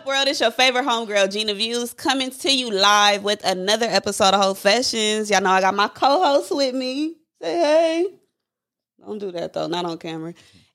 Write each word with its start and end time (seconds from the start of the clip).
up, 0.00 0.06
world? 0.06 0.28
It's 0.28 0.40
your 0.40 0.50
favorite 0.50 0.84
homegirl, 0.84 1.30
Gina 1.30 1.52
Views, 1.54 1.92
coming 1.92 2.30
to 2.30 2.54
you 2.54 2.70
live 2.70 3.22
with 3.22 3.44
another 3.44 3.86
episode 3.86 4.34
of 4.34 4.40
Hoefessions. 4.40 5.28
Y'all 5.28 5.42
know 5.42 5.50
I 5.50 5.60
got 5.60 5.74
my 5.74 5.88
co-host 5.88 6.54
with 6.54 6.74
me. 6.74 7.16
Say 7.42 7.58
hey. 7.58 8.06
Don't 9.04 9.18
do 9.18 9.30
that 9.32 9.52
though, 9.52 9.66
not 9.66 9.84
on 9.84 9.98
camera. 9.98 10.32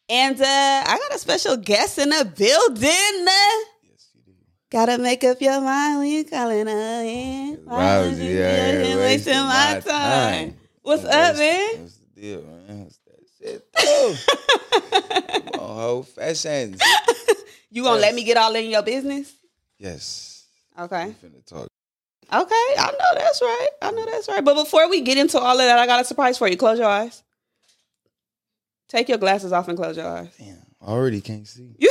And 0.10 0.40
uh, 0.40 0.44
I 0.46 0.98
got 1.00 1.16
a 1.16 1.20
special 1.20 1.58
guest 1.58 1.98
in 1.98 2.10
the 2.10 2.26
building. 2.26 2.84
Yes, 2.84 4.10
you 4.14 4.22
do. 4.26 4.32
Gotta 4.70 4.98
make 5.00 5.24
up 5.24 5.42
your 5.42 5.60
mind 5.62 6.00
when 6.00 6.08
you 6.08 6.26
calling 6.26 6.68
her 6.68 7.04
in. 7.04 7.62
Why 7.66 8.02
would 8.02 8.18
you 8.18 8.24
here 8.24 8.98
wasting 8.98 9.34
my 9.34 9.82
time? 9.84 10.56
What's 10.82 11.04
up, 11.04 11.36
man? 11.38 11.82
What's 11.82 11.98
the 11.98 12.22
deal, 12.22 12.42
man? 12.44 12.84
What's 12.84 13.00
that 13.08 13.24
shit, 13.40 13.74
though? 13.74 15.52
Come 15.52 15.62
on, 15.62 15.78
Hoefessions. 15.78 16.80
You 17.76 17.84
gonna 17.84 17.98
Yes. 17.98 18.02
let 18.04 18.16
me 18.16 18.24
get 18.24 18.38
all 18.38 18.56
in 18.56 18.70
your 18.70 18.84
business? 18.84 19.34
Yes. 19.78 20.46
Okay. 20.80 21.08
We 21.08 21.28
finna 21.28 21.46
talk. 21.46 21.68
Okay, 22.34 22.56
I 22.80 22.92
know 22.98 23.14
that's 23.16 23.42
right. 23.42 23.68
I 23.82 23.92
know 23.92 24.06
that's 24.06 24.30
right. 24.30 24.44
But 24.44 24.56
before 24.56 24.90
we 24.90 25.02
get 25.02 25.18
into 25.18 25.38
all 25.38 25.52
of 25.52 25.58
that, 25.58 25.78
I 25.78 25.86
got 25.86 26.00
a 26.00 26.06
surprise 26.06 26.38
for 26.38 26.48
you. 26.48 26.56
Close 26.56 26.80
your 26.80 26.88
eyes. 26.88 27.22
Take 28.88 29.10
your 29.10 29.18
glasses 29.18 29.52
off 29.52 29.68
and 29.68 29.78
close 29.78 29.98
your 29.98 30.08
eyes. 30.08 30.30
Damn, 30.40 30.56
I 30.82 30.86
already 30.86 31.20
can't 31.20 31.46
see. 31.46 31.76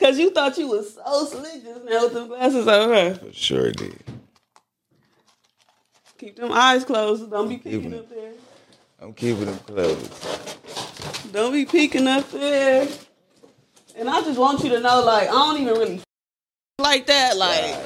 Cause 0.00 0.18
you 0.18 0.30
thought 0.30 0.56
you 0.56 0.68
was 0.68 0.94
so 0.94 1.26
slick 1.26 1.62
just 1.62 1.84
now 1.84 2.04
with 2.04 2.14
them 2.14 2.28
glasses 2.28 2.66
on. 2.66 2.88
Huh? 2.88 3.14
For 3.14 3.32
sure 3.34 3.72
did. 3.72 4.02
Keep 6.16 6.36
them 6.36 6.50
eyes 6.52 6.82
closed. 6.84 7.30
Don't 7.30 7.48
be 7.48 7.58
peeking 7.58 7.90
them. 7.90 7.98
up 8.00 8.08
there. 8.08 8.32
I'm 9.02 9.12
keeping 9.12 9.44
them 9.44 9.58
closed. 9.58 11.32
Don't 11.32 11.52
be 11.52 11.66
peeking 11.66 12.06
up 12.08 12.30
there. 12.30 12.88
And 13.98 14.08
I 14.08 14.20
just 14.22 14.38
want 14.38 14.62
you 14.62 14.70
to 14.70 14.80
know, 14.80 15.02
like, 15.04 15.28
I 15.28 15.32
don't 15.32 15.60
even 15.60 15.74
really 15.74 16.00
like 16.78 17.06
that. 17.06 17.36
Like, 17.36 17.76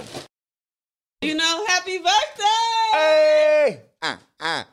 you 1.23 1.35
know, 1.35 1.65
happy 1.67 1.99
birthday. 1.99 2.93
Hey! 2.93 3.81
Ah, 4.03 4.19
ah. 4.41 4.67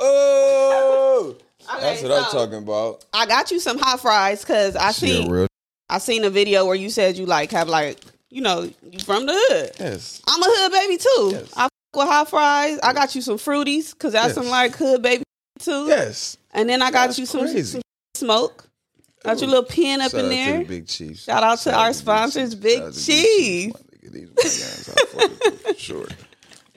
Oh! 0.00 1.36
That's 1.80 2.00
Okay, 2.02 2.08
what 2.08 2.18
I'm 2.24 2.30
talking 2.32 2.58
about. 2.58 3.04
I 3.12 3.26
got 3.26 3.50
you 3.52 3.60
some 3.60 3.78
hot 3.78 4.00
fries 4.00 4.40
because 4.40 4.74
I 4.74 4.90
She 4.92 5.06
seen 5.08 5.28
a 5.28 5.32
real. 5.32 5.46
I 5.88 5.98
seen 5.98 6.24
a 6.24 6.30
video 6.30 6.66
where 6.66 6.74
you 6.74 6.90
said 6.90 7.16
you 7.16 7.26
like 7.26 7.50
have 7.52 7.68
like 7.68 7.98
you 8.30 8.40
know 8.42 8.68
you 8.90 8.98
from 9.00 9.26
the 9.26 9.32
hood. 9.34 9.72
Yes. 9.78 10.20
I'm 10.26 10.42
a 10.42 10.46
hood 10.48 10.72
baby 10.72 10.96
too. 10.96 11.30
Yes. 11.32 11.52
I 11.56 11.64
f- 11.64 11.70
with 11.94 12.08
hot 12.08 12.30
fries. 12.30 12.78
I 12.82 12.92
got 12.92 13.14
you 13.14 13.22
some 13.22 13.36
fruities 13.36 13.92
because 13.92 14.14
that's 14.14 14.28
Yes. 14.28 14.34
some 14.34 14.48
like 14.48 14.74
hood 14.74 15.02
baby 15.02 15.22
too. 15.60 15.86
Yes. 15.86 16.36
And 16.52 16.68
then 16.68 16.82
I 16.82 16.90
got 16.90 17.06
That's 17.08 17.18
you 17.20 17.26
some, 17.26 17.46
some 17.46 17.82
smoke. 18.16 18.66
Got 19.24 19.40
your 19.40 19.48
little 19.50 19.64
pen 19.64 20.00
up 20.00 20.12
Shout 20.12 20.20
in 20.24 20.30
there. 20.30 20.58
The 20.58 20.64
Big 20.64 20.86
Chiefs. 20.86 21.24
Shout 21.24 21.42
out 21.42 21.58
to 21.58 21.70
Shout 21.70 21.74
our 21.74 21.88
Big 21.88 21.94
sponsors. 21.96 22.54
Big 22.54 22.92
Chief. 22.94 23.72
my 23.74 23.80
nigga. 24.08 24.12
These 24.12 24.28
my 24.28 24.42
guys. 24.42 24.88
I 24.88 25.06
fuck 25.06 25.30
with 25.30 25.40
them 25.40 25.56
for 25.74 25.74
sure. 25.78 26.06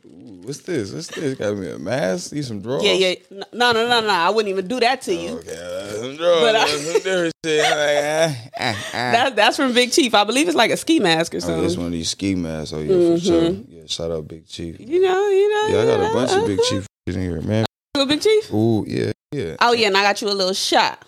Ooh, 0.06 0.42
what's 0.44 0.60
this? 0.60 0.92
What's 0.92 1.08
this? 1.08 1.36
Got 1.38 1.56
me 1.58 1.70
a 1.72 1.80
mask? 1.80 2.32
These 2.32 2.48
some 2.50 2.62
drawers? 2.62 2.84
Yeah, 2.84 2.92
yeah. 2.94 3.16
No, 3.54 3.72
no, 3.72 3.88
no, 3.88 4.02
no. 4.02 4.10
I 4.10 4.30
wouldn't 4.30 4.50
even 4.52 4.68
do 4.68 4.80
that 4.82 5.02
to 5.04 5.16
you. 5.16 5.38
Okay, 5.38 5.56
uh, 5.56 5.88
some 6.02 6.18
drawers. 6.18 6.42
But 6.42 6.56
I- 6.58 6.68
some 6.68 6.94
different 6.94 7.34
shit. 7.46 7.66
I'm 7.66 7.72
like, 7.72 8.04
ah, 8.04 8.50
ah, 8.60 8.86
ah. 8.88 9.12
That, 9.14 9.36
that's 9.38 9.56
from 9.58 9.74
Big 9.74 9.92
Chief. 9.94 10.14
I 10.14 10.26
believe 10.26 10.48
it's 10.48 10.58
like 10.58 10.72
a 10.72 10.78
ski 10.78 11.00
mask 11.00 11.34
or 11.34 11.38
Oh, 11.38 11.40
something. 11.40 11.64
this 11.64 11.78
one 11.78 11.86
of 11.88 11.92
these 11.94 12.10
ski 12.10 12.36
masks. 12.36 12.74
Oh 12.74 12.82
yeah, 12.82 13.16
for 13.16 13.20
sure. 13.22 13.50
Yeah, 13.70 13.84
shout 13.88 14.12
out 14.12 14.28
Big 14.28 14.46
Chief. 14.48 14.80
you 14.82 15.02
know, 15.02 15.30
you 15.30 15.50
know. 15.50 15.68
Yeah, 15.78 15.82
I 15.82 15.86
got 15.98 16.12
a 16.12 16.14
bunch 16.14 16.32
of 16.34 16.46
Big 16.46 16.60
Chief 16.70 16.86
in 17.08 17.22
here, 17.22 17.42
man. 17.42 17.66
Little 17.96 18.10
Big 18.10 18.22
Chief. 18.22 18.54
Ooh, 18.54 18.84
yeah, 18.88 19.12
yeah. 19.32 19.56
Oh 19.62 19.72
yeah, 19.72 19.88
and 19.88 19.96
I 19.98 20.04
got 20.04 20.22
you 20.22 20.28
a 20.30 20.32
little 20.34 20.54
shot. 20.54 21.06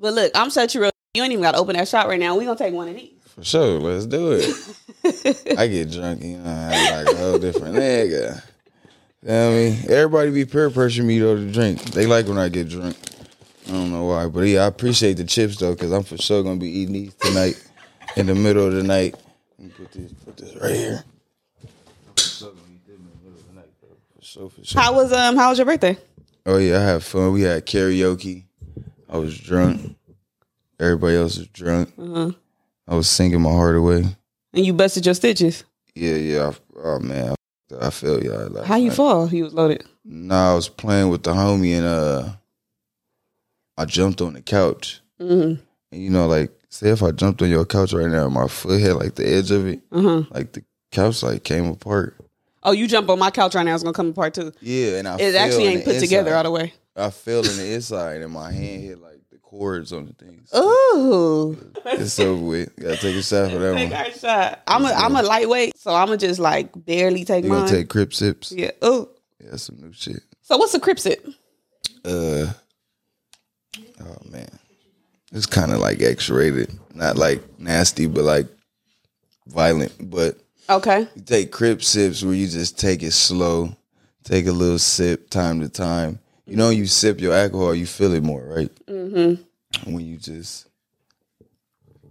But 0.00 0.14
look, 0.14 0.32
I'm 0.34 0.50
such 0.50 0.74
a 0.74 0.80
real. 0.80 0.90
You 1.14 1.22
ain't 1.22 1.32
even 1.32 1.42
got 1.42 1.52
to 1.52 1.58
open 1.58 1.76
that 1.76 1.88
shot 1.88 2.08
right 2.08 2.18
now. 2.18 2.36
We 2.36 2.44
gonna 2.44 2.58
take 2.58 2.72
one 2.72 2.88
of 2.88 2.94
these. 2.94 3.10
For 3.34 3.44
sure, 3.44 3.80
let's 3.80 4.06
do 4.06 4.32
it. 4.32 5.58
I 5.58 5.66
get 5.66 5.90
drunk, 5.90 6.22
you 6.22 6.38
know, 6.38 6.50
I 6.50 7.02
like 7.04 7.14
a 7.14 7.18
whole 7.18 7.38
different 7.38 7.76
nigga. 7.76 8.42
You 9.22 9.28
know 9.28 9.50
what 9.50 9.52
I 9.52 9.54
mean? 9.54 9.90
Everybody 9.90 10.30
be 10.30 10.44
peer 10.44 10.70
pressure 10.70 11.02
me 11.02 11.18
though 11.18 11.36
to 11.36 11.52
drink. 11.52 11.82
They 11.92 12.06
like 12.06 12.26
when 12.26 12.38
I 12.38 12.48
get 12.48 12.68
drunk. 12.68 12.96
I 13.66 13.72
don't 13.72 13.92
know 13.92 14.04
why, 14.04 14.26
but 14.28 14.40
yeah, 14.40 14.64
I 14.64 14.66
appreciate 14.66 15.14
the 15.14 15.24
chips 15.24 15.56
though, 15.56 15.74
cause 15.76 15.92
I'm 15.92 16.02
for 16.02 16.16
sure 16.16 16.42
gonna 16.42 16.56
be 16.60 16.68
eating 16.68 16.94
these 16.94 17.14
tonight 17.14 17.62
in 18.16 18.26
the 18.26 18.34
middle 18.34 18.66
of 18.66 18.72
the 18.72 18.82
night. 18.82 19.14
Let 19.58 19.68
me 19.68 19.74
put 19.76 19.92
this, 19.92 20.12
put 20.12 20.36
this 20.36 20.56
right 20.56 20.74
here. 20.74 21.04
For 22.16 22.22
sure 22.22 22.50
gonna 22.50 22.62
eat 22.72 22.86
them 22.86 22.96
in 22.96 23.10
the 23.10 23.30
middle 23.30 23.40
of 23.40 23.46
the 23.46 23.54
night, 23.54 23.70
though. 23.80 23.96
For 24.16 24.24
sure, 24.24 24.50
for 24.50 24.64
sure. 24.64 24.80
How 24.80 24.94
was 24.94 25.12
um? 25.12 25.36
How 25.36 25.50
was 25.50 25.58
your 25.58 25.66
birthday? 25.66 25.98
Oh 26.46 26.58
yeah, 26.58 26.78
I 26.78 26.82
had 26.82 27.02
fun. 27.02 27.32
We 27.32 27.42
had 27.42 27.64
karaoke. 27.66 28.44
I 29.10 29.18
was 29.18 29.36
drunk. 29.38 29.96
Everybody 30.78 31.16
else 31.16 31.36
was 31.38 31.48
drunk. 31.48 31.92
Uh-huh. 31.98 32.30
I 32.88 32.94
was 32.94 33.08
singing 33.08 33.40
my 33.42 33.50
heart 33.50 33.76
away. 33.76 34.04
And 34.54 34.64
you 34.66 34.72
busted 34.72 35.04
your 35.04 35.14
stitches. 35.14 35.64
Yeah, 35.94 36.14
yeah. 36.14 36.50
I, 36.50 36.78
oh 36.82 36.98
man, 37.00 37.34
I, 37.80 37.86
I 37.86 37.90
feel 37.90 38.22
y'all. 38.22 38.48
Like, 38.48 38.64
How 38.66 38.76
you 38.76 38.88
like, 38.88 38.96
fall? 38.96 39.26
He 39.26 39.42
was 39.42 39.52
loaded. 39.52 39.84
Nah, 40.04 40.52
I 40.52 40.54
was 40.54 40.68
playing 40.68 41.08
with 41.10 41.22
the 41.24 41.32
homie 41.32 41.72
and 41.76 41.84
uh, 41.86 42.28
I 43.76 43.84
jumped 43.84 44.20
on 44.20 44.34
the 44.34 44.42
couch. 44.42 45.00
hmm 45.18 45.54
And 45.92 46.02
you 46.02 46.10
know, 46.10 46.26
like, 46.26 46.52
say 46.68 46.90
if 46.90 47.02
I 47.02 47.10
jumped 47.10 47.42
on 47.42 47.50
your 47.50 47.66
couch 47.66 47.92
right 47.92 48.08
now, 48.10 48.28
my 48.28 48.48
foot 48.48 48.80
hit 48.80 48.94
like 48.94 49.14
the 49.16 49.28
edge 49.28 49.50
of 49.50 49.66
it, 49.66 49.80
Uh 49.92 50.02
huh. 50.02 50.22
like 50.30 50.52
the 50.52 50.62
couch 50.92 51.22
like 51.22 51.44
came 51.44 51.66
apart. 51.66 52.16
Oh, 52.62 52.72
you 52.72 52.86
jump 52.86 53.08
on 53.08 53.18
my 53.18 53.30
couch 53.30 53.54
right 53.54 53.62
now. 53.62 53.74
It's 53.74 53.82
gonna 53.82 53.94
come 53.94 54.10
apart 54.10 54.34
too. 54.34 54.52
Yeah, 54.60 54.98
and 54.98 55.08
I 55.08 55.16
It 55.18 55.34
actually 55.34 55.66
ain't 55.66 55.84
put 55.84 55.98
together 55.98 56.34
all 56.34 56.42
the 56.42 56.50
way. 56.50 56.74
I 56.96 57.10
fell 57.10 57.40
in 57.48 57.56
the 57.56 57.72
inside, 57.74 58.20
and 58.22 58.32
my 58.32 58.50
hand 58.50 58.82
hit 58.82 59.00
like 59.00 59.20
the 59.30 59.38
cords 59.38 59.92
on 59.92 60.06
the 60.06 60.12
things. 60.12 60.50
Ooh. 60.54 61.56
It's 61.86 62.18
over 62.18 62.42
with. 62.44 62.76
Gotta 62.76 62.96
take 62.96 63.16
a 63.16 63.22
shot 63.22 63.50
for 63.52 63.58
that 63.58 63.68
one. 63.68 63.76
Take 63.76 63.90
one. 63.92 64.04
our 64.06 64.10
shot. 64.12 64.62
I'm 64.66 64.84
a 64.84 64.88
I'm 64.88 65.16
a 65.16 65.22
lightweight, 65.22 65.78
so 65.78 65.94
I'm 65.94 66.06
gonna 66.06 66.18
just 66.18 66.40
like 66.40 66.70
barely 66.74 67.24
take 67.24 67.44
You 67.44 67.50
mine. 67.50 67.60
gonna 67.60 67.70
take 67.70 67.88
crip 67.88 68.12
sips? 68.12 68.52
yeah. 68.52 68.70
Ooh. 68.84 69.08
Yeah, 69.40 69.50
that's 69.52 69.62
some 69.64 69.80
new 69.80 69.92
shit. 69.92 70.20
So 70.42 70.56
what's 70.58 70.74
a 70.74 70.80
crip 70.80 70.98
sip? 70.98 71.24
Uh, 72.04 72.46
oh 74.00 74.16
man, 74.30 74.48
it's 75.32 75.46
kind 75.46 75.72
of 75.72 75.78
like 75.78 76.00
X-rated, 76.02 76.76
not 76.94 77.16
like 77.16 77.42
nasty, 77.58 78.06
but 78.06 78.24
like 78.24 78.46
violent. 79.46 79.92
But 80.10 80.38
Okay. 80.68 81.06
you 81.14 81.22
take 81.22 81.52
crip 81.52 81.82
sips 81.82 82.22
where 82.22 82.34
you 82.34 82.46
just 82.48 82.78
take 82.78 83.02
it 83.02 83.12
slow, 83.12 83.74
take 84.24 84.46
a 84.46 84.52
little 84.52 84.78
sip 84.78 85.30
time 85.30 85.60
to 85.60 85.68
time. 85.68 86.18
You 86.50 86.56
know, 86.56 86.70
you 86.70 86.86
sip 86.86 87.20
your 87.20 87.32
alcohol, 87.32 87.74
you 87.76 87.86
feel 87.86 88.12
it 88.12 88.24
more, 88.24 88.42
right? 88.42 88.70
Mm-hmm. 88.86 89.92
When 89.94 90.04
you 90.04 90.16
just 90.16 90.66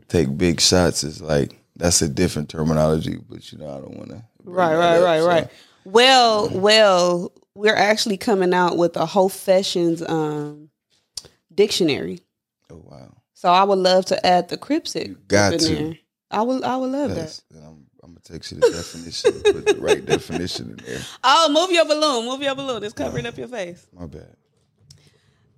take 0.08 0.38
big 0.38 0.62
shots, 0.62 1.04
it's 1.04 1.20
like 1.20 1.60
that's 1.76 2.02
a 2.02 2.08
different 2.08 2.48
terminology. 2.50 3.18
But 3.30 3.52
you 3.52 3.58
know, 3.58 3.68
I 3.70 3.82
don't 3.82 3.98
want 3.98 4.12
to. 4.12 4.24
Right, 4.46 4.76
right, 4.76 5.02
right, 5.02 5.22
right. 5.22 5.48
Well, 5.84 6.50
well, 6.50 7.34
we're 7.54 7.76
actually 7.76 8.16
coming 8.16 8.54
out 8.54 8.78
with 8.78 8.96
a 8.96 9.06
Hoefessions 9.06 10.02
um 10.08 10.70
dictionary. 11.54 12.22
Oh 12.72 12.82
wow, 12.86 13.12
So 13.34 13.50
I 13.50 13.66
would 13.66 13.80
love 13.80 14.06
to 14.06 14.26
add 14.26 14.48
the 14.48 14.58
crip 14.58 14.88
sip 14.88 15.28
got 15.28 15.60
to. 15.60 15.66
there. 15.68 15.94
I 16.32 16.44
would 16.44 16.64
I 16.64 16.78
would 16.78 16.92
love 16.92 17.14
that. 17.16 17.42
I'm, 17.54 17.79
I'm 18.10 18.16
gonna 18.16 18.22
text 18.24 18.52
you 18.52 18.60
the 18.60 18.72
definition, 18.72 19.32
put 19.54 19.66
the 19.68 19.82
right 19.82 20.04
definition 20.04 20.72
in 20.72 20.84
there. 20.84 21.02
Oh, 21.24 21.48
move 21.52 21.72
your 21.72 21.86
balloon. 21.86 22.26
Move 22.26 22.42
your 22.42 22.56
balloon. 22.56 22.84
It's 22.84 22.94
covering 22.94 23.28
up 23.28 23.38
your 23.38 23.48
face. 23.48 23.86
My 23.94 24.08
bad. 24.08 24.36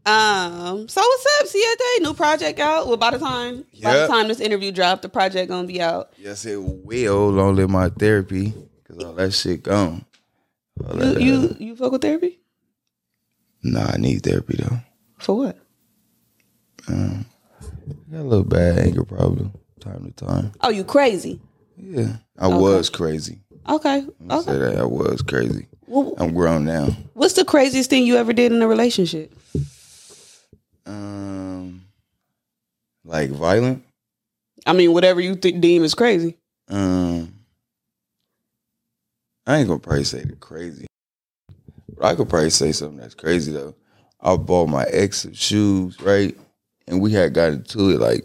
Um, 0.06 0.89
so 0.89 1.00
what's 1.00 1.28
up, 1.39 1.47
Siete? 1.47 2.01
New 2.01 2.13
project 2.13 2.59
out. 2.59 2.88
Well, 2.88 2.97
by 2.97 3.12
the 3.12 3.19
time 3.19 3.63
by 3.81 3.95
the 4.00 4.07
time 4.07 4.28
this 4.28 4.41
interview 4.41 4.73
dropped, 4.73 5.03
the 5.03 5.07
project 5.09 5.50
gonna 5.50 5.66
be 5.66 5.81
out. 5.81 6.12
Yes, 6.17 6.45
it 6.45 6.62
will. 6.62 7.39
Only 7.39 7.67
my 7.67 7.88
therapy 7.88 8.53
because 8.83 9.01
all 9.01 9.13
that 9.13 9.31
shit 9.31 9.63
gone. 9.63 10.03
All 10.85 10.94
You 10.95 11.00
that, 11.00 11.16
uh, 11.16 11.19
you 11.19 11.56
you 11.59 11.75
fuck 11.78 11.94
with 11.94 12.01
therapy? 12.01 12.39
nah, 13.63 13.91
I 13.94 13.97
need 13.97 14.23
therapy 14.23 14.57
though. 14.59 14.79
For 15.19 15.38
what? 15.38 15.57
Um, 16.89 17.25
I 17.62 18.12
got 18.12 18.22
a 18.22 18.23
little 18.23 18.44
bad 18.44 18.78
anger 18.79 19.06
problem 19.06 19.53
time 19.79 20.12
to 20.12 20.25
time. 20.25 20.51
Oh, 20.62 20.69
you 20.69 20.83
crazy. 20.83 21.39
Yeah, 21.83 22.18
I 22.38 22.48
was 22.48 22.89
crazy. 22.89 23.39
Okay. 23.68 24.06
I 24.30 24.36
Okay. 24.36 24.51
say 24.51 24.57
that 24.60 24.78
I 24.78 24.83
was 24.86 25.22
crazy. 25.24 25.68
Well, 25.88 26.13
I'm 26.18 26.33
grown 26.33 26.63
now. 26.66 26.89
what's 27.13 27.33
the 27.33 27.44
craziest 27.44 27.89
thing 27.89 28.06
you 28.06 28.18
ever 28.18 28.33
did 28.33 28.51
in 28.51 28.62
a 28.62 28.68
relationship? 28.68 29.33
Um, 30.86 31.83
like 33.04 33.30
violent. 33.31 33.83
I 34.66 34.74
mean, 34.74 34.94
whatever 34.94 35.19
you 35.19 35.36
th- 35.36 35.60
deem 35.60 35.83
is 35.83 35.95
crazy. 35.95 36.38
Um, 36.69 37.33
I 39.48 39.57
ain't 39.57 39.68
gonna 39.68 39.80
probably 39.80 40.04
say 40.04 40.24
the 40.24 40.36
crazy, 40.36 40.86
but 41.98 42.06
I 42.06 42.16
could 42.16 42.30
probably 42.30 42.51
say 42.51 42.72
something 42.72 42.98
that's 43.00 43.16
crazy 43.16 43.51
though. 43.51 43.75
I 44.22 44.36
bought 44.38 44.69
my 44.69 44.83
ex 44.83 45.24
some 45.24 45.33
shoes, 45.33 46.00
right, 46.01 46.38
and 46.88 47.01
we 47.01 47.12
had 47.12 47.33
gotten 47.33 47.63
to 47.63 47.89
it 47.89 48.00
like 48.00 48.24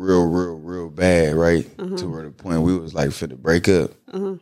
real, 0.00 0.26
real, 0.26 0.54
real 0.58 0.88
bad, 0.88 1.34
right, 1.34 1.66
to 1.98 2.08
where 2.08 2.22
the 2.24 2.30
point 2.30 2.62
we 2.62 2.76
was 2.78 2.94
like 2.94 3.10
finna 3.10 3.36
break 3.36 3.68
up. 3.68 3.90
Uh-huh. 4.12 4.36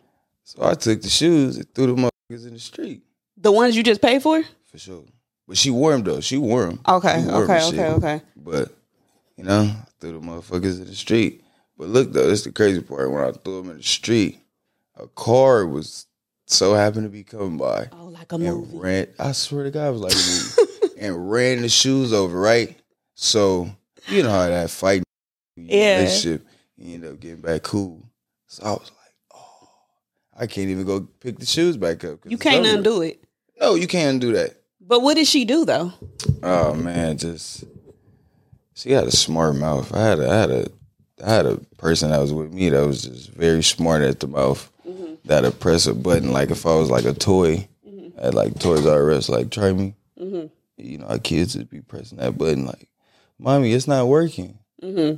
So 0.44 0.64
I 0.64 0.74
took 0.74 1.02
the 1.02 1.08
shoes 1.08 1.56
and 1.56 1.74
threw 1.74 1.86
the 1.94 1.94
motherfuckers 2.30 2.46
in 2.46 2.54
the 2.54 2.58
street 2.60 3.02
The 3.36 3.52
ones 3.52 3.76
you 3.76 3.82
just 3.82 4.00
paid 4.00 4.22
for? 4.22 4.42
for 4.70 4.78
sure. 4.78 5.04
But 5.46 5.56
she 5.58 5.70
wore 5.70 5.92
them 5.92 6.02
though. 6.04 6.20
She 6.20 6.36
wore 6.38 6.66
them. 6.66 6.80
Okay, 6.86 7.24
wore 7.24 7.34
'em 7.36 7.50
okay, 7.50 7.60
shit. 7.70 7.78
okay, 7.80 7.88
okay. 7.92 8.22
But 8.36 8.70
you 9.36 9.44
know, 9.44 9.70
threw 10.00 10.12
the 10.12 10.20
motherfuckers 10.20 10.78
in 10.80 10.86
the 10.86 10.94
street. 10.94 11.42
But 11.76 11.88
look 11.88 12.12
though, 12.12 12.26
this 12.28 12.40
is 12.40 12.44
the 12.44 12.52
crazy 12.52 12.80
part. 12.82 13.10
When 13.10 13.22
I 13.24 13.32
threw 13.32 13.62
them 13.62 13.70
in 13.70 13.76
the 13.78 13.82
street, 13.82 14.40
a 14.96 15.06
car 15.08 15.66
was 15.66 16.06
so 16.46 16.74
happened 16.74 17.04
to 17.04 17.08
be 17.10 17.24
coming 17.24 17.56
by 17.56 17.88
Oh, 17.92 18.06
like 18.06 18.30
a 18.32 18.36
and 18.36 18.44
movie. 18.44 18.78
ran. 18.78 19.06
I 19.18 19.32
swear 19.32 19.64
to 19.64 19.70
God, 19.70 19.88
it 19.88 19.92
was 19.92 20.00
like 20.00 20.12
a 20.14 20.16
movie. 20.86 20.94
and 21.00 21.30
ran 21.30 21.62
the 21.62 21.68
shoes 21.68 22.12
over. 22.12 22.38
Right, 22.38 22.76
so 23.14 23.70
you 24.08 24.22
know 24.22 24.30
how 24.30 24.46
that 24.48 24.70
fight, 24.70 25.02
Yeah. 25.66 25.98
relationship, 25.98 26.46
He 26.76 26.94
ended 26.94 27.12
up 27.12 27.20
getting 27.20 27.40
back 27.40 27.62
cool. 27.62 28.08
So 28.46 28.64
I 28.64 28.70
was 28.70 28.90
like, 28.90 29.14
oh, 29.34 29.68
I 30.38 30.46
can't 30.46 30.68
even 30.68 30.84
go 30.84 31.00
pick 31.20 31.38
the 31.38 31.46
shoes 31.46 31.76
back 31.76 32.04
up. 32.04 32.20
You 32.24 32.38
can't 32.38 32.66
over. 32.66 32.76
undo 32.76 33.02
it. 33.02 33.22
No, 33.60 33.74
you 33.74 33.86
can't 33.86 34.14
undo 34.14 34.32
that. 34.32 34.54
But 34.80 35.02
what 35.02 35.14
did 35.14 35.26
she 35.26 35.44
do 35.44 35.64
though? 35.64 35.92
Oh 36.42 36.74
man, 36.74 37.18
just 37.18 37.64
she 38.74 38.92
had 38.92 39.04
a 39.04 39.10
smart 39.10 39.56
mouth. 39.56 39.92
I 39.94 40.00
had 40.00 40.18
a, 40.20 40.30
I 40.30 40.34
had 40.34 40.50
a, 40.50 40.66
I 41.24 41.30
had 41.30 41.46
a 41.46 41.56
person 41.76 42.10
that 42.10 42.20
was 42.20 42.32
with 42.32 42.52
me 42.52 42.70
that 42.70 42.86
was 42.86 43.02
just 43.02 43.30
very 43.30 43.62
smart 43.62 44.02
at 44.02 44.20
the 44.20 44.28
mouth. 44.28 44.70
Mm-hmm. 44.86 45.14
That'd 45.24 45.60
press 45.60 45.86
a 45.86 45.94
button 45.94 46.32
like 46.32 46.50
if 46.50 46.64
I 46.64 46.74
was 46.76 46.90
like 46.90 47.04
a 47.04 47.12
toy 47.12 47.68
mm-hmm. 47.86 48.18
at 48.18 48.32
like 48.32 48.58
Toys 48.58 48.86
R 48.86 49.10
Us, 49.10 49.28
like 49.28 49.50
try 49.50 49.72
me. 49.72 49.94
Mm-hmm. 50.18 50.46
You 50.78 50.98
know, 50.98 51.06
our 51.06 51.18
kids 51.18 51.56
would 51.56 51.68
be 51.68 51.82
pressing 51.82 52.18
that 52.18 52.38
button 52.38 52.64
like, 52.64 52.88
"Mommy, 53.38 53.72
it's 53.72 53.88
not 53.88 54.08
working." 54.08 54.58
hmm 54.80 55.14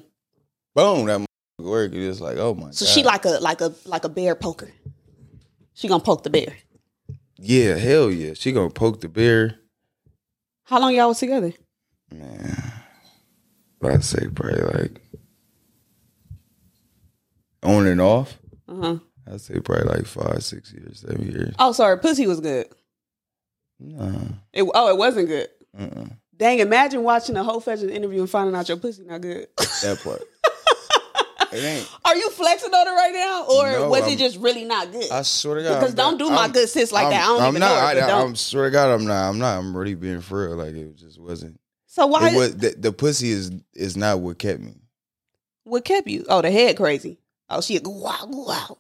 Boom, 0.74 1.06
that 1.06 1.20
motherfucker 1.20 1.70
working. 1.70 2.02
It's 2.02 2.20
like, 2.20 2.36
oh 2.38 2.54
my 2.54 2.70
So 2.70 2.84
god. 2.86 2.92
she 2.92 3.02
like 3.02 3.24
a 3.24 3.30
like 3.40 3.60
a 3.60 3.72
like 3.84 4.04
a 4.04 4.08
bear 4.08 4.34
poker. 4.34 4.70
She 5.74 5.88
gonna 5.88 6.02
poke 6.02 6.22
the 6.22 6.30
bear. 6.30 6.54
yeah, 7.38 7.74
hell 7.76 8.10
yeah. 8.10 8.34
She 8.34 8.52
gonna 8.52 8.70
poke 8.70 9.00
the 9.00 9.08
bear. 9.08 9.56
How 10.64 10.78
long 10.80 10.94
y'all 10.94 11.08
was 11.08 11.18
together? 11.18 11.52
Man, 12.12 12.72
I'd 13.82 14.04
say 14.04 14.28
probably 14.34 14.60
like 14.62 15.00
on 17.62 17.86
and 17.86 18.00
off. 18.00 18.38
Uh 18.68 18.74
huh. 18.80 18.96
I'd 19.32 19.40
say 19.40 19.60
probably 19.60 19.88
like 19.96 20.06
five, 20.06 20.42
six 20.44 20.72
years, 20.72 21.00
seven 21.00 21.22
years. 21.30 21.54
Oh, 21.58 21.72
sorry, 21.72 21.98
pussy 21.98 22.26
was 22.26 22.40
good. 22.40 22.66
Nah, 23.78 24.12
It, 24.52 24.64
oh, 24.74 24.88
it 24.90 24.96
wasn't 24.98 25.28
good. 25.28 25.48
uh-uh. 25.78 26.06
Dang, 26.36 26.58
imagine 26.58 27.02
watching 27.02 27.36
a 27.36 27.44
Hoefession 27.44 27.90
interview 27.90 28.20
and 28.20 28.30
finding 28.30 28.54
out 28.54 28.68
your 28.68 28.76
pussy 28.78 29.04
not 29.04 29.20
good. 29.20 29.46
that 29.56 30.00
part. 30.02 30.22
it 31.52 31.62
ain't. 31.64 31.90
Are 32.04 32.16
you 32.16 32.30
flexing 32.30 32.72
on 32.72 32.86
it 32.86 32.90
right 32.90 33.12
now, 33.14 33.44
or 33.46 33.72
No, 33.72 33.88
was 33.90 34.02
I'm- 34.02 34.12
it 34.12 34.18
just 34.18 34.36
really 34.38 34.64
not 34.64 34.90
good? 34.92 35.10
I 35.10 35.22
swear 35.22 35.56
to 35.56 35.62
God. 35.62 35.80
Because 35.80 35.94
don't 35.94 36.18
do 36.18 36.28
my 36.30 36.42
I'm- 36.42 36.52
good 36.52 36.68
sis 36.68 36.92
like 36.92 37.06
I'm, 37.06 37.10
that. 37.12 37.22
I 37.22 37.26
don't 37.26 37.42
I'm 37.42 37.48
even 37.50 37.60
not. 37.60 37.94
know 37.94 38.00
her, 38.00 38.06
I. 38.12 38.22
I'm 38.22 38.36
swear 38.36 38.64
to 38.66 38.70
God, 38.70 38.90
I'm 38.92 39.06
not. 39.06 39.28
I'm 39.28 39.38
not. 39.38 39.58
I'm 39.58 39.76
really 39.76 39.94
being 39.94 40.20
for 40.20 40.46
real. 40.48 40.56
Like 40.56 40.74
it 40.74 40.96
just 40.96 41.20
wasn't. 41.20 41.58
so 41.86 42.06
why? 42.06 42.34
Was 42.34 42.56
the, 42.56 42.74
the 42.78 42.92
pussy 42.92 43.30
is 43.30 43.50
is 43.74 43.96
not 43.96 44.20
what 44.20 44.38
kept 44.38 44.60
me. 44.60 44.74
what 45.64 45.84
kept 45.84 46.08
you? 46.08 46.24
Oh, 46.28 46.42
the 46.42 46.50
head 46.50 46.76
crazy. 46.76 47.18
Oh, 47.48 47.60
she 47.60 47.76
a 47.76 47.80
goo 47.80 47.90
wow 47.90 48.26
wow. 48.28 48.78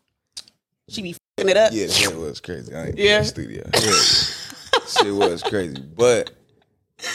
She 0.88 1.02
be 1.02 1.12
fucking 1.36 1.50
it 1.50 1.56
up. 1.56 1.70
Yeah, 1.72 1.86
the 1.86 2.18
was 2.18 2.40
crazy. 2.40 2.74
I 2.74 2.86
ain't 2.86 2.98
Yeah. 2.98 3.16
in 3.18 3.22
the 3.22 3.28
studio. 3.28 3.70
Yeah. 3.74 4.86
Shit 4.88 5.14
was 5.14 5.42
crazy, 5.42 5.80
but 5.80 6.30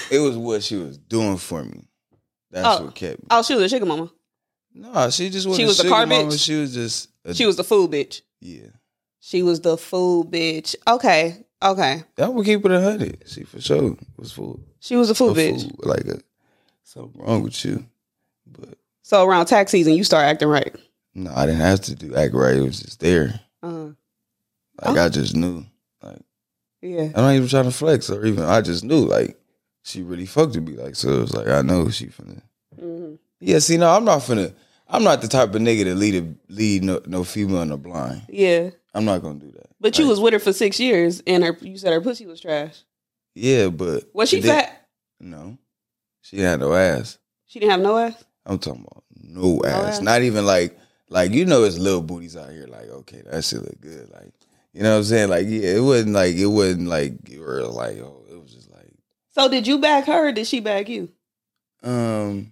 it 0.10 0.20
was 0.20 0.38
what 0.38 0.64
she 0.64 0.78
was 0.78 0.98
doing 0.98 1.38
for 1.38 1.64
me. 1.64 1.88
That's 2.52 2.80
Oh. 2.80 2.86
what 2.86 2.96
kept 2.96 3.20
me. 3.22 3.28
Oh, 3.30 3.44
she 3.44 3.54
was 3.54 3.64
a 3.64 3.70
sugar 3.70 3.86
mama. 3.86 4.10
No, 4.78 5.10
she 5.10 5.30
just 5.30 5.48
wasn't 5.48 5.62
She 5.62 5.66
was 5.66 5.78
the 5.78 5.88
car 5.90 6.06
mama. 6.06 6.30
bitch? 6.32 6.46
She 6.46 6.56
was 6.60 6.74
just. 6.74 7.10
A, 7.24 7.34
She 7.34 7.46
was 7.46 7.56
the 7.56 7.64
food 7.64 7.92
bitch. 7.92 8.22
Yeah. 8.42 8.68
She 9.22 9.42
was 9.42 9.62
the 9.62 9.78
food 9.78 10.30
bitch. 10.30 10.76
Okay, 10.88 11.46
okay. 11.64 12.04
I 12.18 12.28
would 12.28 12.46
keep 12.46 12.64
it 12.66 12.72
a 12.72 12.82
hundred. 12.82 13.24
She 13.26 13.44
for 13.44 13.60
sure 13.62 13.96
was 14.18 14.32
full. 14.34 14.60
She 14.82 14.96
was 14.98 15.10
a 15.10 15.16
food 15.16 15.38
a 15.38 15.40
bitch. 15.40 15.62
fool, 15.64 15.80
like 15.90 16.06
a 16.06 16.20
something 16.84 17.20
wrong 17.22 17.42
with 17.42 17.64
you. 17.66 17.86
But 18.46 18.78
So 19.02 19.26
around 19.26 19.46
tax 19.48 19.72
season, 19.72 19.94
you 19.94 20.04
start 20.04 20.26
acting 20.26 20.50
right. 20.50 20.76
no, 21.16 21.32
I 21.34 21.46
didn't 21.46 21.62
have 21.62 21.80
to 21.82 21.96
do 21.96 22.14
act 22.16 22.34
right. 22.36 22.56
It 22.58 22.62
was 22.62 22.82
just 22.82 23.00
there. 23.00 23.40
Uh, 23.64 23.92
Like 24.84 24.98
Oh. 24.98 25.06
I 25.06 25.10
just 25.10 25.36
knew. 25.36 25.66
Like 26.04 26.20
yeah. 26.82 27.04
I'm 27.16 27.24
not 27.24 27.34
even 27.34 27.48
trying 27.48 27.64
to 27.64 27.72
flex 27.72 28.10
or 28.10 28.24
even. 28.26 28.44
I 28.44 28.62
just 28.62 28.84
knew. 28.84 29.06
Like 29.06 29.40
she 29.84 30.04
really 30.04 30.26
fucked 30.28 30.54
with 30.56 30.68
me. 30.68 30.74
Like 30.76 30.96
so, 30.96 31.10
it 31.10 31.22
was 31.22 31.34
like 31.34 31.48
I 31.48 31.62
know 31.62 31.90
she 31.90 32.08
finna. 32.08 32.42
hmm 32.78 33.16
Yeah, 33.40 33.58
see, 33.60 33.78
no, 33.78 33.90
I'm 33.90 34.06
not 34.06 34.20
finna. 34.20 34.54
I'm 34.88 35.04
not 35.04 35.22
the 35.22 35.28
type 35.28 35.56
of 35.56 35.62
nigga 35.62 35.84
to 35.86 35.96
lead 35.96 36.16
a, 36.16 36.54
lead 36.54 36.84
no, 36.84 37.02
no 37.06 37.24
female 37.24 37.62
in 37.64 37.70
the 37.70 37.78
blind. 37.78 38.24
Yeah. 38.30 38.70
I'm 38.94 39.06
not 39.06 39.22
gonna 39.22 39.40
do 39.40 39.52
that. 39.52 39.68
But 39.82 39.98
you 40.00 40.08
was 40.08 40.20
with 40.20 40.34
her 40.34 40.40
for 40.40 40.54
six 40.54 40.80
years, 40.80 41.22
and 41.28 41.44
her 41.44 41.58
you 41.62 41.78
said 41.78 41.92
her 41.94 42.02
pussy 42.02 42.26
was 42.26 42.40
trash. 42.40 42.78
yeah, 43.34 43.68
but 43.68 44.04
Was 44.14 44.30
she 44.30 44.42
fat? 44.42 44.88
No, 45.20 45.58
she 46.22 46.40
had 46.40 46.60
no 46.60 46.74
ass. 46.74 47.18
She 47.46 47.60
didn't 47.60 47.72
have 47.72 47.82
no 47.82 47.98
ass. 47.98 48.24
I'm 48.46 48.58
talking 48.60 48.86
about 48.90 49.04
no 49.22 49.62
ass. 49.66 49.98
ass? 49.98 50.02
Not 50.02 50.22
even 50.22 50.46
like 50.46 50.78
like 51.10 51.32
you 51.32 51.46
know 51.46 51.64
it's 51.64 51.78
little 51.78 52.02
booties 52.02 52.38
out 52.38 52.52
here. 52.52 52.68
Like 52.68 52.90
okay, 52.90 53.22
that 53.30 53.44
shit 53.44 53.62
look 53.64 53.80
good. 53.82 54.10
Like 54.14 54.34
you 54.74 54.82
know 54.84 54.92
what 54.92 54.98
I'm 55.00 55.04
saying. 55.04 55.30
Like 55.30 55.46
yeah, 55.48 55.76
it 55.76 55.84
wasn't 55.84 56.14
like 56.14 56.36
it 56.36 56.46
wasn't 56.48 56.88
like 56.88 57.28
you 57.30 57.42
were 57.42 57.64
like 57.64 57.98
oh 57.98 58.24
it 58.32 58.42
was 58.42 58.54
just 58.54 58.72
like 58.72 58.94
So 59.32 59.50
did 59.50 59.68
you 59.68 59.80
back 59.80 60.06
her? 60.06 60.30
or 60.30 60.32
Did 60.32 60.48
she 60.48 60.60
back 60.62 60.88
you? 60.90 61.10
um 61.84 62.52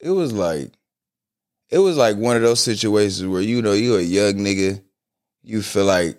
it 0.00 0.10
was 0.10 0.32
like 0.32 0.72
it 1.70 1.78
was 1.78 1.96
like 1.96 2.16
one 2.16 2.36
of 2.36 2.42
those 2.42 2.60
situations 2.60 3.26
where 3.28 3.40
you 3.42 3.60
know 3.62 3.72
you 3.72 3.96
a 3.96 4.00
young 4.02 4.34
nigga, 4.34 4.82
you 5.42 5.62
feel 5.62 5.84
like 5.84 6.18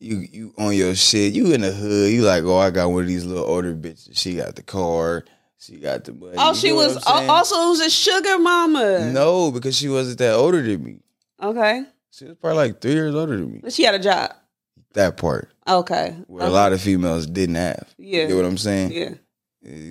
you 0.00 0.16
you 0.30 0.54
on 0.58 0.74
your 0.74 0.94
shit. 0.94 1.32
You 1.34 1.52
in 1.52 1.60
the 1.60 1.72
hood. 1.72 2.12
You 2.12 2.22
like 2.22 2.44
oh 2.44 2.58
I 2.58 2.70
got 2.70 2.88
one 2.90 3.02
of 3.02 3.08
these 3.08 3.24
little 3.24 3.44
older 3.44 3.74
bitches. 3.74 4.10
She 4.18 4.36
got 4.36 4.56
the 4.56 4.62
car. 4.62 5.24
She 5.58 5.76
got 5.76 6.02
the 6.04 6.12
money. 6.12 6.34
Oh, 6.36 6.50
You 6.50 6.54
she 6.56 6.72
was 6.72 6.96
also 7.06 7.54
was 7.70 7.80
a 7.80 7.88
sugar 7.90 8.38
mama. 8.38 9.10
no 9.12 9.52
because 9.52 9.76
she 9.76 9.88
wasn't 9.88 10.18
that 10.18 10.34
older 10.34 10.60
than 10.60 10.82
me. 10.82 10.98
Okay. 11.40 11.84
She 12.10 12.24
was 12.24 12.36
probably 12.36 12.56
like 12.56 12.80
three 12.80 12.92
years 12.94 13.14
older 13.14 13.36
than 13.36 13.52
me. 13.52 13.60
But 13.62 13.72
she 13.72 13.84
had 13.84 13.94
a 13.94 13.98
job. 14.00 14.32
That 14.94 15.16
part 15.16 15.48
Okay. 15.68 16.16
where 16.26 16.44
a 16.46 16.50
lot 16.50 16.72
of 16.72 16.80
females 16.80 17.26
didn't 17.26 17.54
have. 17.54 17.94
Yeah. 17.96 18.22
You 18.22 18.28
know 18.30 18.36
what 18.36 18.44
I'm 18.46 18.58
saying? 18.58 18.90
Yeah. 18.92 19.14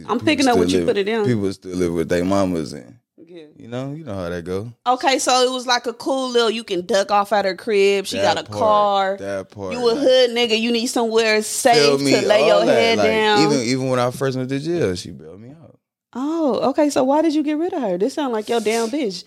I'm 0.10 0.19
picking 0.19 0.48
up 0.50 0.57
what 0.57 0.69
you 0.69 0.86
put 0.86 0.98
it 0.98 1.06
down. 1.06 1.25
People 1.25 1.51
still 1.54 1.75
live 1.77 1.94
with 1.94 2.10
their 2.10 2.25
mamas 2.25 2.74
and 2.74 2.98
Yeah. 3.31 3.44
you 3.56 3.68
know, 3.69 3.94
you 3.94 4.04
know 4.04 4.13
how 4.16 4.28
that 4.30 4.44
go. 4.44 4.74
Okay, 4.86 5.18
so 5.19 5.31
it 5.44 5.51
was 5.51 5.66
like 5.66 5.86
a 5.88 5.94
cool 5.94 6.30
little. 6.30 6.50
You 6.50 6.63
can 6.66 6.86
duck 6.86 7.12
off 7.12 7.31
at 7.31 7.45
her 7.45 7.56
crib. 7.56 8.06
She 8.06 8.18
That 8.18 8.36
got 8.36 8.45
a 8.45 8.50
part, 8.50 8.60
car. 8.60 9.18
That 9.18 9.51
part. 9.51 9.72
You 9.74 9.80
a 9.80 9.88
like, 9.94 9.98
hood 10.00 10.30
nigga. 10.31 10.60
You 10.60 10.72
need 10.72 10.88
somewhere 10.88 11.36
feel 11.36 11.44
safe 11.44 12.01
me, 12.01 12.12
to 12.12 12.28
lay 12.28 12.48
your 12.48 12.66
that, 12.66 12.74
head 12.74 12.98
like, 12.98 13.07
down. 13.07 13.39
Even 13.54 13.66
even 13.68 13.89
when 13.89 14.00
I 14.00 14.12
first 14.12 14.36
went 14.38 14.50
to 14.50 14.60
jail, 14.60 14.94
she 14.95 15.12
bailed 15.12 15.39
me 15.39 15.51
out. 15.51 15.80
oh, 16.13 16.69
okay. 16.72 16.89
So 16.89 17.04
why 17.06 17.22
did 17.22 17.33
you 17.33 17.44
get 17.44 17.57
rid 17.57 17.74
of 17.74 17.81
her? 17.81 17.98
This 17.98 18.16
sound 18.16 18.33
like 18.33 18.50
your 18.50 18.60
damn 18.60 18.89
bitch. 18.89 19.24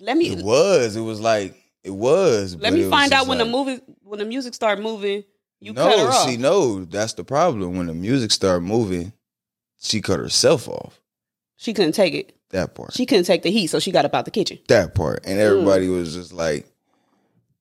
Let 0.00 0.16
me 0.16 0.30
It 0.30 0.42
was. 0.44 0.96
It 0.96 1.00
was 1.02 1.20
like 1.20 1.54
it 1.84 1.90
was. 1.90 2.56
let 2.56 2.72
me 2.72 2.88
find 2.88 3.12
out 3.12 3.26
when 3.26 3.38
the 3.38 3.44
like- 3.44 3.52
movie 3.52 3.80
when 4.02 4.18
the 4.18 4.24
music 4.24 4.54
start 4.54 4.80
moving. 4.80 5.24
You 5.60 5.72
no, 5.74 5.84
cut 5.84 5.98
her 6.00 6.06
off. 6.06 6.28
she 6.28 6.36
no. 6.38 6.84
That's 6.86 7.12
the 7.12 7.22
problem. 7.22 7.76
When 7.76 7.86
the 7.86 7.94
music 7.94 8.32
started 8.32 8.62
moving, 8.62 9.12
she 9.80 10.00
cut 10.00 10.18
herself 10.18 10.68
off. 10.68 11.00
She 11.56 11.72
couldn't 11.72 11.92
take 11.92 12.14
it. 12.14 12.34
That 12.52 12.74
part. 12.74 12.92
She 12.94 13.06
couldn't 13.06 13.24
take 13.24 13.42
the 13.42 13.50
heat, 13.50 13.66
so 13.68 13.78
she 13.80 13.90
got 13.90 14.04
up 14.04 14.14
out 14.14 14.24
the 14.24 14.30
kitchen. 14.30 14.58
that 14.68 14.94
part. 14.94 15.24
And 15.26 15.38
everybody 15.40 15.88
was 15.88 16.14
just 16.14 16.32
like, 16.32 16.66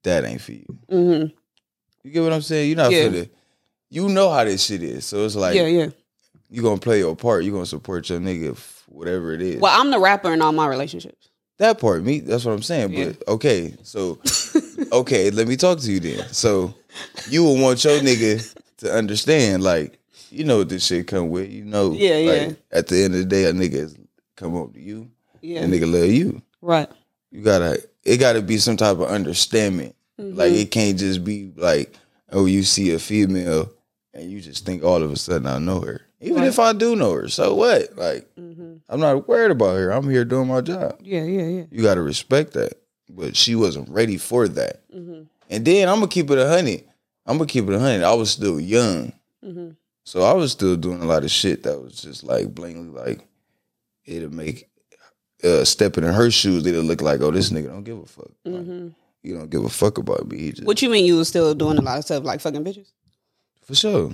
that 0.03 0.23
ain't 0.25 0.41
for 0.41 0.51
you. 0.53 0.65
hmm 0.89 1.25
You 2.03 2.11
get 2.11 2.21
what 2.23 2.33
I'm 2.33 2.41
saying? 2.41 2.67
You're 2.69 2.77
not 2.77 2.91
Yeah. 2.91 3.05
for 3.05 3.09
the 3.09 3.29
you 3.89 4.07
know 4.09 4.29
how 4.31 4.43
this 4.45 4.63
shit 4.63 4.83
is. 4.83 5.05
So 5.05 5.25
it's 5.25 5.35
like 5.35 5.55
yeah, 5.55 5.65
yeah. 5.67 5.89
You're 6.49 6.63
gonna 6.63 6.79
play 6.79 6.99
your 6.99 7.15
part, 7.15 7.43
You're 7.43 7.53
gonna 7.53 7.65
support 7.65 8.09
your 8.09 8.19
nigga 8.19 8.57
whatever 8.87 9.33
it 9.33 9.41
is. 9.41 9.61
Well, 9.61 9.79
I'm 9.79 9.91
the 9.91 9.99
rapper 9.99 10.31
in 10.33 10.41
all 10.41 10.51
my 10.51 10.67
relationships. 10.67 11.29
that 11.57 11.79
part, 11.79 12.03
me, 12.03 12.19
that's 12.19 12.43
what 12.45 12.51
I'm 12.53 12.61
saying. 12.61 12.91
Yeah. 12.93 13.11
But 13.11 13.27
okay, 13.27 13.75
so 13.83 14.19
okay, 14.91 15.29
let 15.31 15.47
me 15.47 15.55
talk 15.55 15.79
to 15.79 15.91
you 15.91 15.99
then. 15.99 16.27
So 16.33 16.73
you 17.29 17.43
will 17.43 17.57
want 17.61 17.83
your 17.83 17.99
nigga 17.99 18.53
to 18.77 18.91
understand, 18.93 19.63
like, 19.63 19.99
you 20.29 20.43
know 20.43 20.57
what 20.59 20.69
this 20.69 20.85
shit 20.85 21.07
come 21.07 21.29
with. 21.29 21.49
You 21.49 21.63
know, 21.65 21.93
Yeah, 21.93 22.15
like, 22.15 22.47
yeah. 22.49 22.53
At 22.71 22.87
the 22.87 23.03
end 23.03 23.13
of 23.13 23.19
the 23.19 23.25
day, 23.25 23.45
a 23.45 23.53
nigga 23.53 23.73
is 23.75 23.95
come 24.41 24.55
up 24.57 24.73
to 24.73 24.79
you, 24.81 25.09
Yeah, 25.41 25.63
a 25.63 25.67
nigga 25.67 25.91
love 25.91 26.09
you. 26.11 26.41
right. 26.61 26.89
You 27.31 27.41
gotta, 27.43 27.81
it 28.03 28.17
gotta 28.17 28.41
be 28.41 28.57
some 28.57 28.75
type 28.75 28.97
of 28.97 29.03
understanding. 29.03 29.93
Mm-hmm. 30.19 30.37
Like 30.37 30.51
it 30.51 30.71
can't 30.71 30.97
just 30.99 31.23
be 31.23 31.53
like, 31.55 31.93
oh, 32.31 32.45
you 32.45 32.63
see 32.63 32.91
a 32.91 32.99
female 32.99 33.71
and 34.13 34.29
you 34.29 34.41
just 34.41 34.65
think 34.65 34.83
all 34.83 35.01
of 35.01 35.11
a 35.11 35.15
sudden 35.15 35.47
I 35.47 35.57
know 35.59 35.79
her. 35.81 36.01
Even 36.19 36.41
Right. 36.41 36.47
if 36.47 36.59
I 36.59 36.73
do 36.73 36.95
know 36.95 37.13
her, 37.13 37.29
so 37.29 37.55
what? 37.55 37.95
Like, 37.97 38.27
hmm 38.35 38.75
I'm 38.89 38.99
not 38.99 39.27
worried 39.27 39.51
about 39.51 39.77
her. 39.77 39.91
I'm 39.91 40.09
here 40.09 40.25
doing 40.25 40.47
my 40.49 40.59
job. 40.61 40.99
Yeah, 41.01 41.23
yeah, 41.23 41.47
yeah. 41.47 41.63
You 41.71 41.81
gotta 41.83 42.01
respect 42.01 42.53
that. 42.53 42.73
But 43.09 43.35
she 43.37 43.55
wasn't 43.55 43.89
ready 43.89 44.17
for 44.17 44.47
that. 44.49 44.81
hmm 44.91 45.21
And 45.49 45.63
then 45.65 45.87
I'm 45.87 45.95
gonna 45.95 46.07
keep 46.07 46.29
it 46.31 46.37
a 46.37 46.47
hundred. 46.47 46.83
I'm 47.25 47.37
gonna 47.37 47.47
keep 47.47 47.67
it 47.67 47.73
a 47.73 47.79
hundred. 47.79 48.03
I 48.03 48.13
was 48.13 48.29
still 48.31 48.59
young. 48.59 49.13
hmm 49.43 49.69
So 50.03 50.23
I 50.23 50.33
was 50.33 50.51
still 50.51 50.75
doing 50.75 51.01
a 51.01 51.05
lot 51.05 51.23
of 51.23 51.31
shit 51.31 51.63
that 51.63 51.81
was 51.81 52.01
just 52.01 52.23
like 52.25 52.53
blatantly 52.53 52.91
like 52.99 53.25
it'll 54.11 54.33
make 54.33 54.69
uh 55.43 55.63
stepping 55.65 56.03
in 56.03 56.13
her 56.13 56.29
shoes, 56.31 56.65
it'll 56.65 56.83
look 56.83 57.01
like, 57.01 57.21
oh, 57.21 57.31
this 57.31 57.49
nigga 57.49 57.67
don't 57.67 57.83
give 57.83 57.97
a 57.99 58.05
fuck. 58.05 58.31
Like, 58.45 58.65
hmm 58.65 58.87
you 59.23 59.37
don't 59.37 59.51
give 59.51 59.63
a 59.63 59.69
fuck 59.69 59.99
about 59.99 60.27
me. 60.31 60.39
He 60.39 60.51
just 60.51 60.63
What 60.65 60.81
you 60.81 60.89
mean 60.89 61.05
you 61.05 61.17
was 61.17 61.27
still 61.27 61.53
doing 61.53 61.77
a 61.77 61.81
lot 61.81 61.99
of 61.99 62.03
stuff 62.05 62.23
like 62.23 62.41
fucking 62.41 62.63
bitches? 62.63 62.91
for 63.63 63.75
sure. 63.75 64.11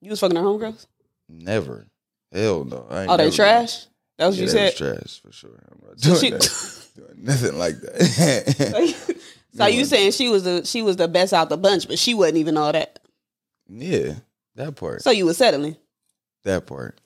You 0.00 0.10
was 0.10 0.20
fucking 0.20 0.36
her 0.36 0.42
homegirls? 0.42 0.86
Never. 1.28 1.86
Hell 2.32 2.64
no. 2.64 2.86
I 2.88 3.02
ain't 3.02 3.10
Oh, 3.10 3.16
they 3.18 3.30
trash? 3.30 3.84
That 4.16 4.26
was 4.28 4.36
Yeah, 4.38 4.46
you 4.46 4.50
that 4.52 4.76
said. 4.76 4.96
trash 4.98 5.20
for 5.20 5.30
sure. 5.32 5.62
I'm 5.70 5.86
not 5.86 5.98
doing 5.98 6.18
she- 6.20 6.30
that. 6.30 6.82
Doing 6.96 7.24
nothing 7.24 7.58
like 7.58 7.78
that. 7.82 9.16
so 9.54 9.66
you 9.66 9.84
saying 9.92 10.12
she 10.12 10.30
was 10.30 10.44
the 10.44 10.64
she 10.64 10.80
was 10.80 10.96
the 10.96 11.08
best 11.08 11.34
out 11.34 11.50
the 11.50 11.58
bunch, 11.58 11.86
but 11.86 11.98
she 11.98 12.14
wasn't 12.14 12.38
even 12.38 12.56
all 12.56 12.72
that. 12.72 12.98
yeah, 13.68 14.14
that 14.54 14.76
part. 14.76 15.02
So 15.02 15.10
you 15.10 15.26
was 15.26 15.36
settling. 15.36 15.76
that 16.44 16.66
part. 16.66 16.98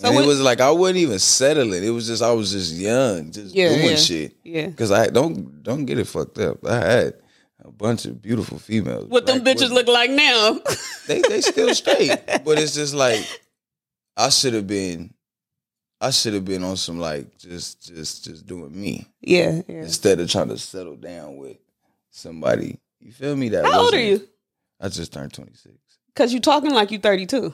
So 0.00 0.08
and 0.08 0.18
it 0.18 0.26
was 0.26 0.40
like 0.40 0.62
I 0.62 0.70
wasn't 0.70 0.98
even 0.98 1.18
settling. 1.18 1.84
It 1.84 1.90
was 1.90 2.06
just 2.06 2.22
I 2.22 2.32
was 2.32 2.52
just 2.52 2.72
young, 2.74 3.30
just 3.32 3.54
Yeah, 3.54 3.68
doing 3.68 3.90
yeah. 3.90 3.96
shit. 3.96 4.36
Yeah. 4.42 4.70
Cause 4.70 4.90
I 4.90 5.08
don't 5.08 5.62
don't 5.62 5.84
get 5.84 5.98
it 5.98 6.06
fucked 6.06 6.38
up. 6.38 6.64
I 6.66 6.76
had 6.76 7.14
a 7.62 7.70
bunch 7.70 8.06
of 8.06 8.22
beautiful 8.22 8.58
females. 8.58 9.08
What 9.10 9.26
them 9.26 9.40
bitches 9.44 9.68
women. 9.70 9.74
look 9.74 9.88
like 9.88 10.10
now? 10.10 10.58
They 11.06 11.20
they 11.20 11.40
still 11.42 11.74
straight, 11.74 12.18
but 12.44 12.58
it's 12.58 12.72
just 12.74 12.94
like 12.94 13.20
I 14.16 14.30
should 14.30 14.54
have 14.54 14.66
been. 14.66 15.12
I 16.00 16.10
should 16.12 16.32
have 16.32 16.46
been 16.46 16.64
on 16.64 16.76
some 16.78 16.98
like 16.98 17.36
just 17.36 17.86
just 17.94 18.24
just 18.24 18.46
doing 18.46 18.80
me 18.80 19.06
yeah, 19.20 19.60
yeah. 19.68 19.82
instead 19.82 20.18
of 20.20 20.30
trying 20.30 20.48
to 20.48 20.56
settle 20.56 20.96
down 20.96 21.36
with 21.36 21.58
somebody. 22.10 22.78
You 23.00 23.12
feel 23.12 23.36
me? 23.36 23.50
That 23.50 23.66
How 23.66 23.82
old 23.82 23.92
are 23.92 24.00
you? 24.00 24.26
I 24.80 24.88
just 24.88 25.12
turned 25.12 25.34
twenty 25.34 25.52
six. 25.54 25.74
Cause 26.14 26.32
you 26.32 26.40
talking 26.40 26.70
like 26.72 26.90
you 26.90 26.98
32. 26.98 27.52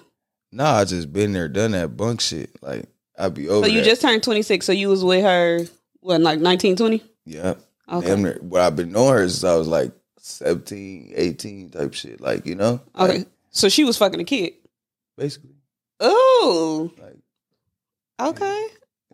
Nah, 0.53 0.77
I 0.77 0.85
just 0.85 1.13
been 1.13 1.33
there, 1.33 1.49
done 1.49 1.73
that 1.73 1.97
bunk 1.97 2.21
shit. 2.21 2.51
Like 2.63 2.87
I'd 3.19 3.35
be 3.35 3.49
over. 3.49 3.67
So 3.67 3.73
you 3.73 3.81
that. 3.81 3.87
just 3.87 4.03
turned 4.03 4.23
26. 4.23 4.65
So 4.65 4.73
you 4.73 4.89
was 4.89 5.05
with 5.05 5.23
her 5.25 5.61
what 6.01 6.21
like 6.21 6.41
19, 6.41 6.77
20? 6.77 7.03
yeah. 7.25 7.55
Okay. 7.89 8.07
Damn 8.09 8.23
near- 8.25 8.41
But 8.43 8.63
I've 8.63 8.75
been 8.77 8.91
knowing 8.93 9.13
her 9.13 9.29
since 9.29 9.45
I 9.45 9.55
was 9.57 9.69
like 9.69 9.93
17, 10.19 11.13
18 11.15 11.71
type 11.71 11.95
shit. 11.95 12.21
Like, 12.21 12.45
you 12.47 12.55
know? 12.57 12.81
Okay. 12.99 13.19
Like, 13.19 13.29
so 13.51 13.69
she 13.69 13.85
was 13.85 13.97
fucking 13.97 14.21
a 14.21 14.25
kid. 14.25 14.55
basically. 15.17 15.51
Oh. 16.01 16.91
Like 17.01 17.17
Okay. 18.21 18.67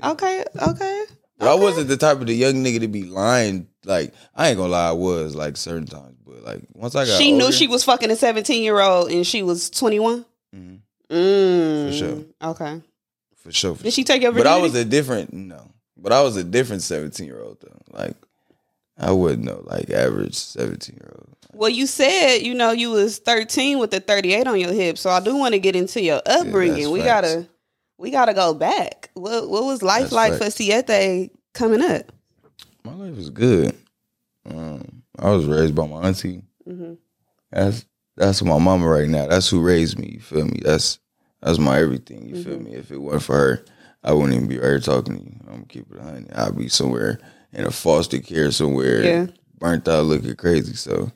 Okay. 0.03 0.45
Okay. 0.69 1.05
but 1.39 1.49
I 1.49 1.55
wasn't 1.55 1.89
the 1.89 1.97
type 1.97 2.21
of 2.21 2.27
the 2.27 2.35
young 2.35 2.55
nigga 2.65 2.81
to 2.81 2.89
be 2.89 3.05
lying. 3.05 3.69
Like, 3.85 4.15
I 4.35 4.49
ain't 4.49 4.57
gonna 4.59 4.71
lie, 4.73 4.89
I 4.89 4.93
was 4.93 5.35
like 5.35 5.57
certain 5.57 5.87
times. 5.87 6.17
But 6.25 6.43
like 6.45 6.63
once 6.73 6.95
I 6.95 7.05
got 7.05 7.19
She 7.19 7.33
knew 7.33 7.53
she 7.53 7.67
was 7.69 7.85
fucking 7.85 8.11
a 8.11 8.17
17 8.17 8.63
year 8.63 8.81
old 8.81 9.11
and 9.11 9.27
she 9.27 9.43
was 9.43 9.71
21. 9.71 10.25
Mhm. 10.55 10.81
Mm. 11.13 11.89
For 11.89 11.93
sure. 11.97 12.25
Okay. 12.51 12.81
for 13.37 13.53
sure. 13.53 13.75
For 13.75 13.83
Did 13.85 13.93
she 13.93 14.05
take 14.05 14.23
your 14.23 14.33
But? 14.33 14.47
I 14.47 14.57
was 14.59 14.75
a 14.75 14.85
different 14.85 15.33
no. 15.33 15.69
But 15.97 16.13
I 16.13 16.23
was 16.23 16.37
a 16.37 16.43
different 16.45 16.83
17 16.83 17.27
year 17.27 17.41
old 17.41 17.59
though. 17.61 17.81
Like 17.97 18.17
I 18.99 19.11
wouldn't 19.13 19.45
know, 19.45 19.63
like 19.67 19.91
average 19.91 20.35
17 20.35 20.97
year 20.97 21.13
old. 21.17 21.37
well, 21.53 21.71
you 21.71 21.87
said 21.87 22.39
you 22.39 22.55
know 22.55 22.71
you 22.73 22.91
was 22.91 23.19
13 23.19 23.79
with 23.79 23.91
the 23.91 24.01
38 24.01 24.47
on 24.47 24.59
your 24.59 24.73
hip, 24.73 24.99
so 24.99 25.11
I 25.11 25.21
do 25.21 25.37
want 25.37 25.53
to 25.55 25.59
get 25.61 25.77
into 25.77 26.01
your 26.03 26.21
upbringing. 26.27 26.91
we 26.91 27.01
facts. 27.01 27.09
gotta, 27.33 27.49
we 27.99 28.11
gotta 28.11 28.35
go 28.35 28.55
back. 28.55 29.11
What 29.15 29.49
what 29.49 29.65
was 29.65 29.83
life 29.83 30.03
That's 30.05 30.13
like 30.13 30.33
facts. 30.39 30.45
for 30.45 30.51
Siete 30.51 31.31
coming 31.53 31.83
up? 31.83 32.11
My 32.85 32.95
life 32.95 33.17
was 33.17 33.31
good. 33.31 33.77
Um, 34.49 35.03
I 35.19 35.31
was 35.31 35.45
raised 35.47 35.75
by 35.75 35.87
my 35.87 36.03
auntie. 36.03 36.43
Mhm. 36.69 36.97
That's 37.53 37.85
that's 38.17 38.43
my 38.43 38.59
mama 38.59 38.87
right 38.89 39.09
now. 39.09 39.27
That's 39.29 39.49
who 39.49 39.63
raised 39.63 39.99
me. 39.99 40.13
You 40.15 40.21
feel 40.21 40.45
me? 40.47 40.61
That's 40.63 40.99
that's 41.43 41.59
my 41.59 41.79
everything. 41.81 42.29
You 42.29 42.43
feel 42.43 42.59
me? 42.61 42.73
If 42.75 42.91
it 42.91 42.99
weren't 42.99 43.23
for 43.23 43.35
her, 43.37 43.65
I 44.05 44.13
wouldn't 44.13 44.35
even 44.35 44.49
be 44.49 44.59
right 44.59 44.67
here 44.69 44.81
talking 44.81 45.17
to 45.19 45.23
you. 45.25 45.37
I'm 45.43 45.53
gonna 45.55 45.65
keep 45.67 45.93
it 45.93 46.01
hundred. 46.01 46.33
I'd 46.33 46.57
be 46.57 46.69
somewhere 46.69 47.19
in 47.53 47.65
a 47.67 47.71
foster 47.71 48.19
care 48.19 48.51
somewhere, 48.51 49.03
Yeah. 49.05 49.27
burnt 49.59 49.87
out, 49.89 50.05
looking 50.07 50.35
crazy. 50.37 50.75
So 50.75 51.13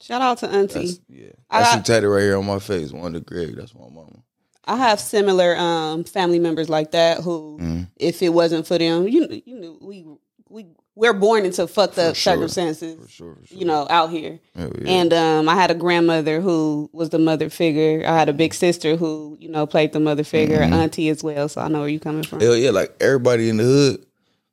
Shout 0.00 0.20
out 0.20 0.38
to 0.38 0.48
Auntie. 0.48 0.86
that's 0.86 1.00
yeah. 1.08 1.26
I 1.50 1.58
That's 1.60 1.68
got- 1.70 1.72
some 1.74 1.82
tattoo 1.84 2.08
right 2.08 2.22
here 2.22 2.36
on 2.36 2.46
my 2.46 2.58
face. 2.58 2.92
Wanda 2.92 3.20
Greg. 3.20 3.56
That's 3.56 3.74
my 3.74 3.88
mama. 3.88 4.22
I 4.66 4.76
have 4.76 4.98
similar 5.00 5.56
um, 5.56 6.04
family 6.04 6.38
members 6.38 6.68
like 6.70 6.90
that 6.92 7.20
who, 7.20 7.58
Mhm. 7.60 7.88
if 7.96 8.22
it 8.22 8.30
wasn't 8.30 8.66
for 8.66 8.78
them, 8.78 9.06
you 9.08 9.42
you 9.46 9.58
know, 9.60 9.78
we 9.80 10.06
we 10.48 10.66
we're 10.96 11.12
born 11.12 11.44
into 11.44 11.66
fucked 11.66 11.98
up 11.98 12.14
sure. 12.14 12.34
circumstances, 12.34 12.94
For 13.00 13.08
sure. 13.08 13.34
For 13.40 13.46
sure. 13.46 13.58
you 13.58 13.64
know, 13.64 13.86
out 13.90 14.10
here. 14.10 14.38
Yeah. 14.54 14.68
And 14.86 15.12
um, 15.12 15.48
I 15.48 15.54
had 15.54 15.70
a 15.70 15.74
grandmother 15.74 16.40
who 16.40 16.88
was 16.92 17.10
the 17.10 17.18
mother 17.18 17.50
figure. 17.50 18.02
I 18.06 18.16
had 18.16 18.28
a 18.28 18.32
big 18.32 18.54
sister 18.54 18.94
who, 18.96 19.36
you 19.40 19.48
know, 19.48 19.66
played 19.66 19.92
the 19.92 20.00
mother 20.00 20.22
figure, 20.24 20.58
Mhm. 20.58 20.72
auntie 20.72 21.08
as 21.08 21.22
well. 21.24 21.48
So 21.48 21.60
I 21.60 21.68
know 21.68 21.80
where 21.80 21.88
you 21.88 21.98
coming 22.00 22.22
from. 22.22 22.40
Hell 22.40 22.56
yeah, 22.56 22.70
like 22.70 22.94
everybody 23.00 23.48
in 23.48 23.56
the 23.56 23.64
hood. 23.64 24.06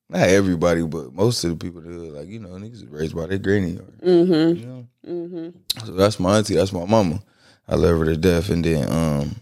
Not 0.10 0.28
everybody, 0.28 0.84
but 0.84 1.14
most 1.14 1.42
of 1.46 1.52
the 1.52 1.56
people 1.56 1.80
in 1.86 1.92
the 1.92 1.98
hood, 2.06 2.14
like 2.14 2.28
you 2.28 2.40
know, 2.40 2.50
niggas 2.50 2.74
is 2.74 2.86
raised 2.86 3.16
by 3.16 3.28
their 3.28 3.38
granny 3.38 3.78
or 3.78 3.84
Mm-hmm. 4.06 4.60
you 4.60 4.66
know. 4.66 4.88
Mm-hmm. 5.08 5.86
So 5.86 5.92
that's 5.94 6.20
my 6.20 6.38
auntie. 6.38 6.56
That's 6.56 6.74
my 6.74 6.86
mama. 6.86 7.22
I 7.68 7.76
love 7.76 7.98
her 8.00 8.06
to 8.06 8.18
death. 8.18 8.50
And 8.50 8.66
then, 8.66 8.92
um, 8.92 9.36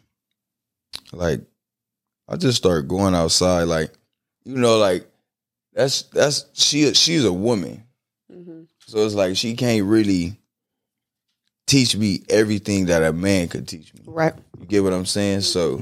like, 1.11 1.41
I 2.27 2.35
just 2.35 2.57
start 2.59 2.87
going 2.87 3.15
outside. 3.15 3.63
Like, 3.63 3.91
you 4.45 4.57
know, 4.57 4.77
like 4.77 5.08
that's 5.79 6.01
that's 6.03 6.45
she. 6.53 6.93
She's 6.93 7.23
a 7.23 7.31
woman, 7.33 7.83
Mm-hmm. 8.31 8.63
so 8.85 9.05
it's 9.05 9.15
like 9.15 9.35
she 9.37 9.55
can't 9.55 9.85
really 9.85 10.37
teach 11.67 11.95
me 11.95 12.21
everything 12.29 12.87
that 12.87 13.01
a 13.03 13.13
man 13.13 13.47
could 13.47 13.67
teach 13.67 13.93
me. 13.93 14.01
Right. 14.05 14.33
You 14.59 14.65
get 14.65 14.83
what 14.83 14.93
I'm 14.93 15.05
saying? 15.05 15.41
So 15.41 15.81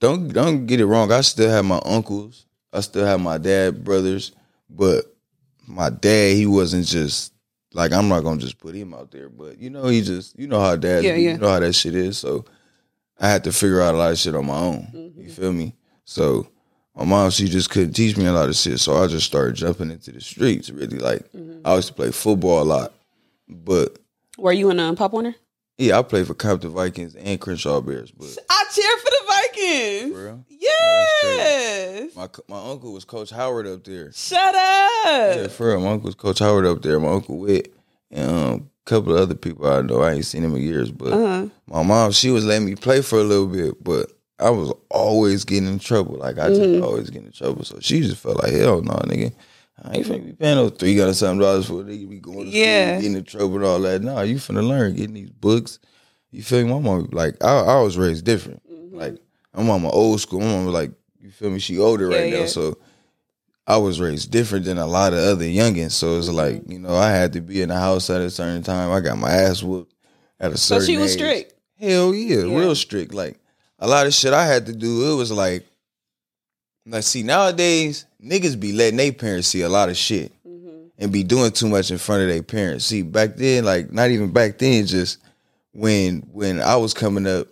don't 0.00 0.28
don't 0.32 0.66
get 0.66 0.80
it 0.80 0.86
wrong. 0.86 1.12
I 1.12 1.20
still 1.20 1.50
have 1.50 1.64
my 1.64 1.80
uncles. 1.84 2.46
I 2.72 2.80
still 2.80 3.04
have 3.06 3.20
my 3.20 3.38
dad 3.38 3.84
brothers, 3.84 4.32
but 4.70 5.04
my 5.66 5.90
dad 5.90 6.34
he 6.36 6.46
wasn't 6.46 6.86
just 6.86 7.32
like 7.72 7.92
I'm 7.92 8.08
not 8.08 8.22
gonna 8.24 8.40
just 8.40 8.58
put 8.58 8.74
him 8.74 8.94
out 8.94 9.10
there, 9.10 9.28
but 9.28 9.58
you 9.58 9.70
know 9.70 9.86
he 9.86 10.00
just 10.02 10.38
you 10.38 10.46
know 10.48 10.60
how 10.60 10.76
dads 10.76 11.04
Yeah, 11.04 11.14
yeah. 11.14 11.32
you 11.32 11.38
know 11.38 11.50
how 11.50 11.60
that 11.60 11.74
shit 11.74 11.94
is. 11.94 12.16
So 12.18 12.44
I 13.20 13.28
had 13.28 13.44
to 13.44 13.52
figure 13.52 13.80
out 13.82 13.94
a 13.94 13.98
lot 13.98 14.12
of 14.12 14.18
shit 14.18 14.34
on 14.34 14.46
my 14.46 14.58
own. 14.58 14.88
Mm-hmm. 14.94 15.20
You 15.20 15.30
feel 15.30 15.52
me? 15.52 15.74
So 16.04 16.48
my 16.96 17.04
mom 17.04 17.30
she 17.30 17.48
just 17.48 17.70
couldn't 17.70 17.92
teach 17.94 18.16
me 18.16 18.26
a 18.26 18.32
lot 18.32 18.48
of 18.48 18.56
shit, 18.56 18.78
so 18.80 18.96
I 19.02 19.06
just 19.06 19.26
started 19.26 19.56
jumping 19.56 19.90
into 19.90 20.12
the 20.12 20.20
streets. 20.20 20.70
Really, 20.70 20.98
like 20.98 21.20
Mm-hmm. 21.32 21.66
I 21.66 21.74
used 21.76 21.88
to 21.88 21.94
play 21.94 22.10
football 22.12 22.62
a 22.62 22.64
lot, 22.64 22.92
but 23.48 23.98
Were 24.38 24.52
you 24.52 24.70
in 24.70 24.78
um, 24.80 24.96
Pop 24.96 25.12
Warner? 25.12 25.34
yeah, 25.78 25.98
I 25.98 26.02
played 26.02 26.26
for 26.26 26.34
Compton 26.34 26.70
Vikings 26.70 27.14
and 27.16 27.40
Crenshaw 27.40 27.80
Bears, 27.80 28.10
but. 28.12 28.36
I 28.48 28.64
cheer 28.72 28.96
for 28.98 29.10
the 29.10 29.22
Vikings. 29.26 30.12
For 30.14 30.24
real? 30.24 30.44
Yes. 30.48 32.14
My 32.16 32.28
my 32.48 32.70
uncle 32.70 32.92
was 32.92 33.04
Coach 33.04 33.30
Howard 33.30 33.66
up 33.66 33.84
there. 33.84 34.12
Shut 34.12 34.54
up. 34.54 35.36
Yeah, 35.36 35.48
for 35.48 35.68
real. 35.68 35.80
My 35.80 35.90
uncle 35.92 36.06
was 36.06 36.14
Coach 36.14 36.38
Howard 36.38 36.66
up 36.66 36.82
there. 36.82 36.98
My 37.00 37.08
uncle 37.12 37.38
Witt 37.38 37.74
and 38.10 38.30
um, 38.30 38.70
a 38.86 38.88
couple 38.88 39.14
of 39.14 39.20
other 39.20 39.34
people 39.34 39.66
I 39.66 39.80
know. 39.82 40.00
I 40.02 40.12
ain't 40.12 40.24
seen 40.26 40.42
them 40.42 40.54
in 40.54 40.62
years, 40.62 40.90
but 40.90 41.12
Uh-huh. 41.12 41.48
my 41.66 41.82
mom 41.82 42.12
she 42.12 42.30
was 42.30 42.44
letting 42.44 42.66
me 42.66 42.74
play 42.76 43.00
for 43.02 43.18
a 43.18 43.24
little 43.24 43.46
bit, 43.46 43.82
but 43.82 44.10
I 44.38 44.50
was 44.50 44.72
always 44.90 45.44
getting 45.44 45.68
in 45.68 45.78
trouble. 45.78 46.16
Like 46.16 46.38
I 46.38 46.48
just 46.48 46.60
Mm-hmm. 46.60 46.82
always 46.84 47.10
get 47.10 47.24
in 47.24 47.32
trouble. 47.32 47.64
So 47.64 47.78
she 47.80 48.00
just 48.00 48.16
felt 48.20 48.42
like 48.42 48.52
hell 48.52 48.82
no, 48.82 48.94
nigga. 48.94 49.32
I 49.82 49.96
ain't 49.96 50.06
finna 50.06 50.24
be 50.26 50.32
paying 50.32 50.56
no 50.56 50.68
three 50.68 50.96
hundred 50.98 51.14
something 51.14 51.40
dollars 51.40 51.66
for 51.66 51.80
a 51.80 51.84
nigga 51.84 52.08
be 52.08 52.18
going 52.20 52.50
to 52.50 52.56
Yeah. 52.56 52.92
school, 52.92 53.02
getting 53.02 53.16
in 53.18 53.24
trouble 53.24 53.56
and 53.56 53.64
all 53.64 53.78
that. 53.80 54.02
Nah, 54.02 54.20
you 54.22 54.36
finna 54.36 54.66
learn, 54.66 54.94
getting 54.94 55.14
these 55.14 55.30
books. 55.30 55.78
You 56.30 56.42
feel 56.42 56.64
me? 56.64 56.72
My 56.72 56.80
mom 56.80 57.08
like 57.12 57.42
I, 57.42 57.58
I 57.60 57.80
was 57.80 57.96
raised 57.98 58.24
different. 58.24 58.62
Mm-hmm. 58.70 58.96
Like 58.98 59.16
my 59.54 59.62
mama 59.62 59.90
old 59.90 60.20
school. 60.20 60.40
My 60.40 60.46
mama 60.46 60.70
like 60.70 60.92
you 61.20 61.30
feel 61.30 61.50
me? 61.50 61.58
She 61.58 61.78
older 61.78 62.08
Yeah, 62.10 62.16
right 62.18 62.30
now, 62.30 62.38
yeah. 62.40 62.46
so 62.46 62.76
I 63.66 63.76
was 63.78 64.00
raised 64.00 64.30
different 64.30 64.64
than 64.66 64.78
a 64.78 64.86
lot 64.86 65.12
of 65.12 65.20
other 65.20 65.44
youngins. 65.44 65.92
So 65.92 66.18
it's 66.18 66.28
like 66.28 66.56
Mm-hmm. 66.56 66.72
you 66.72 66.78
know 66.80 66.94
I 66.96 67.10
had 67.10 67.32
to 67.34 67.40
be 67.40 67.62
in 67.62 67.68
the 67.70 67.76
house 67.78 68.10
at 68.10 68.20
a 68.20 68.30
certain 68.30 68.62
time. 68.62 68.90
I 68.92 69.00
got 69.00 69.16
my 69.18 69.30
ass 69.30 69.62
whooped 69.62 69.92
at 70.40 70.52
a 70.52 70.56
certain. 70.56 70.80
Time. 70.80 70.86
So 70.86 70.92
she 70.92 70.96
was 70.98 71.12
age. 71.12 71.18
strict. 71.18 71.54
Hell 71.78 72.14
yeah, 72.14 72.44
Yeah. 72.44 72.58
real 72.58 72.74
strict. 72.74 73.12
Like 73.14 73.38
a 73.78 73.86
lot 73.88 74.06
of 74.06 74.14
shit 74.14 74.32
I 74.32 74.46
had 74.46 74.66
to 74.66 74.72
do. 74.74 75.12
It 75.12 75.16
was 75.16 75.30
like, 75.32 75.66
like 76.86 77.02
see 77.02 77.22
nowadays 77.22 78.06
niggas 78.22 78.58
be 78.58 78.72
letting 78.72 78.96
their 78.98 79.12
parents 79.12 79.48
see 79.48 79.62
a 79.62 79.68
lot 79.68 79.88
of 79.88 79.96
shit 79.96 80.32
Mm-hmm. 80.46 81.02
and 81.02 81.12
be 81.12 81.22
doing 81.24 81.50
too 81.50 81.68
much 81.68 81.90
in 81.90 81.98
front 81.98 82.22
of 82.22 82.28
their 82.28 82.42
parents. 82.42 82.84
See 82.84 83.02
back 83.02 83.36
then, 83.36 83.64
like 83.64 83.90
not 83.92 84.10
even 84.10 84.32
back 84.32 84.58
then, 84.58 84.86
just 84.86 85.18
when 85.72 86.20
when 86.32 86.60
I 86.60 86.76
was 86.76 86.94
coming 86.94 87.26
up, 87.26 87.48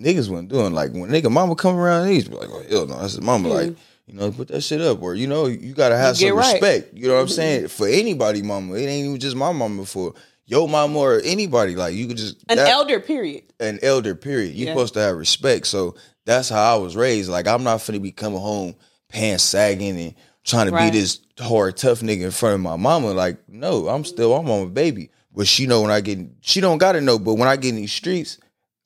niggas 0.00 0.28
wasn't 0.28 0.48
doing 0.48 0.72
like 0.72 0.92
when 0.92 1.10
nigga 1.10 1.30
mama 1.30 1.54
come 1.54 1.76
around, 1.76 2.08
niggas 2.08 2.28
be 2.30 2.36
like, 2.36 2.48
oh, 2.50 2.62
hell 2.68 2.86
no, 2.86 2.98
that's 3.00 3.12
his 3.12 3.20
mama. 3.20 3.48
Like 3.48 3.76
you 4.06 4.14
know, 4.14 4.32
put 4.32 4.48
that 4.48 4.62
shit 4.62 4.80
up, 4.80 5.02
or 5.02 5.14
you 5.14 5.26
know, 5.26 5.46
you 5.46 5.74
gotta 5.74 5.96
have 5.98 6.16
Get 6.18 6.28
some 6.30 6.38
right. 6.38 6.52
respect. 6.54 6.94
You 6.94 7.08
know 7.08 7.14
what 7.16 7.20
I'm 7.20 7.28
saying? 7.28 7.68
For 7.68 7.86
anybody, 7.86 8.40
mama, 8.42 8.74
it 8.74 8.86
ain't 8.86 9.06
even 9.06 9.20
just 9.20 9.36
my 9.36 9.52
mama. 9.52 9.84
For 9.84 10.14
your 10.48 10.68
mama 10.68 10.98
or 10.98 11.20
anybody, 11.24 11.76
like 11.76 11.94
you 11.94 12.08
could 12.08 12.16
just 12.16 12.36
An 12.48 12.56
that- 12.56 12.68
elder, 12.68 12.98
period. 12.98 13.44
an 13.60 13.78
elder, 13.82 14.14
period. 14.14 14.54
You're 14.56 14.68
Yeah. 14.68 14.72
supposed 14.74 14.94
to 14.94 15.00
have 15.00 15.14
respect. 15.16 15.66
So 15.68 15.94
that's 16.26 16.48
how 16.48 16.74
I 16.74 16.78
was 16.78 16.96
raised. 16.96 17.30
Like 17.30 17.46
I'm 17.46 17.62
not 17.62 17.78
finna 17.80 18.02
be 18.02 18.10
coming 18.12 18.40
home 18.40 18.74
pants 19.10 19.44
sagging 19.44 19.98
and 20.00 20.14
trying 20.44 20.66
to 20.66 20.72
Right. 20.72 20.90
be 20.90 20.98
this 20.98 21.20
hard 21.38 21.76
tough 21.76 22.00
nigga 22.00 22.22
in 22.22 22.30
front 22.30 22.54
of 22.54 22.60
my 22.60 22.76
mama. 22.76 23.12
Like, 23.12 23.36
no, 23.48 23.88
I'm 23.88 24.04
still 24.04 24.34
I'm 24.34 24.50
on 24.50 24.62
a 24.62 24.66
baby. 24.66 25.10
But 25.34 25.46
she 25.46 25.66
know 25.66 25.82
when 25.82 25.90
I 25.90 26.00
get 26.00 26.18
she 26.40 26.60
don't 26.60 26.78
gotta 26.78 27.00
know, 27.02 27.18
but 27.18 27.34
when 27.34 27.46
I 27.48 27.56
get 27.56 27.68
in 27.70 27.76
these 27.76 27.92
streets, 27.92 28.38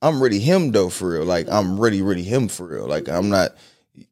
I'm 0.02 0.20
really 0.20 0.40
him 0.40 0.72
though 0.72 0.88
for 0.88 1.10
real. 1.10 1.24
Like 1.24 1.48
I'm 1.48 1.78
really, 1.78 2.02
really 2.02 2.24
him 2.24 2.48
for 2.48 2.66
real. 2.66 2.88
Like 2.88 3.08
I'm 3.08 3.28
not 3.30 3.52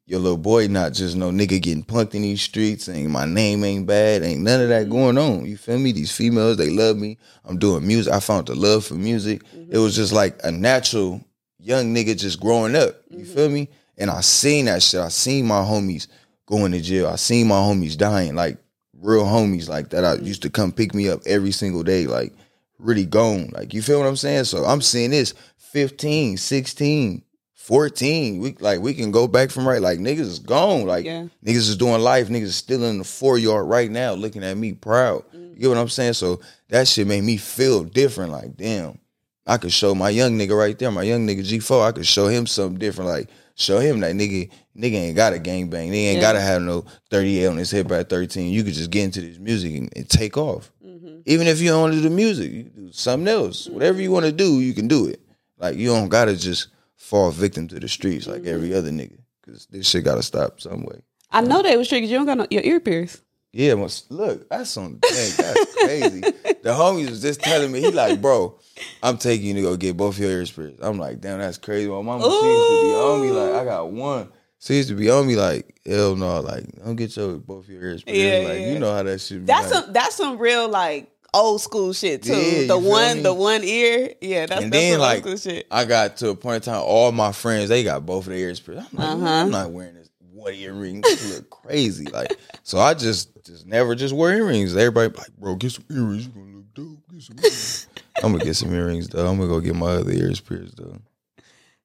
your 0.05 0.19
little 0.19 0.37
boy, 0.37 0.67
not 0.67 0.93
just 0.93 1.15
no 1.15 1.31
nigga 1.31 1.61
getting 1.61 1.83
punked 1.83 2.13
in 2.13 2.21
these 2.21 2.41
streets. 2.41 2.87
Ain't 2.87 3.09
my 3.09 3.25
name 3.25 3.63
ain't 3.63 3.87
bad. 3.87 4.23
Ain't 4.23 4.41
none 4.41 4.61
of 4.61 4.69
that 4.69 4.89
going 4.89 5.17
on. 5.17 5.45
You 5.45 5.57
feel 5.57 5.79
me? 5.79 5.91
These 5.91 6.15
females, 6.15 6.57
they 6.57 6.69
love 6.69 6.97
me. 6.97 7.17
I'm 7.45 7.57
doing 7.57 7.85
music. 7.85 8.13
I 8.13 8.19
found 8.19 8.47
the 8.47 8.55
love 8.55 8.85
for 8.85 8.93
music. 8.95 9.41
It 9.53 9.57
mm-hmm. 9.57 9.81
was 9.81 9.95
just 9.95 10.13
like 10.13 10.39
a 10.43 10.51
natural 10.51 11.21
young 11.59 11.93
nigga 11.95 12.17
just 12.17 12.39
growing 12.39 12.75
up. 12.75 12.95
You 13.09 13.19
mm-hmm. 13.19 13.33
feel 13.33 13.49
me? 13.49 13.69
And 13.97 14.09
I 14.09 14.21
seen 14.21 14.65
that 14.65 14.83
shit. 14.83 14.99
I 14.99 15.09
seen 15.09 15.47
my 15.47 15.61
homies 15.61 16.07
going 16.45 16.71
to 16.73 16.81
jail. 16.81 17.07
I 17.07 17.15
seen 17.15 17.47
my 17.47 17.55
homies 17.55 17.97
dying, 17.97 18.35
like 18.35 18.57
real 18.99 19.25
homies 19.25 19.67
like 19.67 19.89
that. 19.89 20.05
I 20.05 20.15
mm-hmm. 20.15 20.25
used 20.25 20.43
to 20.43 20.49
come 20.49 20.71
pick 20.71 20.93
me 20.93 21.09
up 21.09 21.21
every 21.25 21.51
single 21.51 21.83
day, 21.83 22.05
like 22.05 22.33
really 22.77 23.05
gone. 23.05 23.49
Like 23.53 23.73
you 23.73 23.81
feel 23.81 23.99
what 23.99 24.07
I'm 24.07 24.15
saying? 24.15 24.45
So 24.45 24.65
I'm 24.65 24.81
seeing 24.81 25.11
this 25.11 25.33
15, 25.57 26.37
16, 26.37 27.23
14. 27.71 28.39
We 28.39 28.53
like 28.59 28.81
we 28.81 28.93
can 28.93 29.11
go 29.11 29.29
back 29.29 29.49
from 29.49 29.65
right. 29.65 29.81
Like 29.81 29.97
niggas 29.97 30.19
is 30.19 30.39
gone. 30.39 30.85
Like 30.85 31.05
Yeah. 31.05 31.27
niggas 31.45 31.69
is 31.69 31.77
doing 31.77 32.01
life. 32.01 32.27
Niggas 32.27 32.41
is 32.41 32.55
still 32.57 32.83
in 32.83 32.97
the 32.97 33.05
four 33.05 33.37
yard 33.37 33.65
right 33.65 33.89
now, 33.89 34.11
looking 34.11 34.43
at 34.43 34.57
me 34.57 34.73
proud. 34.73 35.23
You 35.31 35.39
mm. 35.39 35.57
get 35.57 35.69
what 35.69 35.77
I'm 35.77 35.87
saying? 35.87 36.15
So 36.15 36.41
that 36.67 36.89
shit 36.89 37.07
made 37.07 37.23
me 37.23 37.37
feel 37.37 37.85
different. 37.85 38.33
Like 38.33 38.57
damn, 38.57 38.99
I 39.47 39.55
could 39.55 39.71
show 39.71 39.95
my 39.95 40.09
young 40.09 40.37
nigga 40.37 40.57
right 40.57 40.77
there, 40.77 40.91
my 40.91 41.03
young 41.03 41.25
nigga 41.25 41.47
G4. 41.49 41.87
I 41.87 41.93
could 41.93 42.05
show 42.05 42.27
him 42.27 42.45
something 42.45 42.77
different. 42.77 43.09
Like 43.09 43.29
show 43.55 43.79
him 43.79 44.01
that 44.01 44.15
nigga, 44.15 44.49
nigga 44.77 44.95
ain't 44.95 45.15
got 45.15 45.31
a 45.31 45.39
gang 45.39 45.69
bang. 45.69 45.91
They 45.91 46.07
ain't 46.07 46.17
Yeah. 46.17 46.21
gotta 46.23 46.41
have 46.41 46.61
no 46.61 46.83
38 47.09 47.45
on 47.45 47.55
his 47.55 47.71
hip 47.71 47.89
at 47.93 48.09
13. 48.09 48.51
You 48.51 48.65
could 48.65 48.73
just 48.73 48.91
get 48.91 49.05
into 49.05 49.21
this 49.21 49.39
music 49.39 49.73
and, 49.75 49.89
and 49.95 50.09
take 50.09 50.35
off. 50.35 50.73
Mm-hmm. 50.85 51.21
Even 51.25 51.47
if 51.47 51.61
you 51.61 51.69
don't 51.69 51.83
want 51.83 51.93
to 51.93 52.01
do 52.01 52.09
the 52.09 52.13
music, 52.13 52.51
you 52.51 52.63
do 52.63 52.91
something 52.91 53.29
else. 53.29 53.67
Whatever 53.67 54.01
you 54.01 54.11
want 54.11 54.25
to 54.25 54.33
do, 54.33 54.59
you 54.59 54.73
can 54.73 54.89
do 54.89 55.07
it. 55.07 55.21
Like 55.57 55.77
you 55.77 55.87
don't 55.87 56.09
gotta 56.09 56.35
just 56.35 56.67
fall 57.01 57.31
victim 57.31 57.67
to 57.67 57.79
the 57.79 57.89
streets 57.89 58.27
like 58.27 58.45
every 58.45 58.69
mm-hmm. 58.69 58.77
other 58.77 58.91
nigga. 58.91 59.17
Cause 59.45 59.67
this 59.69 59.89
shit 59.89 60.03
gotta 60.03 60.23
stop 60.23 60.61
some 60.61 60.83
way. 60.83 61.01
I 61.31 61.41
know 61.41 61.61
they 61.61 61.75
was 61.75 61.89
tricky. 61.89 62.07
You 62.07 62.17
don't 62.17 62.25
got 62.25 62.37
no, 62.37 62.47
your 62.49 62.63
ear 62.63 62.79
pierced. 62.79 63.21
Yeah, 63.53 63.73
must 63.73 64.09
look, 64.11 64.47
that's 64.49 64.77
on 64.77 64.99
dang, 65.01 65.31
that's 65.37 65.75
crazy. 65.83 66.21
the 66.21 66.69
homies 66.69 67.09
was 67.09 67.21
just 67.21 67.41
telling 67.41 67.71
me, 67.71 67.81
he 67.81 67.91
like, 67.91 68.21
bro, 68.21 68.57
I'm 69.03 69.17
taking 69.17 69.47
you 69.47 69.53
to 69.55 69.61
go 69.61 69.75
get 69.75 69.97
both 69.97 70.17
your 70.19 70.29
ears 70.29 70.51
pierced. 70.51 70.77
I'm 70.81 70.97
like, 70.97 71.19
damn, 71.19 71.39
that's 71.39 71.57
crazy. 71.57 71.89
My 71.89 72.01
mama 72.01 72.23
she 72.23 72.29
used 72.29 72.69
to 72.69 72.81
be 72.81 72.93
on 72.95 73.21
me 73.21 73.31
like, 73.31 73.53
I 73.55 73.65
got 73.65 73.91
one. 73.91 74.29
She 74.59 74.75
used 74.75 74.89
to 74.89 74.95
be 74.95 75.09
on 75.09 75.27
me 75.27 75.35
like, 75.35 75.81
hell 75.85 76.15
no, 76.15 76.39
like, 76.39 76.63
don't 76.85 76.95
get 76.95 77.17
your 77.17 77.39
both 77.39 77.67
your 77.67 77.81
ears 77.81 78.03
pierced. 78.03 78.19
Yeah, 78.19 78.47
like, 78.47 78.59
yeah. 78.59 78.71
you 78.73 78.79
know 78.79 78.93
how 78.93 79.03
that 79.03 79.19
shit 79.19 79.39
be. 79.39 79.45
That's 79.45 79.71
like. 79.71 79.83
some 79.83 79.93
that's 79.93 80.15
some 80.15 80.37
real 80.37 80.69
like 80.69 81.11
old 81.33 81.61
school 81.61 81.93
shit 81.93 82.23
too. 82.23 82.33
Yeah, 82.35 82.67
the 82.67 82.77
one 82.77 83.23
the 83.23 83.33
one 83.33 83.63
ear. 83.63 84.13
Yeah, 84.21 84.45
that's, 84.45 84.61
and 84.63 84.71
that's 84.73 84.83
then 84.83 84.99
like 84.99 85.25
old 85.25 85.39
school 85.39 85.53
shit. 85.53 85.67
I 85.71 85.85
got 85.85 86.17
to 86.17 86.29
a 86.29 86.35
point 86.35 86.67
in 86.67 86.73
time, 86.73 86.83
all 86.85 87.11
my 87.11 87.31
friends 87.31 87.69
they 87.69 87.83
got 87.83 88.05
both 88.05 88.25
of 88.25 88.31
their 88.31 88.39
ears 88.39 88.59
pierced. 88.59 88.87
I'm 88.93 88.97
like, 88.99 89.07
Uh-huh. 89.07 89.27
I'm 89.27 89.51
not 89.51 89.71
wearing 89.71 89.95
this 89.95 90.09
one 90.31 90.53
earring. 90.53 91.01
This 91.01 91.35
look 91.35 91.49
crazy. 91.49 92.05
Like, 92.05 92.33
so 92.63 92.79
I 92.79 92.93
just 92.93 93.43
just 93.45 93.65
never 93.65 93.95
just 93.95 94.13
wear 94.13 94.35
earrings. 94.37 94.75
Everybody 94.75 95.13
like, 95.17 95.35
bro, 95.37 95.55
get 95.55 95.71
some 95.71 95.85
earrings. 95.89 96.25
You 96.25 96.31
gonna 96.31 96.55
look 96.57 96.73
dope. 96.73 97.11
Get 97.11 97.21
some 97.23 97.37
earrings. 97.39 97.87
I'm 98.23 98.31
gonna 98.33 98.43
get 98.43 98.55
some 98.55 98.73
earrings 98.73 99.07
though. 99.07 99.27
I'm 99.27 99.37
gonna 99.37 99.49
go 99.49 99.59
get 99.59 99.75
my 99.75 99.91
other 99.91 100.11
ears 100.11 100.39
pierced 100.39 100.77
though. 100.77 100.97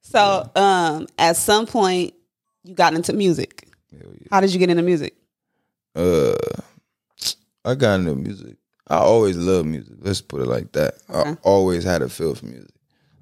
So 0.00 0.50
um 0.55 1.07
at 1.19 1.37
some 1.37 1.67
point 1.67 2.15
you 2.65 2.75
got 2.75 2.95
into 2.95 3.12
music. 3.12 3.69
Yeah. 3.93 4.03
How 4.31 4.41
did 4.41 4.53
you 4.53 4.59
get 4.59 4.71
into 4.71 4.83
music? 4.83 5.15
Uh, 5.95 6.35
I 7.65 7.75
got 7.75 8.00
into 8.00 8.15
music. 8.15 8.57
I 8.88 8.99
always 8.99 9.37
loved 9.37 9.69
music. 9.69 9.95
Let's 10.00 10.21
put 10.21 10.43
it 10.43 10.47
like 10.47 10.73
that. 10.73 10.95
I 11.09 11.37
always 11.43 11.85
had 11.85 12.02
a 12.02 12.09
feel 12.09 12.35
for 12.35 12.47
music. 12.47 12.71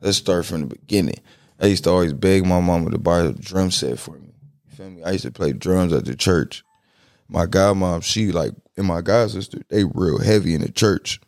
Let's 0.00 0.18
start 0.18 0.44
from 0.44 0.60
the 0.60 0.66
beginning. 0.66 1.20
I 1.58 1.66
used 1.66 1.84
to 1.84 1.90
always 1.90 2.12
beg 2.12 2.44
my 2.44 2.60
mama 2.60 2.90
to 2.90 2.98
buy 2.98 3.20
a 3.20 3.32
drum 3.32 3.70
set 3.70 3.98
for 3.98 4.18
me. 4.18 4.34
You 4.68 4.76
feel 4.76 4.90
me? 4.90 5.02
I 5.02 5.12
used 5.12 5.24
to 5.24 5.30
play 5.30 5.52
drums 5.52 5.92
at 5.92 6.04
the 6.04 6.14
church. 6.14 6.62
My 7.28 7.46
godmom, 7.46 8.02
she 8.02 8.32
like, 8.32 8.52
and 8.76 8.86
my 8.86 9.00
god 9.00 9.30
sister, 9.30 9.62
they 9.70 9.84
real 9.84 10.18
heavy 10.18 10.54
in 10.54 10.60
the 10.60 10.70
church. 10.70 11.20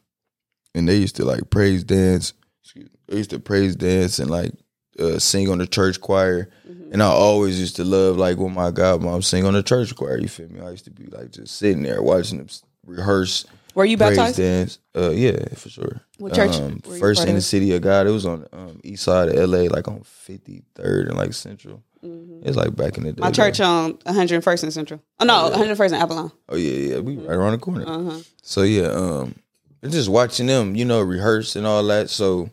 And 0.74 0.86
they 0.86 0.96
used 0.96 1.16
to 1.16 1.24
like 1.24 1.48
praise 1.48 1.84
dance. 1.84 2.34
Excuse 2.62 2.90
me. 2.90 2.98
They 3.08 3.16
used 3.16 3.30
to 3.30 3.40
praise 3.40 3.76
dance 3.76 4.18
and 4.18 4.30
like 4.30 4.52
uh, 4.98 5.18
sing 5.18 5.48
on 5.48 5.58
the 5.58 5.66
church 5.66 6.00
choir. 6.02 6.50
And 6.92 7.02
I 7.02 7.06
always 7.06 7.58
used 7.58 7.76
to 7.76 7.84
love 7.84 8.18
like 8.18 8.36
when 8.36 8.52
my 8.52 8.70
godmom 8.70 9.24
sing 9.24 9.46
on 9.46 9.54
the 9.54 9.62
church 9.62 9.96
choir. 9.96 10.18
You 10.18 10.28
feel 10.28 10.48
me? 10.50 10.60
I 10.60 10.70
used 10.70 10.84
to 10.84 10.90
be 10.90 11.06
like 11.06 11.30
just 11.30 11.56
sitting 11.56 11.82
there 11.82 12.02
watching 12.02 12.38
them 12.38 12.48
rehearse 12.84 13.46
Were 13.76 13.84
you 13.84 13.96
praise 13.96 14.16
baptized? 14.16 14.38
dance. 14.38 14.78
Uh, 14.96 15.10
yeah, 15.10 15.36
for 15.54 15.68
sure. 15.68 16.00
What 16.18 16.34
church 16.34 16.56
Um, 16.56 16.80
were 16.84 16.94
you 16.94 16.98
first 17.00 17.18
part 17.18 17.28
in 17.28 17.34
the 17.34 17.38
of? 17.38 17.44
city 17.44 17.72
of 17.76 17.82
God. 17.82 18.06
It 18.06 18.10
was 18.10 18.26
on 18.26 18.46
um, 18.52 18.80
east 18.82 19.04
side 19.04 19.28
of 19.28 19.48
LA, 19.48 19.68
like 19.68 19.86
on 19.86 20.00
Fifty 20.02 20.62
Third 20.74 21.06
and 21.08 21.16
like 21.16 21.32
Central. 21.34 21.82
It's 22.02 22.56
like 22.56 22.74
back 22.76 22.96
in 22.98 23.04
the 23.04 23.12
day. 23.12 23.16
Mm-hmm. 23.16 23.20
My 23.22 23.30
church 23.32 23.60
on 23.60 23.94
101st 23.94 24.62
and 24.62 24.72
Central. 24.72 25.02
Oh 25.18 25.24
no, 25.24 25.50
101st 25.52 25.86
and 25.86 25.94
Avalon. 25.96 26.32
Oh 26.48 26.56
yeah, 26.56 26.94
yeah. 26.94 26.98
We 27.00 27.16
right 27.16 27.34
around 27.34 27.52
the 27.52 27.58
corner. 27.58 27.84
Uh-huh. 27.86 28.18
So 28.42 28.62
yeah, 28.62 28.86
um, 28.88 29.34
and 29.82 29.90
just 29.92 30.08
watching 30.08 30.46
them, 30.46 30.74
you 30.76 30.84
know, 30.84 31.00
rehearse 31.00 31.56
and 31.56 31.66
all 31.66 31.82
that. 31.84 32.08
So 32.08 32.48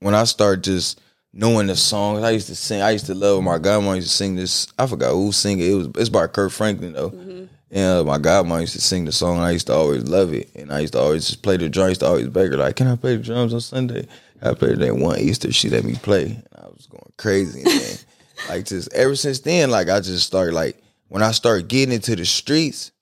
when 0.00 0.14
I 0.14 0.24
start 0.24 0.62
just 0.64 1.00
knowing 1.32 1.68
the 1.68 1.76
songs, 1.76 2.22
I 2.24 2.30
used 2.30 2.48
to 2.48 2.56
sing. 2.56 2.82
I 2.82 2.90
used 2.90 3.06
to 3.06 3.14
love 3.14 3.42
my 3.44 3.58
godmom 3.58 3.94
used 3.96 4.08
to 4.08 4.14
sing 4.14 4.34
this. 4.34 4.66
I 4.78 4.86
forgot 4.86 5.12
who 5.12 5.30
sang 5.32 5.60
it. 5.60 5.70
It 5.70 5.74
was 5.74 5.88
it's 5.96 6.08
by 6.08 6.26
Kirk 6.26 6.50
Franklin 6.52 6.92
though. 6.94 7.48
And 7.70 8.00
uh, 8.00 8.04
my 8.04 8.18
godmom 8.18 8.62
used 8.62 8.72
to 8.74 8.80
sing 8.80 9.04
the 9.04 9.12
song. 9.12 9.38
I 9.38 9.50
used 9.50 9.66
to 9.66 9.74
always 9.74 10.04
love 10.04 10.32
it, 10.32 10.50
and 10.54 10.72
I 10.72 10.80
used 10.80 10.94
to 10.94 11.00
always 11.00 11.26
just 11.26 11.42
play 11.42 11.58
the 11.58 11.68
drums. 11.68 11.86
I 11.86 11.90
used 11.90 12.00
to 12.00 12.06
always 12.06 12.28
beg 12.28 12.50
her 12.50 12.56
like, 12.56 12.76
"Can 12.76 12.86
I 12.86 12.96
play 12.96 13.16
the 13.16 13.22
drums 13.22 13.52
on 13.52 13.60
Sunday?" 13.60 14.06
I 14.40 14.54
played 14.54 14.78
that 14.78 14.96
one 14.96 15.18
Easter. 15.18 15.52
She 15.52 15.68
let 15.68 15.84
me 15.84 15.94
play, 15.96 16.24
and 16.24 16.46
I 16.56 16.66
was 16.68 16.86
going 16.86 17.12
crazy. 17.16 17.62
And 17.62 17.70
then, 17.70 17.96
like 18.48 18.64
just 18.66 18.92
ever 18.92 19.16
since 19.16 19.40
then, 19.40 19.70
like 19.70 19.88
I 19.88 20.00
just 20.00 20.26
started 20.26 20.54
like 20.54 20.80
when 21.08 21.22
I 21.22 21.32
started 21.32 21.68
getting 21.68 21.94
into 21.94 22.16
the 22.16 22.24
streets, 22.24 22.92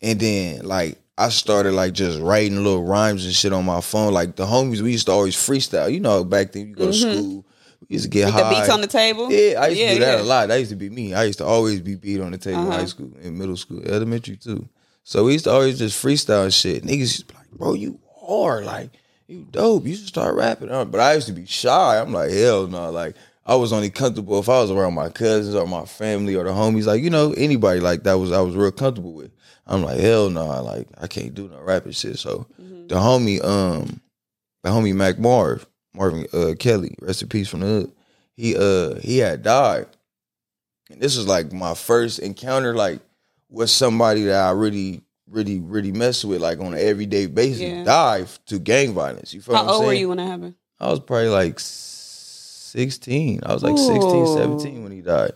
and 0.00 0.20
then 0.20 0.64
like 0.64 0.98
I 1.18 1.30
started 1.30 1.72
like 1.72 1.94
just 1.94 2.20
writing 2.20 2.62
little 2.62 2.84
rhymes 2.84 3.24
and 3.24 3.34
shit 3.34 3.52
on 3.52 3.64
my 3.64 3.80
phone. 3.80 4.12
Like 4.12 4.36
the 4.36 4.44
homies, 4.44 4.82
we 4.82 4.92
used 4.92 5.06
to 5.06 5.12
always 5.12 5.34
freestyle. 5.34 5.90
You 5.90 6.00
know, 6.00 6.24
back 6.24 6.52
then 6.52 6.68
you 6.68 6.74
go 6.74 6.86
to 6.86 6.92
school, 6.92 7.45
used 7.88 8.04
to 8.04 8.10
get. 8.10 8.26
With 8.26 8.34
high. 8.34 8.50
the 8.54 8.56
beats 8.60 8.68
on 8.68 8.80
the 8.80 8.86
table. 8.86 9.30
Yeah, 9.30 9.60
I 9.60 9.68
used 9.68 9.80
to 9.80 9.94
do 9.94 10.00
that 10.00 10.18
yeah. 10.18 10.22
a 10.22 10.24
lot. 10.24 10.48
That 10.48 10.56
used 10.56 10.70
to 10.70 10.76
be 10.76 10.90
me. 10.90 11.14
I 11.14 11.24
used 11.24 11.38
to 11.38 11.44
always 11.44 11.80
be 11.80 11.94
beat 11.94 12.20
on 12.20 12.32
the 12.32 12.38
table 12.38 12.60
in 12.62 12.68
Uh-huh. 12.68 12.78
high 12.78 12.84
school, 12.86 13.12
in 13.22 13.36
middle 13.38 13.56
school, 13.56 13.82
elementary 13.86 14.36
too. 14.36 14.68
So 15.04 15.24
we 15.24 15.32
used 15.34 15.44
to 15.44 15.52
always 15.52 15.78
just 15.78 16.02
freestyle 16.02 16.52
shit. 16.52 16.82
Niggas 16.82 16.98
used 16.98 17.34
like, 17.34 17.50
bro, 17.52 17.74
you 17.74 18.00
hard. 18.26 18.64
Like, 18.64 18.90
you 19.28 19.46
dope. 19.50 19.86
You 19.86 19.94
should 19.94 20.08
start 20.08 20.34
rapping. 20.34 20.70
Uh, 20.70 20.84
But 20.84 21.00
I 21.00 21.14
used 21.14 21.28
to 21.28 21.32
be 21.32 21.46
shy. 21.46 22.00
I'm 22.00 22.12
like, 22.12 22.30
hell 22.30 22.66
no. 22.66 22.90
Like, 22.90 23.14
I 23.44 23.54
was 23.54 23.72
only 23.72 23.90
comfortable 23.90 24.40
if 24.40 24.48
I 24.48 24.60
was 24.60 24.72
around 24.72 24.94
my 24.94 25.08
cousins 25.08 25.54
or 25.54 25.66
my 25.68 25.84
family 25.84 26.34
or 26.34 26.42
the 26.42 26.50
homies. 26.50 26.86
Like, 26.86 27.02
you 27.02 27.10
know, 27.10 27.32
anybody 27.36 27.78
like 27.78 28.02
that 28.02 28.14
was 28.14 28.32
I 28.32 28.40
was 28.40 28.56
real 28.56 28.72
comfortable 28.72 29.12
with. 29.12 29.30
I'm 29.68 29.82
like, 29.82 30.00
hell 30.00 30.28
no. 30.30 30.44
Like, 30.64 30.88
I 31.00 31.06
can't 31.06 31.34
do 31.34 31.48
no 31.48 31.60
rapping 31.60 31.92
shit. 31.92 32.18
So 32.18 32.46
Mm-hmm. 32.60 32.86
the 32.88 32.94
homie, 32.96 33.44
um, 33.44 34.00
the 34.64 34.70
homie 34.70 34.94
Mac 34.94 35.18
Marv, 35.20 35.66
Marvin 35.96 36.26
uh, 36.32 36.54
Kelly, 36.58 36.94
rest 37.00 37.22
in 37.22 37.28
peace 37.28 37.48
from 37.48 37.60
the 37.60 37.66
hood. 37.66 37.92
He 38.36 38.54
uh 38.56 38.96
he 38.96 39.18
had 39.18 39.42
died. 39.42 39.86
And 40.90 41.00
this 41.00 41.16
was 41.16 41.26
like 41.26 41.52
my 41.52 41.74
first 41.74 42.18
encounter 42.20 42.74
like 42.74 43.00
with 43.50 43.70
somebody 43.70 44.24
that 44.24 44.40
I 44.46 44.50
really, 44.50 45.02
really, 45.28 45.58
really 45.60 45.92
mess 45.92 46.24
with, 46.24 46.40
like 46.42 46.60
on 46.60 46.74
an 46.74 46.78
everyday 46.80 47.26
basis, 47.26 47.62
Yeah. 47.62 47.84
died 47.84 48.28
to 48.46 48.58
gang 48.58 48.92
violence. 48.92 49.32
You 49.32 49.40
feel 49.40 49.56
How 49.56 49.64
what 49.64 49.68
I'm 49.70 49.76
old 49.76 49.86
were 49.86 49.94
you 49.94 50.08
when 50.08 50.18
that 50.18 50.26
happened? 50.26 50.54
I 50.78 50.90
was 50.90 51.00
probably 51.00 51.28
like 51.28 51.58
16. 51.58 53.40
I 53.44 53.54
was 53.54 53.62
like 53.62 53.78
16, 53.78 54.26
17 54.26 54.82
when 54.82 54.92
he 54.92 55.00
died. 55.00 55.32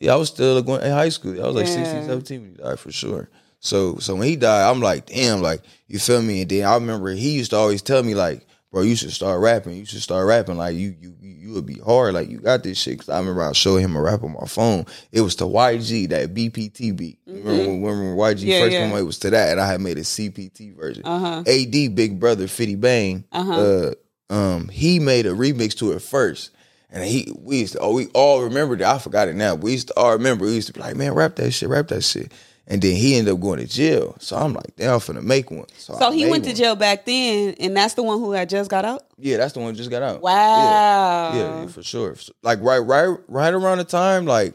Yeah, 0.00 0.14
I 0.14 0.16
was 0.16 0.28
still 0.28 0.62
going 0.62 0.82
in 0.82 0.90
high 0.92 1.08
school. 1.10 1.42
I 1.42 1.46
was 1.46 1.56
like 1.56 1.66
Yeah. 1.66 1.84
16, 1.84 2.02
17 2.04 2.40
when 2.40 2.50
he 2.52 2.56
died 2.56 2.78
for 2.78 2.90
sure. 2.92 3.28
So 3.60 3.96
so 3.98 4.14
when 4.14 4.28
he 4.28 4.36
died, 4.36 4.70
I'm 4.70 4.80
like, 4.80 5.06
damn, 5.06 5.42
like, 5.42 5.62
you 5.88 5.98
feel 5.98 6.22
me? 6.22 6.42
And 6.42 6.50
then 6.50 6.64
I 6.64 6.74
remember 6.74 7.10
he 7.10 7.30
used 7.30 7.50
to 7.50 7.56
always 7.56 7.82
tell 7.82 8.02
me, 8.04 8.14
like, 8.14 8.46
bro, 8.70 8.82
you 8.82 8.96
should 8.96 9.12
start 9.12 9.40
rapping. 9.40 9.74
You 9.76 9.84
should 9.84 10.02
start 10.02 10.26
rapping. 10.26 10.56
Like, 10.56 10.76
you 10.76 10.94
you 11.00 11.14
you 11.20 11.28
you 11.48 11.54
would 11.54 11.66
be 11.66 11.78
hard. 11.78 12.14
Like, 12.14 12.28
you 12.28 12.38
got 12.38 12.62
this 12.62 12.78
shit. 12.78 12.98
Cause 12.98 13.08
I 13.08 13.18
remember 13.18 13.42
I 13.42 13.52
showed 13.52 13.76
him 13.78 13.96
a 13.96 14.00
rap 14.02 14.22
on 14.22 14.32
my 14.32 14.46
phone. 14.46 14.84
It 15.12 15.22
was 15.22 15.34
to 15.36 15.44
YG, 15.44 16.08
that 16.10 16.34
BPT 16.34 16.94
beat. 16.96 17.18
Remember, 17.26 17.52
when, 17.70 17.80
when 17.82 18.16
YG 18.16 18.38
Mm-hmm. 18.40 18.48
Yeah, 18.48 18.60
first 18.60 18.72
yeah. 18.72 18.80
came 18.84 18.92
out, 18.94 18.98
it 19.00 19.02
was 19.04 19.18
to 19.20 19.30
that. 19.30 19.50
And 19.52 19.60
I 19.60 19.66
had 19.66 19.80
made 19.80 19.96
a 19.98 20.02
CPT 20.02 20.76
version. 20.76 21.02
Uh-huh. 21.06 21.42
AD 21.46 21.94
Big 21.94 22.20
Brother 22.20 22.46
Fitty 22.48 22.74
Bang, 22.76 23.24
Uh-huh. 23.32 23.52
uh, 23.52 23.92
um, 24.30 24.68
he 24.68 24.98
made 25.00 25.24
a 25.26 25.30
remix 25.30 25.74
to 25.78 25.92
it 25.92 26.02
first. 26.02 26.50
And 26.90 27.04
he 27.04 27.32
we 27.38 27.58
used 27.60 27.74
to 27.74 27.80
oh 27.80 27.92
we 27.92 28.06
all 28.14 28.42
remembered 28.42 28.80
it. 28.80 28.86
I 28.86 28.98
forgot 28.98 29.28
it 29.28 29.36
now. 29.36 29.54
We 29.54 29.72
used 29.72 29.88
to 29.88 29.94
all 29.98 30.12
remember. 30.12 30.46
We 30.46 30.54
used 30.54 30.68
to 30.68 30.72
be 30.72 30.80
like, 30.80 30.96
man, 30.96 31.12
rap 31.14 31.36
that 31.36 31.50
shit, 31.50 31.68
rap 31.68 31.88
that 31.88 32.02
shit. 32.02 32.32
And 32.70 32.82
then 32.82 32.94
he 32.96 33.16
ended 33.16 33.32
up 33.32 33.40
going 33.40 33.58
to 33.60 33.66
jail. 33.66 34.14
So 34.20 34.36
I'm 34.36 34.52
like, 34.52 34.76
damn, 34.76 34.92
I'm 34.94 35.00
finna 35.00 35.22
make 35.22 35.50
one. 35.50 35.64
So, 35.78 35.94
So 35.98 36.10
he 36.12 36.28
went 36.30 36.44
to 36.44 36.52
jail 36.52 36.76
back 36.76 37.06
then, 37.06 37.54
and 37.58 37.74
that's 37.74 37.94
the 37.94 38.02
one 38.02 38.18
who 38.18 38.32
had 38.32 38.50
just 38.50 38.68
got 38.70 38.84
out. 38.84 39.06
Yeah, 39.16 39.38
that's 39.38 39.54
the 39.54 39.60
one 39.60 39.72
that 39.72 39.78
just 39.78 39.90
got 39.90 40.02
out. 40.02 40.20
Wow. 40.20 41.30
Yeah, 41.32 41.60
yeah, 41.62 41.66
for 41.68 41.82
sure. 41.82 42.14
Like 42.42 42.60
right, 42.60 42.78
right, 42.80 43.16
right 43.26 43.54
around 43.54 43.78
the 43.78 43.84
time, 43.84 44.26
like, 44.26 44.54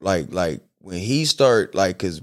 like, 0.00 0.32
like 0.32 0.60
when 0.78 0.98
he 0.98 1.24
start, 1.24 1.74
like, 1.74 1.98
cause 1.98 2.22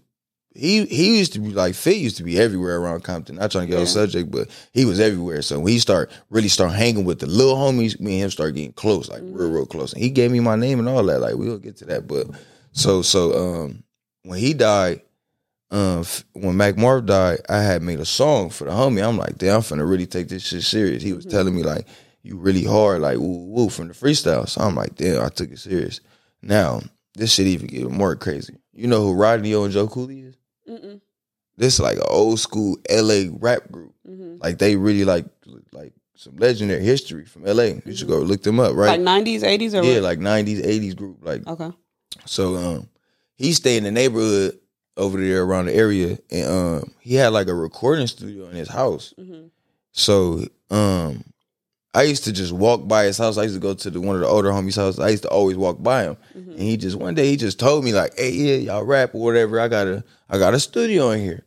he 0.55 0.85
he 0.85 1.19
used 1.19 1.33
to 1.33 1.39
be 1.39 1.49
like 1.51 1.75
Fit 1.75 1.97
used 1.97 2.17
to 2.17 2.23
be 2.23 2.39
everywhere 2.39 2.77
around 2.79 3.03
Compton. 3.03 3.35
Not 3.35 3.51
trying 3.51 3.65
to 3.65 3.67
get 3.67 3.75
Yeah. 3.75 3.81
on 3.81 3.85
subject, 3.87 4.31
but 4.31 4.47
he 4.73 4.85
was 4.85 4.99
everywhere. 4.99 5.43
So 5.43 5.59
when 5.59 5.71
he 5.71 5.77
start 5.77 6.09
really 6.31 6.47
start 6.47 6.71
hanging 6.71 7.05
with 7.05 7.19
the 7.19 7.27
little 7.27 7.55
homies, 7.55 7.99
me 7.99 8.13
and 8.13 8.23
him 8.23 8.31
start 8.31 8.55
getting 8.55 8.73
close, 8.73 9.07
like 9.07 9.21
real, 9.23 9.51
real 9.51 9.65
close. 9.67 9.93
And 9.93 10.01
he 10.01 10.09
gave 10.09 10.31
me 10.31 10.39
my 10.39 10.55
name 10.55 10.79
and 10.79 10.89
all 10.89 11.03
that. 11.03 11.19
Like 11.19 11.35
we'll 11.35 11.59
get 11.59 11.77
to 11.77 11.85
that, 11.85 12.07
but 12.07 12.25
so 12.71 13.03
so 13.03 13.65
um 13.65 13.83
when 14.27 14.39
he 14.39 14.53
died. 14.53 15.01
Um, 15.69 15.99
f- 15.99 16.23
when 16.31 16.55
Mac 16.55 16.77
Marv 16.77 17.05
died, 17.07 17.39
I 17.49 17.61
had 17.61 17.81
made 17.81 17.99
a 17.99 18.05
song 18.05 18.49
for 18.49 18.63
the 18.63 18.71
homie. 18.71 19.05
I'm 19.05 19.17
like, 19.17 19.37
damn, 19.37 19.55
I'm 19.57 19.61
finna 19.61 19.89
really 19.89 20.05
take 20.05 20.29
this 20.29 20.43
shit 20.47 20.63
serious. 20.63 21.03
He 21.03 21.11
was 21.11 21.25
telling 21.25 21.53
me 21.53 21.61
like, 21.63 21.85
you 22.23 22.37
really 22.37 22.63
hard, 22.63 23.01
like 23.01 23.17
woo 23.17 23.45
woo 23.47 23.69
from 23.69 23.89
the 23.89 23.93
freestyle. 23.93 24.47
So 24.47 24.61
I'm 24.61 24.75
like, 24.75 24.95
damn, 24.95 25.21
I 25.23 25.27
took 25.27 25.51
it 25.51 25.59
serious. 25.59 25.99
Now, 26.41 26.81
this 27.15 27.33
shit 27.33 27.47
even 27.47 27.67
get 27.67 27.89
more 27.89 28.15
crazy. 28.15 28.55
You 28.73 28.87
know 28.87 29.01
who 29.01 29.13
Rodney 29.13 29.53
O 29.55 29.63
and 29.63 29.73
Joe 29.73 29.87
Cooley 29.87 30.21
is? 30.21 30.35
Mm-mm. 30.69 31.01
This 31.57 31.73
is 31.75 31.79
like 31.79 31.97
an 31.97 32.03
old 32.07 32.39
school 32.39 32.77
LA 32.89 33.23
rap 33.31 33.69
group. 33.71 33.93
Mhm. 34.07 34.41
Like 34.41 34.59
they 34.59 34.75
really 34.75 35.03
like 35.03 35.25
like 35.73 35.93
some 36.15 36.35
legendary 36.37 36.83
history 36.83 37.25
from 37.25 37.43
LA. 37.43 37.79
You 37.85 37.95
should 37.95 38.07
go 38.07 38.19
look 38.19 38.43
them 38.43 38.59
up, 38.59 38.75
right? 38.75 38.87
Like 38.89 39.01
nineties, 39.01 39.43
eighties, 39.43 39.73
or 39.73 39.83
yeah, 39.83 39.95
what? 39.95 40.03
like 40.03 40.19
nineties, 40.19 40.61
eighties 40.61 40.93
group. 40.93 41.17
Like 41.21 41.45
okay. 41.47 41.71
so 42.25 42.55
um 42.55 42.89
he 43.37 43.53
stayed 43.53 43.77
in 43.77 43.83
the 43.83 43.91
neighborhood 43.91 44.57
over 44.97 45.19
there 45.19 45.43
around 45.43 45.65
the 45.67 45.75
area 45.75 46.17
and 46.31 46.47
um 46.49 46.91
he 46.99 47.15
had 47.15 47.29
like 47.29 47.47
a 47.47 47.53
recording 47.53 48.07
studio 48.07 48.47
in 48.49 48.55
his 48.55 48.67
house. 48.69 49.13
hmm 49.17 49.45
So 49.91 50.45
um 50.69 51.23
I 51.93 52.03
used 52.03 52.25
to 52.25 52.33
just 52.33 52.51
walk 52.51 52.87
by 52.87 53.05
his 53.05 53.17
house. 53.17 53.37
I 53.37 53.43
used 53.43 53.55
to 53.55 53.59
go 53.61 53.73
to 53.73 53.89
the 53.89 53.99
one 54.01 54.15
of 54.15 54.21
the 54.21 54.27
older 54.27 54.49
homies' 54.51 54.75
house. 54.75 54.99
I 54.99 55.09
used 55.09 55.23
to 55.23 55.29
always 55.29 55.57
walk 55.57 55.81
by 55.81 56.03
him. 56.03 56.17
Mm-hmm. 56.37 56.51
And 56.51 56.59
he 56.59 56.77
just 56.77 56.95
one 56.95 57.15
day 57.15 57.27
he 57.29 57.37
just 57.37 57.57
told 57.59 57.83
me 57.83 57.91
like, 57.93 58.15
"Hey, 58.17 58.29
yeah, 58.31 58.55
y'all 58.57 58.83
rap 58.83 59.15
or 59.15 59.21
whatever. 59.21 59.59
I 59.59 59.67
got 59.67 59.87
a 59.87 60.03
I 60.29 60.37
got 60.37 60.53
a 60.53 60.59
studio 60.59 61.09
in 61.11 61.21
here." 61.21 61.43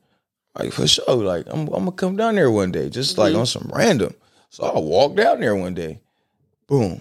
Like 0.58 0.72
for 0.72 0.88
sure. 0.88 1.04
Like 1.22 1.46
I'm 1.48 1.68
I'm 1.68 1.84
gonna 1.84 1.92
come 1.92 2.16
down 2.16 2.34
there 2.34 2.50
one 2.50 2.72
day, 2.72 2.88
just 2.88 3.16
like 3.18 3.32
Mhm. 3.34 3.40
on 3.40 3.46
some 3.46 3.70
random. 3.72 4.14
So 4.48 4.64
I 4.64 4.78
walked 4.80 5.16
down 5.16 5.38
there 5.40 5.54
one 5.54 5.74
day. 5.74 6.00
Boom, 6.66 7.00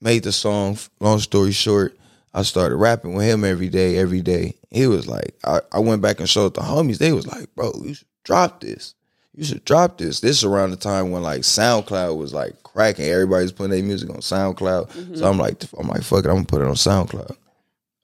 made 0.00 0.24
the 0.24 0.32
song. 0.32 0.76
Long 0.98 1.20
story 1.20 1.52
short, 1.52 1.96
I 2.34 2.42
started 2.42 2.76
rapping 2.76 3.14
with 3.14 3.26
him 3.26 3.44
every 3.44 3.68
day, 3.68 3.96
every 3.98 4.20
day. 4.20 4.54
He 4.70 4.86
was 4.86 5.06
like, 5.08 5.34
I, 5.44 5.60
I 5.72 5.78
went 5.80 6.02
back 6.02 6.20
and 6.20 6.28
showed 6.28 6.54
the 6.54 6.60
homies. 6.60 6.98
They 6.98 7.12
was 7.12 7.26
like, 7.26 7.54
bro, 7.54 7.72
you 7.82 7.94
should 7.94 8.06
drop 8.24 8.60
this. 8.60 8.94
You 9.34 9.44
should 9.44 9.64
drop 9.64 9.98
this. 9.98 10.20
This 10.20 10.38
is 10.38 10.44
around 10.44 10.70
the 10.72 10.76
time 10.76 11.10
when 11.10 11.22
like 11.22 11.42
SoundCloud 11.42 12.16
was 12.18 12.34
like 12.34 12.62
cracking. 12.64 13.06
Everybody's 13.06 13.52
putting 13.52 13.70
their 13.70 13.82
music 13.82 14.10
on 14.10 14.16
SoundCloud. 14.16 15.16
So 15.16 15.28
I'm 15.28 15.38
like, 15.38 15.62
I'm 15.78 15.88
like, 15.88 16.02
fuck 16.02 16.24
it, 16.24 16.28
I'm 16.28 16.34
gonna 16.36 16.44
put 16.46 16.60
it 16.62 16.66
on 16.68 16.74
SoundCloud. 16.74 17.36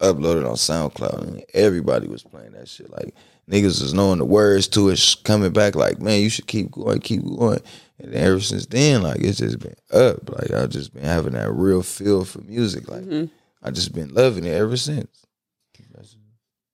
Upload 0.00 0.38
it 0.40 0.46
on 0.46 0.54
SoundCloud, 0.56 1.22
and 1.28 1.44
everybody 1.54 2.08
was 2.08 2.22
playing 2.22 2.52
that 2.52 2.68
shit. 2.68 2.90
Like 2.90 3.14
niggas 3.50 3.80
was 3.82 3.94
knowing 3.94 4.18
the 4.18 4.24
words 4.24 4.68
to 4.68 4.88
it, 4.90 5.16
coming 5.24 5.52
back 5.52 5.74
like, 5.76 6.00
man, 6.00 6.20
you 6.20 6.30
should 6.30 6.46
keep 6.46 6.70
going, 6.70 7.00
keep 7.00 7.22
going. 7.24 7.60
And 7.98 8.14
ever 8.14 8.40
since 8.40 8.66
then, 8.66 9.02
like 9.02 9.20
it's 9.20 9.38
just 9.38 9.58
been 9.60 9.76
up. 9.92 10.28
Like 10.30 10.50
I've 10.50 10.70
just 10.70 10.92
been 10.94 11.04
having 11.04 11.32
that 11.34 11.52
real 11.52 11.82
feel 11.82 12.24
for 12.24 12.40
music. 12.42 12.88
Like 12.88 13.02
Mhm. 13.02 13.30
I 13.64 13.70
just 13.70 13.92
been 13.94 14.12
loving 14.14 14.44
it 14.44 14.52
ever 14.54 14.76
since. 14.76 15.08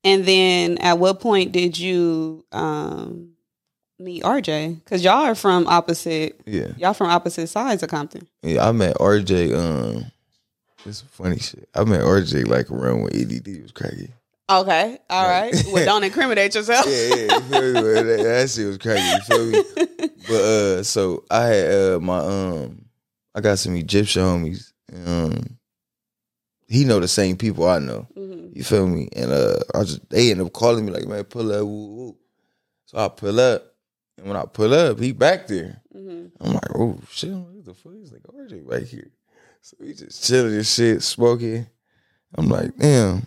And 0.03 0.25
then, 0.25 0.79
at 0.79 0.99
what 0.99 1.21
point 1.21 1.53
did 1.53 1.79
you 1.79 2.45
um, 2.53 3.33
meet 3.99 4.23
RJ? 4.23 4.77
Because 4.83 5.05
y'all 5.05 5.27
are 5.27 5.35
from 5.35 5.67
opposite. 5.67 6.41
Yeah, 6.47 6.69
Y'all 6.79 6.95
from 6.95 7.09
opposite 7.11 7.49
sides 7.49 7.83
of 7.83 7.91
Compton. 7.91 8.27
yeah. 8.43 8.67
I 8.67 8.73
met 8.73 8.97
RJ. 8.97 9.55
Um, 9.55 10.11
it's 10.87 11.03
funny 11.03 11.39
shit. 11.39 11.69
I 11.75 11.85
met 11.85 12.01
RJ 12.01 12.47
like 12.49 12.71
around 12.71 13.03
when 13.03 13.15
EDD 13.15 13.61
was 13.63 13.73
cracking. 13.73 14.13
Okay, 14.49 14.99
all 15.11 15.29
Right. 15.29 15.53
right. 15.55 15.65
Well, 15.71 15.85
don't 15.85 16.03
incriminate 16.03 16.55
yourself. 16.55 16.87
yeah, 16.89 17.15
yeah, 17.15 17.35
you 17.35 17.41
feel 17.43 17.63
me? 17.63 17.73
Well, 17.83 18.05
that, 18.05 18.23
that 18.25 18.51
shit 18.51 18.67
was 18.67 18.79
crazy. 18.79 19.07
You 19.07 19.21
feel 19.21 19.47
me? 19.47 19.63
But 20.29 20.35
uh, 20.43 20.83
so 20.85 21.25
I 21.31 21.47
had 21.47 21.73
uh 21.73 21.99
my 22.01 22.19
um, 22.19 22.85
I 23.35 23.41
got 23.41 23.59
some 23.59 23.75
Egyptian 23.77 24.23
homies. 24.23 24.73
Um, 25.07 25.59
he 26.71 26.85
know 26.85 27.01
the 27.01 27.09
same 27.09 27.37
people 27.37 27.69
I 27.69 27.79
know. 27.81 28.07
Mhm. 28.17 28.57
You 28.57 28.65
feel 28.65 28.87
me? 28.87 29.09
And 29.15 29.33
uh, 29.33 29.57
I 29.75 29.81
just 29.85 30.09
they 30.09 30.31
end 30.31 30.41
up 30.41 30.53
calling 30.53 30.87
me 30.87 30.93
like, 30.93 31.07
man, 31.07 31.25
pull 31.25 31.53
up, 31.53 31.65
woo, 31.67 31.87
woo. 31.97 32.17
So 32.87 32.99
I 32.99 33.09
pull 33.09 33.39
up, 33.41 33.65
and 34.17 34.27
when 34.29 34.37
I 34.37 34.45
pull 34.47 34.73
up, 34.73 34.99
he 35.01 35.13
back 35.13 35.47
there. 35.49 35.83
Mhm. 35.95 36.31
I'm 36.41 36.53
like, 36.55 36.71
oh 36.77 36.99
shit, 37.11 37.31
what 37.33 37.65
the 37.65 37.75
fuck? 37.75 37.93
is 38.03 38.13
like, 38.13 38.23
RJ 38.23 38.63
right 38.65 38.87
here. 38.87 39.11
So 39.61 39.77
we 39.81 39.93
just 39.93 40.25
chilling 40.27 40.55
and 40.55 40.67
shit, 40.67 41.03
smoking. 41.03 41.67
I'm 42.37 42.49
like, 42.49 42.77
damn. 42.79 43.27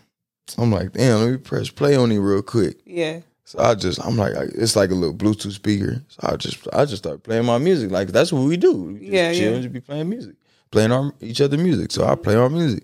I'm 0.58 0.72
like, 0.72 0.92
damn, 0.94 1.20
let 1.22 1.32
me 1.32 1.38
press 1.38 1.70
play 1.70 1.96
on 1.96 2.12
it 2.12 2.18
real 2.20 2.42
quick. 2.42 2.78
Yeah. 2.86 3.20
So 3.46 3.60
I 3.60 3.76
just, 3.76 4.04
I'm 4.04 4.18
like, 4.18 4.34
it's 4.56 4.76
like 4.76 4.90
a 4.92 4.96
little 4.96 5.16
Bluetooth 5.16 5.52
speaker. 5.52 6.02
So 6.08 6.20
I 6.24 6.36
just, 6.38 6.68
I 6.74 6.86
just 6.86 7.04
start 7.04 7.24
playing 7.24 7.46
my 7.46 7.58
music. 7.58 7.92
Like 7.92 8.08
that's 8.10 8.32
what 8.32 8.44
we 8.44 8.56
do. 8.58 8.72
We 8.74 8.94
just 9.00 9.04
Yeah, 9.12 9.34
chill 9.34 9.42
yeah. 9.42 9.54
and 9.56 9.62
just 9.64 9.74
be 9.74 9.82
playing 9.82 10.10
music, 10.10 10.36
playing 10.72 10.92
our 10.92 11.14
each 11.22 11.40
other 11.42 11.58
music. 11.58 11.92
So 11.92 12.06
I 12.06 12.16
play 12.16 12.36
our 12.36 12.50
music. 12.50 12.84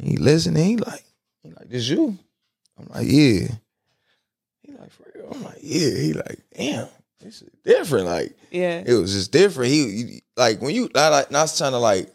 He 0.00 0.16
listen 0.16 0.54
he 0.56 0.76
like, 0.76 1.04
he 1.42 1.50
like, 1.50 1.68
this 1.68 1.88
you? 1.88 2.16
I'm 2.78 2.86
like, 2.94 3.06
yeah. 3.08 3.48
He 4.62 4.72
like, 4.72 4.90
for 4.90 5.04
real? 5.14 5.28
I'm 5.34 5.42
like, 5.44 5.58
yeah. 5.60 5.90
He 5.90 6.12
like, 6.14 6.38
damn, 6.56 6.88
this 7.20 7.42
is 7.42 7.50
different. 7.64 8.06
Like 8.06 8.36
Yeah. 8.50 8.82
it 8.86 8.94
was 8.94 9.12
just 9.12 9.32
different. 9.32 9.70
He, 9.72 9.86
he- 10.04 10.22
like 10.36 10.60
when 10.62 10.74
you, 10.74 10.88
I 10.94 11.08
like 11.08 11.30
not 11.30 11.52
trying 11.56 11.72
to 11.72 11.78
like 11.78 12.10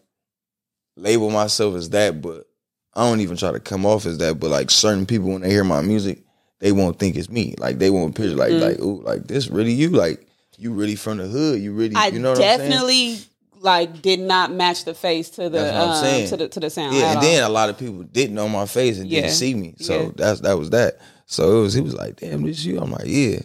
label 0.95 1.29
myself 1.29 1.75
as 1.75 1.89
that, 1.91 2.21
but 2.21 2.47
I 2.95 3.01
don't 3.07 3.19
even 3.21 3.37
try 3.37 3.51
to 3.51 3.59
come 3.59 3.85
off 3.85 4.05
as 4.05 4.17
that. 4.19 4.39
But 4.39 4.49
like 4.49 4.71
certain 4.71 5.05
people, 5.05 5.29
when 5.29 5.41
they 5.41 5.51
hear 5.51 5.63
my 5.63 5.81
music, 5.81 6.23
they 6.59 6.71
won't 6.71 6.97
think 6.97 7.15
it's 7.15 7.29
me. 7.29 7.53
Like 7.59 7.77
they 7.77 7.89
won't 7.91 8.15
picture 8.15 8.35
like 8.35 8.51
Mm. 8.51 8.61
like 8.61 8.79
ooh 8.79 9.01
like 9.03 9.27
this 9.27 9.47
really 9.49 9.73
you 9.73 9.89
like 9.89 10.25
you 10.57 10.73
really 10.73 10.95
from 10.95 11.17
the 11.19 11.27
hood. 11.27 11.61
You 11.61 11.73
really 11.73 11.95
I 11.95 12.07
you 12.07 12.17
know 12.19 12.31
what 12.31 12.39
I'm 12.41 12.57
saying? 12.57 12.71
definitely 12.71 13.19
like 13.61 14.01
did 14.01 14.19
not 14.19 14.51
match 14.51 14.85
the 14.85 14.93
face 14.93 15.29
to 15.31 15.43
the 15.43 15.49
That's 15.49 16.01
what 16.01 16.09
I'm 16.13 16.21
um, 16.23 16.27
to 16.29 16.37
the 16.37 16.47
to 16.49 16.59
the 16.59 16.69
sound. 16.69 16.95
Yeah, 16.95 17.09
and 17.09 17.17
all. 17.17 17.23
then 17.23 17.43
a 17.43 17.49
lot 17.49 17.69
of 17.69 17.77
people 17.77 18.03
didn't 18.03 18.35
know 18.35 18.47
my 18.49 18.65
face 18.65 18.99
and 18.99 19.07
Yeah. 19.09 19.21
didn't 19.21 19.33
see 19.33 19.53
me. 19.53 19.75
So 19.79 19.93
Yeah. 20.03 20.09
that's 20.15 20.39
that 20.41 20.57
was 20.57 20.69
that. 20.71 20.99
So 21.25 21.59
it 21.59 21.61
was 21.61 21.73
he 21.73 21.81
was 21.81 21.93
like, 21.93 22.17
damn, 22.17 22.43
this 22.43 22.63
you? 22.63 22.79
I'm 22.79 22.91
like, 22.91 23.05
yeah. 23.07 23.39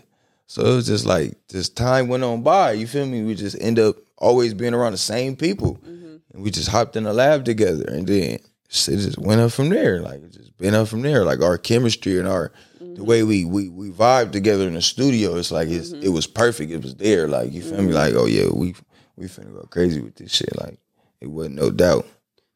So 0.47 0.63
it 0.63 0.75
was 0.75 0.87
just 0.87 1.07
like 1.07 1.37
this 1.49 1.69
time 1.69 2.09
went 2.09 2.25
on 2.25 2.43
by. 2.43 2.73
You 2.73 2.87
feel 2.87 3.07
me? 3.07 3.23
We 3.23 3.35
just 3.35 3.57
end 3.61 3.79
up 3.79 3.97
always 4.19 4.55
being 4.55 4.75
around 4.75 4.93
the 4.93 4.99
same 4.99 5.35
people, 5.37 5.81
Mm-hmm. 5.87 6.17
and 6.35 6.43
we 6.43 6.51
just 6.51 6.69
hopped 6.69 6.95
in 6.97 7.05
the 7.05 7.13
lab 7.13 7.45
together, 7.45 7.85
and 7.85 8.07
then 8.07 8.35
it 8.35 8.43
just 8.69 9.19
went 9.19 9.41
up 9.41 9.51
from 9.53 9.69
there. 9.71 10.01
Like 10.01 10.23
it 10.23 10.33
just 10.33 10.57
been 10.59 10.75
up 10.75 10.89
from 10.89 11.03
there. 11.03 11.25
Like 11.25 11.41
our 11.43 11.59
chemistry 11.59 12.19
and 12.19 12.29
our 12.29 12.53
Mm-hmm. 12.83 12.95
the 12.97 13.05
way 13.05 13.23
we 13.23 13.45
we 13.45 13.69
we 13.69 13.91
vibe 13.91 14.33
together 14.33 14.67
in 14.69 14.75
the 14.75 14.83
studio. 14.83 15.37
It's 15.37 15.51
like 15.51 15.69
it's 15.69 15.91
Mm-hmm. 15.93 16.03
it 16.05 16.09
was 16.11 16.27
perfect. 16.27 16.71
It 16.71 16.83
was 16.83 16.95
there. 16.97 17.29
Like 17.29 17.53
you 17.53 17.63
feel 17.63 17.81
me? 17.83 17.93
Like 17.93 18.15
oh 18.15 18.27
yeah, 18.27 18.49
we 18.53 18.75
we 19.17 19.27
finna 19.27 19.53
go 19.55 19.67
crazy 19.71 20.01
with 20.01 20.17
this 20.17 20.33
shit. 20.33 20.57
Like 20.59 20.79
it 21.21 21.29
wasn't 21.29 21.57
no 21.57 21.71
doubt. 21.71 22.07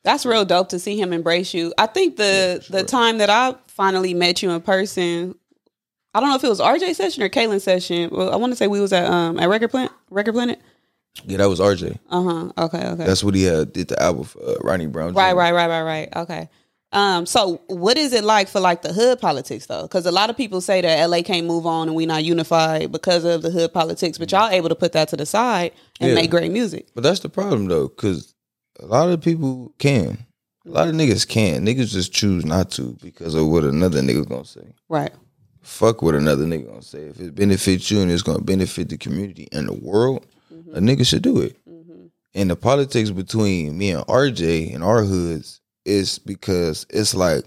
That's 0.02 0.24
real 0.24 0.44
dope 0.44 0.68
to 0.68 0.78
see 0.78 1.00
him 1.00 1.12
embrace 1.12 1.52
you. 1.52 1.74
I 1.78 1.86
think 1.86 2.16
the 2.16 2.64
the 2.70 2.84
time 2.84 3.18
that 3.18 3.30
I 3.30 3.54
finally 3.66 4.14
met 4.14 4.42
you 4.42 4.50
in 4.50 4.60
person, 4.60 5.34
I 6.14 6.20
don't 6.20 6.28
know 6.28 6.36
if 6.36 6.44
it 6.44 6.48
was 6.48 6.60
RJ 6.60 6.94
session 6.94 7.22
or 7.22 7.28
Kaylin 7.28 7.60
session. 7.60 8.10
Well, 8.12 8.32
I 8.32 8.36
want 8.36 8.52
to 8.52 8.56
say 8.56 8.68
we 8.68 8.80
was 8.80 8.92
at 8.92 9.06
um 9.10 9.38
at 9.38 9.48
Record 9.48 9.70
Plant, 9.70 9.92
Record 10.10 10.34
Planet. 10.34 10.60
Yeah, 11.24 11.38
that 11.38 11.48
was 11.48 11.60
RJ. 11.60 11.98
Uh 12.10 12.22
huh. 12.22 12.52
Okay. 12.66 12.86
Okay. 12.86 13.04
That's 13.04 13.24
what 13.24 13.34
he 13.34 13.44
had 13.44 13.72
did 13.72 13.88
the 13.88 14.00
album 14.00 14.24
for 14.24 14.40
uh, 14.40 14.54
Ronnie 14.62 14.86
Brown. 14.86 15.14
right. 15.14 15.32
Right. 15.32 15.52
Right. 15.52 15.66
Right. 15.68 15.82
Right. 15.82 16.16
Okay. 16.16 16.48
Um. 16.92 17.26
So, 17.26 17.60
what 17.66 17.98
is 17.98 18.12
it 18.12 18.24
like 18.24 18.48
for 18.48 18.60
like 18.60 18.82
the 18.82 18.92
hood 18.92 19.20
politics 19.20 19.66
though? 19.66 19.82
Because 19.82 20.06
a 20.06 20.12
lot 20.12 20.30
of 20.30 20.36
people 20.36 20.60
say 20.60 20.80
that 20.80 21.04
LA 21.06 21.22
can't 21.22 21.46
move 21.46 21.66
on 21.66 21.88
and 21.88 21.96
we 21.96 22.06
not 22.06 22.24
unified 22.24 22.92
because 22.92 23.24
of 23.24 23.42
the 23.42 23.50
hood 23.50 23.72
politics, 23.72 24.18
but 24.18 24.28
mm. 24.28 24.32
y'all 24.32 24.50
able 24.50 24.68
to 24.68 24.74
put 24.74 24.92
that 24.92 25.08
to 25.08 25.16
the 25.16 25.26
side 25.26 25.72
and 26.00 26.10
Yeah. 26.10 26.14
make 26.14 26.30
great 26.30 26.52
music. 26.52 26.86
But 26.94 27.02
that's 27.02 27.20
the 27.20 27.28
problem 27.28 27.66
though, 27.66 27.88
because 27.88 28.34
a 28.80 28.86
lot 28.86 29.08
of 29.08 29.20
people 29.20 29.72
can. 29.78 30.26
A 30.66 30.70
lot 30.70 30.88
of 30.88 30.94
niggas 30.94 31.26
can. 31.28 31.64
Niggas 31.64 31.92
just 31.92 32.12
choose 32.12 32.44
not 32.44 32.70
to 32.72 32.96
because 33.00 33.34
of 33.34 33.46
what 33.46 33.64
another 33.64 34.00
nigga 34.00 34.28
gonna 34.28 34.44
say. 34.44 34.66
Right. 34.88 35.12
Fuck 35.62 36.02
what 36.02 36.14
another 36.14 36.44
nigga 36.44 36.66
gonna 36.66 36.82
say. 36.82 37.00
If 37.00 37.20
it 37.20 37.34
benefits 37.34 37.90
you 37.90 38.00
and 38.00 38.10
it's 38.10 38.22
gonna 38.22 38.40
benefit 38.42 38.88
the 38.88 38.98
community 38.98 39.48
and 39.52 39.68
the 39.68 39.74
world, 39.74 40.26
mm-hmm. 40.52 40.74
a 40.74 40.80
nigga 40.80 41.06
should 41.06 41.22
do 41.22 41.40
it. 41.40 41.56
Mm-hmm. 41.68 42.06
And 42.34 42.50
the 42.50 42.56
politics 42.56 43.10
between 43.10 43.78
me 43.78 43.90
and 43.90 44.04
RJ 44.06 44.74
and 44.74 44.82
our 44.82 45.02
hoods 45.04 45.60
is 45.86 46.18
because 46.18 46.86
it's 46.90 47.14
like 47.14 47.44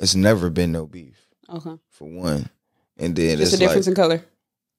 it's 0.00 0.14
never 0.14 0.50
been 0.50 0.72
no 0.72 0.86
beef 0.86 1.16
Okay. 1.48 1.76
for 1.90 2.08
one, 2.08 2.50
and 2.98 3.14
then 3.16 3.38
Just 3.38 3.54
it's 3.54 3.62
a 3.62 3.64
difference 3.64 3.86
like, 3.86 3.92
in 3.92 4.02
color. 4.02 4.24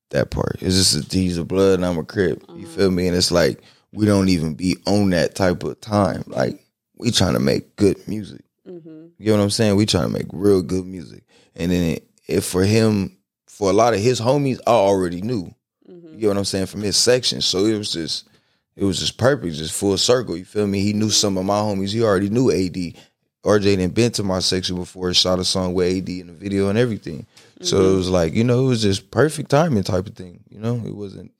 that 0.10 0.30
part. 0.32 0.58
It's 0.62 0.76
just 0.76 1.14
a, 1.14 1.18
he's 1.18 1.38
a 1.38 1.44
blood 1.46 1.76
and 1.76 1.86
I'm 1.86 1.98
a 1.98 2.04
crip. 2.04 2.44
You 2.56 2.68
feel 2.68 2.92
me? 2.92 3.08
And 3.08 3.16
it's 3.16 3.32
like 3.32 3.62
we 3.94 4.06
don't 4.06 4.30
even 4.30 4.56
be 4.56 4.78
on 4.86 5.12
that 5.12 5.36
type 5.36 5.64
of 5.64 5.80
time. 5.82 6.24
Like 6.28 6.64
we 6.98 7.12
trying 7.12 7.34
to 7.34 7.40
make 7.40 7.76
good 7.78 8.06
music. 8.08 8.42
Mm-hmm. 8.68 9.08
You 9.18 9.32
know 9.32 9.38
what 9.38 9.44
I'm 9.44 9.50
saying? 9.50 9.76
We 9.76 9.86
trying 9.86 10.08
to 10.08 10.14
make 10.14 10.28
real 10.32 10.62
good 10.62 10.86
music. 10.86 11.24
And 11.56 11.72
then 11.72 11.98
if 12.28 12.44
for 12.46 12.64
him, 12.64 13.18
for 13.48 13.70
a 13.70 13.74
lot 13.74 13.94
of 13.94 14.00
his 14.00 14.20
homies, 14.20 14.60
I 14.66 14.72
already 14.72 15.22
knew. 15.22 15.54
Mm-hmm. 15.90 16.16
You 16.16 16.22
know 16.22 16.28
what 16.30 16.38
I'm 16.38 16.46
saying? 16.46 16.66
From 16.68 16.82
his 16.82 16.98
section. 16.98 17.40
So 17.42 17.66
it 17.66 17.78
was 17.78 17.94
just 17.94 18.28
it 18.76 18.84
was 18.84 19.00
just 19.00 19.18
perfect, 19.18 19.56
just 19.56 19.74
full 19.74 19.98
circle. 19.98 20.36
You 20.36 20.46
feel 20.46 20.68
me? 20.68 20.82
He 20.82 20.94
knew 20.94 21.10
some 21.10 21.38
of 21.38 21.46
my 21.46 21.60
homies. 21.60 21.94
He 21.94 22.02
already 22.02 22.30
knew 22.30 22.52
AD. 22.52 22.96
RJ 23.44 23.62
didn't 23.62 23.94
been 23.94 24.12
to 24.14 24.24
my 24.24 24.40
section 24.40 24.78
before, 24.78 25.10
He 25.10 25.14
shot 25.14 25.40
a 25.40 25.44
song 25.44 25.74
with 25.74 25.98
AD 25.98 26.10
in 26.10 26.28
the 26.28 26.34
video 26.34 26.70
and 26.70 26.78
everything. 26.78 27.26
So 27.62 27.78
it 27.78 27.84
mm-hmm. 27.84 27.98
was 27.98 28.10
like, 28.10 28.34
you 28.34 28.44
know, 28.44 28.66
it 28.66 28.68
was 28.68 28.82
just 28.82 29.12
perfect 29.12 29.50
timing 29.50 29.84
type 29.84 30.08
of 30.08 30.16
thing. 30.16 30.44
You 30.50 30.60
know, 30.60 30.82
it 30.86 30.96
wasn't 30.96 31.32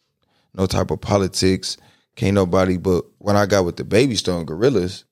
no 0.54 0.66
type 0.66 0.92
of 0.92 1.02
politics. 1.02 1.78
Can't 2.16 2.36
nobody 2.36 2.78
but 2.78 3.06
when 3.18 3.36
I 3.36 3.46
got 3.46 3.66
with 3.66 3.78
the 3.78 3.84
Baby 3.84 4.16
Stone 4.16 4.46
Gorillas, 4.46 5.06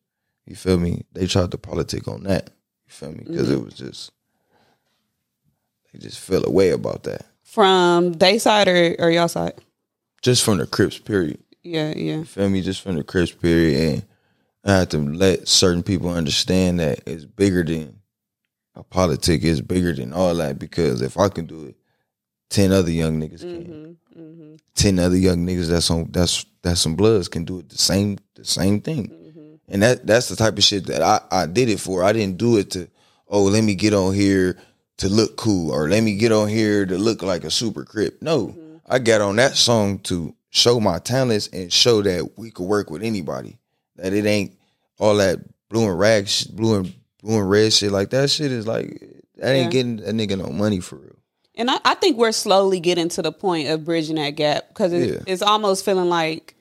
you 0.46 0.56
feel 0.56 0.78
me? 0.78 1.06
They 1.14 1.28
tried 1.28 1.52
to 1.52 1.58
politic 1.58 2.08
on 2.08 2.24
that. 2.24 2.52
You 2.86 2.92
feel 2.92 3.12
me? 3.12 3.24
Because 3.26 3.50
it 3.50 3.56
mm-hmm. 3.56 3.66
was 3.66 3.74
just 3.74 4.12
they 5.92 6.00
just 6.00 6.20
feel 6.20 6.46
a 6.46 6.52
way 6.52 6.70
about 6.70 7.04
that. 7.04 7.26
From 7.44 8.14
they 8.14 8.38
side 8.38 8.68
or, 8.68 8.96
or 9.00 9.12
y'all 9.12 9.28
side? 9.28 9.54
Just 10.22 10.44
from 10.44 10.58
the 10.58 10.68
Crips, 10.68 11.00
period. 11.00 11.40
Yeah, 11.64 11.94
yeah. 11.96 12.18
You 12.18 12.26
feel 12.26 12.50
me? 12.50 12.62
Just 12.62 12.82
from 12.82 12.96
the 12.96 13.04
Crips 13.04 13.32
period. 13.32 13.94
And 13.94 14.06
I 14.64 14.80
had 14.80 14.92
to 14.92 14.98
let 14.98 15.48
certain 15.48 15.84
people 15.84 16.10
understand 16.10 16.80
that 16.80 17.02
it's 17.06 17.26
bigger 17.26 17.64
than 17.64 18.00
a 18.76 18.84
politic 18.84 19.44
is 19.44 19.62
bigger 19.62 19.94
than 19.94 20.14
all 20.14 20.34
that 20.36 20.58
because 20.58 21.02
if 21.02 21.18
I 21.18 21.30
can 21.30 21.46
do 21.46 21.66
it, 21.66 21.76
ten 22.50 22.72
other 22.72 22.92
young 22.92 23.20
niggas 23.20 23.42
can. 23.42 23.66
Mm-hmm. 23.66 24.22
Mm-hmm. 24.22 24.56
Ten 24.76 25.00
other 25.00 25.18
young 25.18 25.46
niggas 25.46 25.68
that's 25.68 25.90
on 25.92 26.10
that's 26.12 26.46
that's 26.62 26.82
some 26.82 26.96
bloods 26.96 27.28
can 27.28 27.44
do 27.44 27.60
it 27.60 27.70
the 27.70 27.78
same 27.78 28.18
the 28.36 28.46
same 28.46 28.82
thing. 28.82 29.10
Mm-hmm. 29.10 29.56
And 29.68 29.84
that 29.84 30.08
that's 30.08 30.30
the 30.30 30.36
type 30.36 30.58
of 30.58 30.64
shit 30.64 30.88
that 30.88 31.02
I, 31.02 31.22
I 31.32 31.46
did 31.46 31.70
it 31.70 31.80
for. 31.80 32.04
I 32.04 32.14
didn't 32.14 32.38
do 32.38 32.58
it 32.58 32.72
to, 32.72 32.88
oh, 33.28 33.44
let 33.44 33.64
me 33.64 33.76
get 33.76 33.94
on 33.94 34.14
here 34.14 34.58
to 34.98 35.10
look 35.10 35.38
cool 35.38 35.72
or 35.72 35.90
let 35.90 36.04
me 36.04 36.16
get 36.16 36.32
on 36.32 36.48
here 36.48 36.86
to 36.86 36.98
look 36.98 37.24
like 37.24 37.44
a 37.44 37.52
super 37.52 37.84
crip. 37.84 38.22
No. 38.22 38.48
Mm-hmm. 38.48 38.78
I 38.88 39.00
got 39.00 39.22
on 39.22 39.38
that 39.38 39.56
song 39.56 40.00
to 40.00 40.36
show 40.52 40.80
my 40.80 41.00
talents 41.00 41.48
and 41.52 41.72
show 41.74 42.02
that 42.04 42.38
we 42.38 42.52
could 42.52 42.66
work 42.68 42.90
with 42.92 43.02
anybody. 43.02 43.58
That 43.96 44.14
it 44.14 44.26
ain't 44.26 44.56
all 45.00 45.16
that 45.16 45.40
blue 45.70 45.90
and 45.90 45.98
rag 45.98 46.30
blue 46.54 46.76
and 46.80 46.94
blue 47.24 47.40
and 47.40 47.50
red 47.50 47.74
shit. 47.74 47.92
Like 47.92 48.12
that 48.12 48.30
shit 48.30 48.52
is 48.52 48.68
like 48.68 49.00
that 49.38 49.54
ain't 49.56 49.74
Yeah. 49.74 49.82
getting 49.84 50.00
a 50.02 50.12
nigga 50.12 50.38
no 50.38 50.50
money 50.52 50.80
for 50.80 50.98
real. 50.98 51.16
And 51.56 51.70
I, 51.70 51.80
I 51.84 51.96
think 51.96 52.18
we're 52.18 52.32
slowly 52.32 52.80
getting 52.80 53.10
to 53.10 53.22
the 53.22 53.32
point 53.32 53.68
of 53.70 53.84
bridging 53.86 54.16
that 54.16 54.32
gap 54.32 54.70
because 54.70 54.94
it, 54.94 55.10
Yeah. 55.10 55.20
it's 55.28 55.42
almost 55.42 55.84
feeling 55.84 56.10
like, 56.10 56.56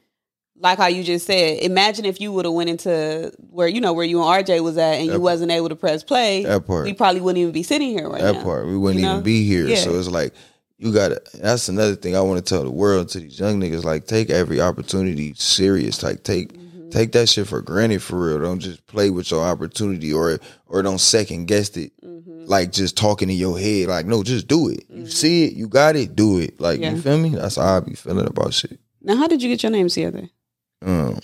like 0.59 0.79
how 0.79 0.89
you 0.89 1.03
just 1.05 1.27
said. 1.27 1.59
Imagine 1.61 2.05
if 2.05 2.21
you 2.21 2.33
would 2.33 2.45
have 2.45 2.53
went 2.55 2.69
into 2.71 3.33
where 3.51 3.69
you 3.69 3.81
know 3.81 3.93
where 3.93 4.05
you 4.05 4.21
and 4.23 4.45
RJ 4.47 4.63
was 4.63 4.77
at, 4.77 4.95
and 4.97 5.07
you 5.07 5.13
That- 5.13 5.21
wasn't 5.21 5.53
able 5.53 5.69
to 5.69 5.77
press 5.77 6.03
play. 6.03 6.43
That 6.45 6.67
part. 6.67 6.85
we 6.85 6.93
probably 6.93 7.21
wouldn't 7.21 7.41
even 7.41 7.53
be 7.53 7.63
sitting 7.63 7.89
here 7.91 8.09
right 8.09 8.21
that 8.21 8.33
now. 8.33 8.39
That 8.41 8.45
part. 8.45 8.67
We 8.67 8.77
wouldn't 8.77 9.03
you 9.03 9.09
even 9.11 9.23
be 9.23 9.45
here. 9.47 9.67
Yeah. 9.67 9.77
So 9.77 9.99
it's 9.99 10.09
like 10.09 10.35
you 10.83 10.93
gotta 10.93 11.21
that's 11.35 11.69
another 11.69 11.95
thing 11.95 12.17
I 12.17 12.21
want 12.23 12.45
to 12.45 12.49
tell 12.55 12.65
the 12.65 12.71
world 12.71 13.09
to 13.11 13.21
these 13.21 13.39
young 13.39 13.61
niggas, 13.61 13.85
like 13.85 14.07
take 14.07 14.31
every 14.31 14.61
opportunity 14.61 15.35
serious. 15.37 16.03
Like 16.03 16.23
take 16.25 16.55
Mm-hmm. 16.55 16.99
take 16.99 17.13
that 17.13 17.29
shit 17.29 17.47
for 17.47 17.61
granted 17.61 18.03
for 18.03 18.19
real. 18.27 18.39
Don't 18.41 18.59
just 18.59 18.85
play 18.87 19.11
with 19.11 19.31
your 19.31 19.45
opportunity 19.45 20.13
or 20.13 20.39
or 20.67 20.83
don't 20.83 20.99
second 20.99 21.45
guess 21.47 21.77
it. 21.77 21.93
Mm-hmm. 22.03 22.47
Like 22.47 22.73
just 22.73 22.97
talking 22.97 23.29
in 23.31 23.37
your 23.37 23.59
head. 23.59 23.89
Like, 23.89 24.07
no, 24.07 24.23
just 24.25 24.49
do 24.49 24.71
it. 24.71 24.85
You 24.89 25.07
see 25.07 25.45
it, 25.45 25.53
you 25.53 25.69
got 25.69 25.95
it, 25.97 26.17
do 26.17 26.39
it. 26.41 26.59
Like 26.61 26.81
Yeah. 26.81 26.93
you 26.95 27.01
feel 27.03 27.19
me? 27.19 27.29
That's 27.31 27.57
how 27.57 27.77
I 27.77 27.81
be 27.81 27.95
feeling 27.95 28.27
about 28.27 28.55
shit. 28.55 28.81
Now, 29.03 29.17
how 29.17 29.29
did 29.29 29.43
you 29.43 29.49
get 29.51 29.63
your 29.63 29.71
name 29.71 29.89
together? 29.89 30.29
Um 30.83 31.19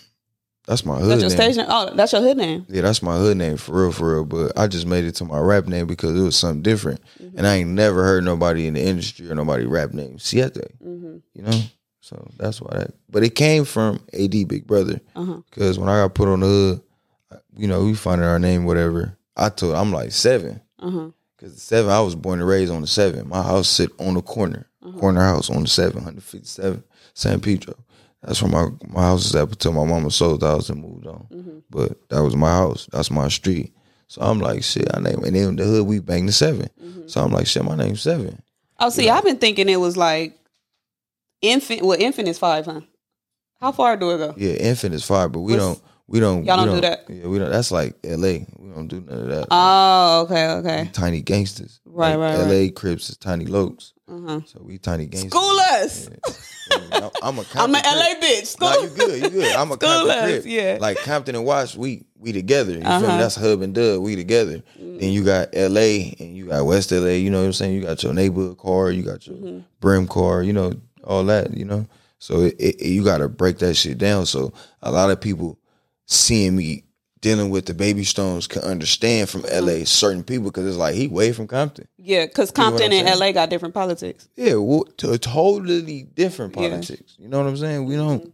that's 0.66 0.84
my 0.84 0.96
hood 0.98 1.10
That's 1.10 1.20
your 1.22 1.30
name. 1.30 1.38
stage 1.52 1.56
name. 1.56 1.66
Oh, 1.68 1.94
that's 1.94 2.12
your 2.12 2.22
hood 2.22 2.36
name. 2.36 2.66
Yeah, 2.68 2.82
that's 2.82 3.02
my 3.02 3.16
hood 3.16 3.36
name 3.36 3.56
for 3.56 3.82
real, 3.82 3.92
for 3.92 4.14
real. 4.14 4.24
But 4.24 4.58
I 4.58 4.66
just 4.66 4.86
made 4.86 5.04
it 5.04 5.12
to 5.16 5.24
my 5.24 5.38
rap 5.38 5.66
name 5.66 5.86
because 5.86 6.18
it 6.18 6.22
was 6.22 6.36
something 6.36 6.62
different, 6.62 7.00
Mm-hmm. 7.22 7.38
and 7.38 7.46
I 7.46 7.56
ain't 7.56 7.70
never 7.70 8.02
heard 8.04 8.24
nobody 8.24 8.66
in 8.66 8.74
the 8.74 8.82
industry 8.82 9.30
or 9.30 9.34
nobody 9.34 9.64
rap 9.66 9.92
name 9.94 10.18
Siete. 10.18 10.54
Mm-hmm. 10.84 11.16
You 11.34 11.42
know, 11.42 11.60
so 12.00 12.28
that's 12.36 12.60
why 12.60 12.78
that. 12.78 12.94
But 13.10 13.22
it 13.24 13.34
came 13.34 13.64
from 13.64 14.00
AD 14.12 14.30
Big 14.48 14.66
Brother 14.66 15.00
Uh 15.14 15.24
huh. 15.24 15.40
because 15.50 15.78
when 15.78 15.88
I 15.88 16.02
got 16.02 16.14
put 16.14 16.28
on 16.28 16.40
the 16.40 16.46
hood, 16.46 16.80
you 17.56 17.66
know, 17.68 17.84
we 17.84 17.94
finding 17.94 18.26
our 18.26 18.38
name, 18.38 18.64
whatever. 18.64 19.16
I 19.36 19.48
told 19.50 19.74
I'm 19.74 19.92
like 19.92 20.12
seven 20.12 20.60
Uh 20.78 20.90
huh. 20.90 21.08
because 21.36 21.54
the 21.54 21.60
seven 21.60 21.90
I 21.90 22.00
was 22.00 22.14
born 22.14 22.40
and 22.40 22.48
raised 22.48 22.72
on 22.72 22.80
the 22.80 22.86
seven. 22.86 23.28
My 23.28 23.42
house 23.42 23.68
sit 23.68 23.90
on 23.98 24.14
the 24.14 24.22
corner, 24.22 24.66
Uh-huh. 24.82 24.98
corner 24.98 25.20
house 25.22 25.48
on 25.50 25.62
the 25.62 25.68
seven, 25.68 25.96
157 26.04 26.82
San 27.14 27.40
Pedro. 27.40 27.74
That's 28.22 28.42
where 28.42 28.50
my 28.50 28.68
my 28.88 29.02
house 29.02 29.26
is 29.26 29.34
at 29.34 29.48
until 29.48 29.72
my 29.72 29.84
mama 29.84 30.10
sold 30.10 30.40
the 30.40 30.48
house 30.48 30.68
and 30.70 30.80
moved 30.82 31.06
on. 31.06 31.26
Mm-hmm. 31.32 31.58
But 31.70 32.08
that 32.08 32.22
was 32.22 32.34
my 32.34 32.50
house. 32.50 32.88
That's 32.92 33.10
my 33.10 33.28
street. 33.28 33.72
So 34.08 34.22
I'm 34.22 34.38
like, 34.40 34.62
shit, 34.62 34.88
I 34.94 35.00
name 35.00 35.22
and 35.24 35.36
in 35.36 35.56
the 35.56 35.64
hood 35.64 35.86
we 35.86 35.98
bang 35.98 36.26
the 36.26 36.32
7 36.32 36.68
Mm-hmm. 36.80 37.08
So 37.08 37.22
I'm 37.22 37.32
like, 37.32 37.46
shit, 37.46 37.64
my 37.64 37.76
name's 37.76 38.00
seven. 38.02 38.40
Oh, 38.78 38.90
see, 38.90 39.08
I've 39.08 39.24
been 39.24 39.38
thinking 39.38 39.68
it 39.68 39.76
was 39.80 39.96
like 39.96 40.38
infant. 41.40 41.82
Well, 41.82 42.00
infant 42.00 42.28
is 42.28 42.38
five, 42.38 42.66
huh? 42.66 42.80
How 43.60 43.72
far 43.72 43.96
do 43.96 44.10
it 44.10 44.18
go? 44.18 44.34
Yeah, 44.36 44.54
infant 44.54 44.94
is 44.94 45.04
five, 45.04 45.32
but 45.32 45.40
we 45.40 45.52
What's- 45.52 45.64
don't 45.64 45.82
we 46.08 46.20
don't 46.20 46.44
Y'all 46.44 46.60
we 46.60 46.66
don't 46.66 46.74
do 46.76 46.80
that? 46.82 47.04
Yeah, 47.08 47.26
we 47.26 47.38
don't 47.38 47.50
that's 47.50 47.70
like 47.70 47.96
LA. 48.04 48.44
We 48.58 48.70
don't 48.74 48.88
do 48.88 49.00
none 49.00 49.18
of 49.18 49.26
that. 49.28 49.46
Oh, 49.50 50.22
okay, 50.28 50.48
okay. 50.48 50.90
tiny 50.92 51.20
gangsters. 51.22 51.80
Right, 51.84 52.16
right, 52.16 52.36
LA 52.36 52.70
Crips 52.74 53.10
is 53.10 53.16
tiny 53.16 53.46
lokes. 53.46 53.92
Uh-huh. 54.08 54.40
So 54.46 54.60
we 54.62 54.78
tiny 54.78 55.06
gangsters. 55.06 55.32
School 55.32 55.58
us. 55.58 56.08
I'm- 56.92 57.10
I'm 57.22 57.38
a 57.38 57.40
I'm 57.54 57.72
Compton 57.72 57.74
an 57.76 57.82
LA 57.98 58.14
bitch. 58.20 58.46
School. 58.46 58.68
Nah, 58.68 58.82
you 58.82 58.88
good, 58.90 59.22
you 59.22 59.30
good. 59.30 59.54
I'm 59.56 59.70
a 59.70 59.74
School 59.76 59.88
Compton 59.88 60.10
us, 60.18 60.24
Crip. 60.24 60.42
yeah. 60.46 60.78
Like 60.80 60.98
Compton 60.98 61.34
and 61.34 61.44
Watts, 61.44 61.76
we 61.76 62.04
we 62.18 62.32
together. 62.32 62.72
You 62.72 62.82
Uh-huh. 62.82 63.00
me? 63.00 63.06
That's 63.18 63.34
Hub 63.36 63.62
and 63.62 63.74
Dub, 63.74 64.00
we 64.00 64.14
together. 64.16 64.62
Mm. 64.80 65.00
Then 65.00 65.12
you 65.12 65.24
got 65.24 65.48
LA 65.54 66.12
and 66.20 66.36
you 66.36 66.46
got 66.46 66.64
West 66.66 66.92
LA, 66.92 67.08
you 67.18 67.30
know 67.30 67.40
what 67.40 67.46
I'm 67.46 67.52
saying? 67.52 67.74
You 67.74 67.82
got 67.82 68.02
your 68.02 68.12
neighborhood 68.14 68.58
car, 68.58 68.90
you 68.90 69.02
got 69.02 69.26
your 69.26 69.36
Mm-hmm. 69.36 69.58
brim 69.80 70.06
car, 70.06 70.42
you 70.42 70.52
know, 70.52 70.72
all 71.04 71.24
that, 71.24 71.56
you 71.56 71.64
know. 71.64 71.86
So 72.18 72.42
it, 72.42 72.54
it, 72.58 72.86
you 72.86 73.04
got 73.04 73.18
to 73.18 73.28
break 73.28 73.58
that 73.58 73.74
shit 73.74 73.98
down. 73.98 74.26
So 74.26 74.52
a 74.82 74.90
lot 74.90 75.10
of 75.10 75.20
people 75.20 75.58
seeing 76.06 76.56
me 76.56 76.84
dealing 77.20 77.50
with 77.50 77.66
the 77.66 77.74
baby 77.74 78.04
stones 78.04 78.46
can 78.46 78.62
understand 78.62 79.28
from. 79.28 79.42
LA 79.52 79.84
certain 79.84 80.22
people 80.22 80.44
because 80.50 80.66
it's 80.66 80.76
like 80.76 80.94
he 80.94 81.08
way 81.08 81.32
from 81.32 81.46
Compton. 81.46 81.88
Yeah, 81.98 82.26
because 82.26 82.50
Compton 82.50 82.92
I'm 82.92 83.06
and? 83.06 83.18
LA 83.20 83.32
got 83.32 83.50
different 83.50 83.74
politics. 83.74 84.28
Yeah, 84.36 84.54
well, 84.54 84.84
to 84.98 85.16
totally 85.18 86.02
different 86.04 86.54
Yeah. 86.56 86.62
Mm-hmm. 86.62 86.70
politics. 86.72 87.16
You 87.18 87.28
know 87.28 87.38
what 87.38 87.48
I'm 87.48 87.56
saying? 87.56 87.84
We 87.86 87.96
don't, 87.96 88.32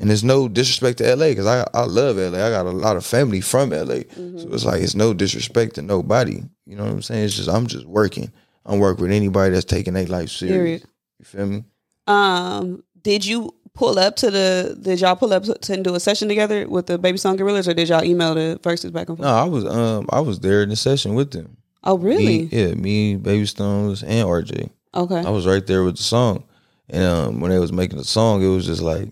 and 0.00 0.08
there's 0.10 0.24
no 0.24 0.48
disrespect 0.48 0.98
to 0.98 1.14
LA 1.14 1.28
because 1.28 1.46
I 1.46 1.66
I 1.74 1.84
love 1.84 2.16
LA. 2.16 2.44
I 2.44 2.50
got 2.50 2.66
a 2.66 2.70
lot 2.70 2.96
of 2.96 3.04
family 3.06 3.40
from 3.40 3.70
LA, 3.70 4.02
Mm-hmm. 4.16 4.38
so 4.38 4.48
it's 4.52 4.64
like 4.64 4.82
it's 4.82 4.94
no 4.96 5.14
disrespect 5.14 5.76
to 5.76 5.82
nobody. 5.82 6.42
You 6.66 6.76
know 6.76 6.84
what 6.84 6.92
I'm 6.92 7.02
saying? 7.02 7.24
It's 7.24 7.36
just 7.36 7.48
I'm 7.48 7.66
just 7.66 7.86
working. 7.86 8.32
I'm 8.64 8.78
working 8.78 9.02
with 9.02 9.12
anybody 9.12 9.52
that's 9.54 9.64
taking 9.64 9.94
their 9.94 10.06
life 10.06 10.30
serious. 10.30 10.56
Period. 10.56 10.82
You 11.18 11.24
feel 11.24 11.46
me? 11.46 11.64
Um, 12.06 12.82
did 13.02 13.24
you 13.26 13.54
pull 13.74 13.98
up 13.98 14.16
to 14.16 14.30
the? 14.30 14.76
Did 14.80 15.00
y'all 15.00 15.16
pull 15.16 15.32
up 15.32 15.44
to 15.44 15.82
do 15.82 15.94
a 15.94 16.00
session 16.00 16.28
together 16.28 16.68
with 16.68 16.86
the 16.86 16.98
Baby 16.98 17.18
Stone 17.18 17.36
Gorillas, 17.36 17.68
or 17.68 17.74
did 17.74 17.88
y'all 17.88 18.04
email 18.04 18.34
the 18.34 18.58
verses 18.62 18.90
back 18.90 19.08
and 19.08 19.18
forth? 19.18 19.26
No, 19.28 19.34
I 19.34 19.44
was 19.44 19.64
um 19.64 20.06
I 20.10 20.20
was 20.20 20.40
there 20.40 20.62
in 20.62 20.68
the 20.68 20.76
session 20.76 21.14
with 21.14 21.30
them. 21.30 21.56
Oh, 21.84 21.98
really? 21.98 22.24
Me, 22.42 22.48
yeah, 22.52 22.74
me, 22.74 23.16
Baby 23.16 23.46
Stones, 23.46 24.02
and 24.04 24.26
RJ. 24.28 24.70
Okay. 24.94 25.18
I 25.26 25.30
was 25.30 25.46
right 25.46 25.66
there 25.66 25.82
with 25.82 25.96
the 25.96 26.02
song, 26.02 26.44
and 26.88 27.02
um, 27.04 27.40
when 27.40 27.50
they 27.50 27.58
was 27.58 27.72
making 27.72 27.98
the 27.98 28.04
song, 28.04 28.42
it 28.42 28.46
was 28.48 28.66
just 28.66 28.82
like, 28.82 29.08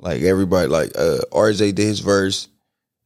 like 0.00 0.22
everybody, 0.22 0.66
like 0.68 0.90
uh, 0.96 1.18
RJ 1.32 1.74
did 1.76 1.86
his 1.86 2.00
verse, 2.00 2.48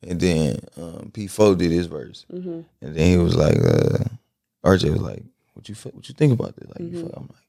and 0.07 0.19
then 0.19 0.61
um, 0.79 1.11
P4 1.13 1.59
did 1.59 1.71
his 1.73 1.87
verse, 1.89 2.25
Mm-hmm. 2.33 2.61
and 2.81 2.95
then 2.97 3.11
he 3.11 3.17
was 3.19 3.37
like, 3.37 3.57
uh, 3.59 4.05
RJ 4.65 4.93
was 4.93 5.03
like, 5.03 5.23
"What 5.55 5.69
you 5.69 5.75
what 5.93 6.09
you 6.09 6.15
think 6.15 6.33
about 6.33 6.57
this?" 6.57 6.69
Like, 6.69 6.81
you 6.81 6.87
Mhm. 6.89 7.01
feel? 7.03 7.15
I'm 7.17 7.23
like, 7.29 7.47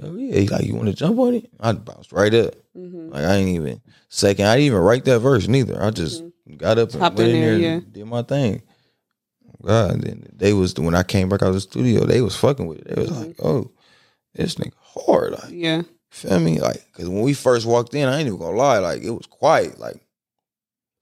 "Hell 0.00 0.16
yeah!" 0.18 0.40
He 0.40 0.48
like, 0.48 0.64
"You 0.64 0.74
want 0.74 0.88
to 0.88 0.94
jump 0.94 1.18
on 1.18 1.34
it?" 1.34 1.50
I 1.60 1.72
bounced 1.72 2.12
right 2.12 2.32
up. 2.34 2.54
Mm-hmm. 2.76 3.10
Like 3.10 3.24
I 3.24 3.34
ain't 3.36 3.48
even 3.50 3.80
second. 4.08 4.46
I 4.46 4.56
didn't 4.56 4.66
even 4.66 4.78
write 4.80 5.04
that 5.06 5.20
verse 5.20 5.48
neither. 5.48 5.82
I 5.82 5.90
just 5.90 6.22
got 6.56 6.78
up 6.78 6.92
and 6.92 7.02
Hopped 7.02 7.16
went 7.18 7.30
in 7.30 7.40
there, 7.60 7.72
and 7.74 7.92
did 7.92 8.06
my 8.06 8.22
thing. 8.22 8.62
God, 9.62 10.02
then 10.02 10.26
they 10.34 10.52
was 10.52 10.74
when 10.74 10.94
I 10.94 11.02
came 11.02 11.28
back 11.28 11.42
out 11.42 11.48
of 11.48 11.54
the 11.54 11.60
studio, 11.60 12.04
they 12.04 12.20
was 12.20 12.36
fucking 12.36 12.66
with 12.66 12.78
it. 12.78 12.94
They 12.94 13.00
was 13.02 13.10
like, 13.10 13.36
"Oh, 13.42 13.70
this 14.34 14.54
nigga 14.54 14.72
hard." 14.80 15.32
Like, 15.32 15.50
Yeah. 15.50 15.82
feel 16.10 16.38
me? 16.38 16.60
Like, 16.60 16.84
cause 16.92 17.08
when 17.08 17.22
we 17.22 17.34
first 17.34 17.66
walked 17.66 17.92
in, 17.94 18.08
I 18.08 18.18
ain't 18.18 18.28
even 18.28 18.38
gonna 18.38 18.56
lie. 18.56 18.78
Like, 18.78 19.02
it 19.02 19.10
was 19.10 19.26
quiet. 19.26 19.80
Like, 19.80 19.96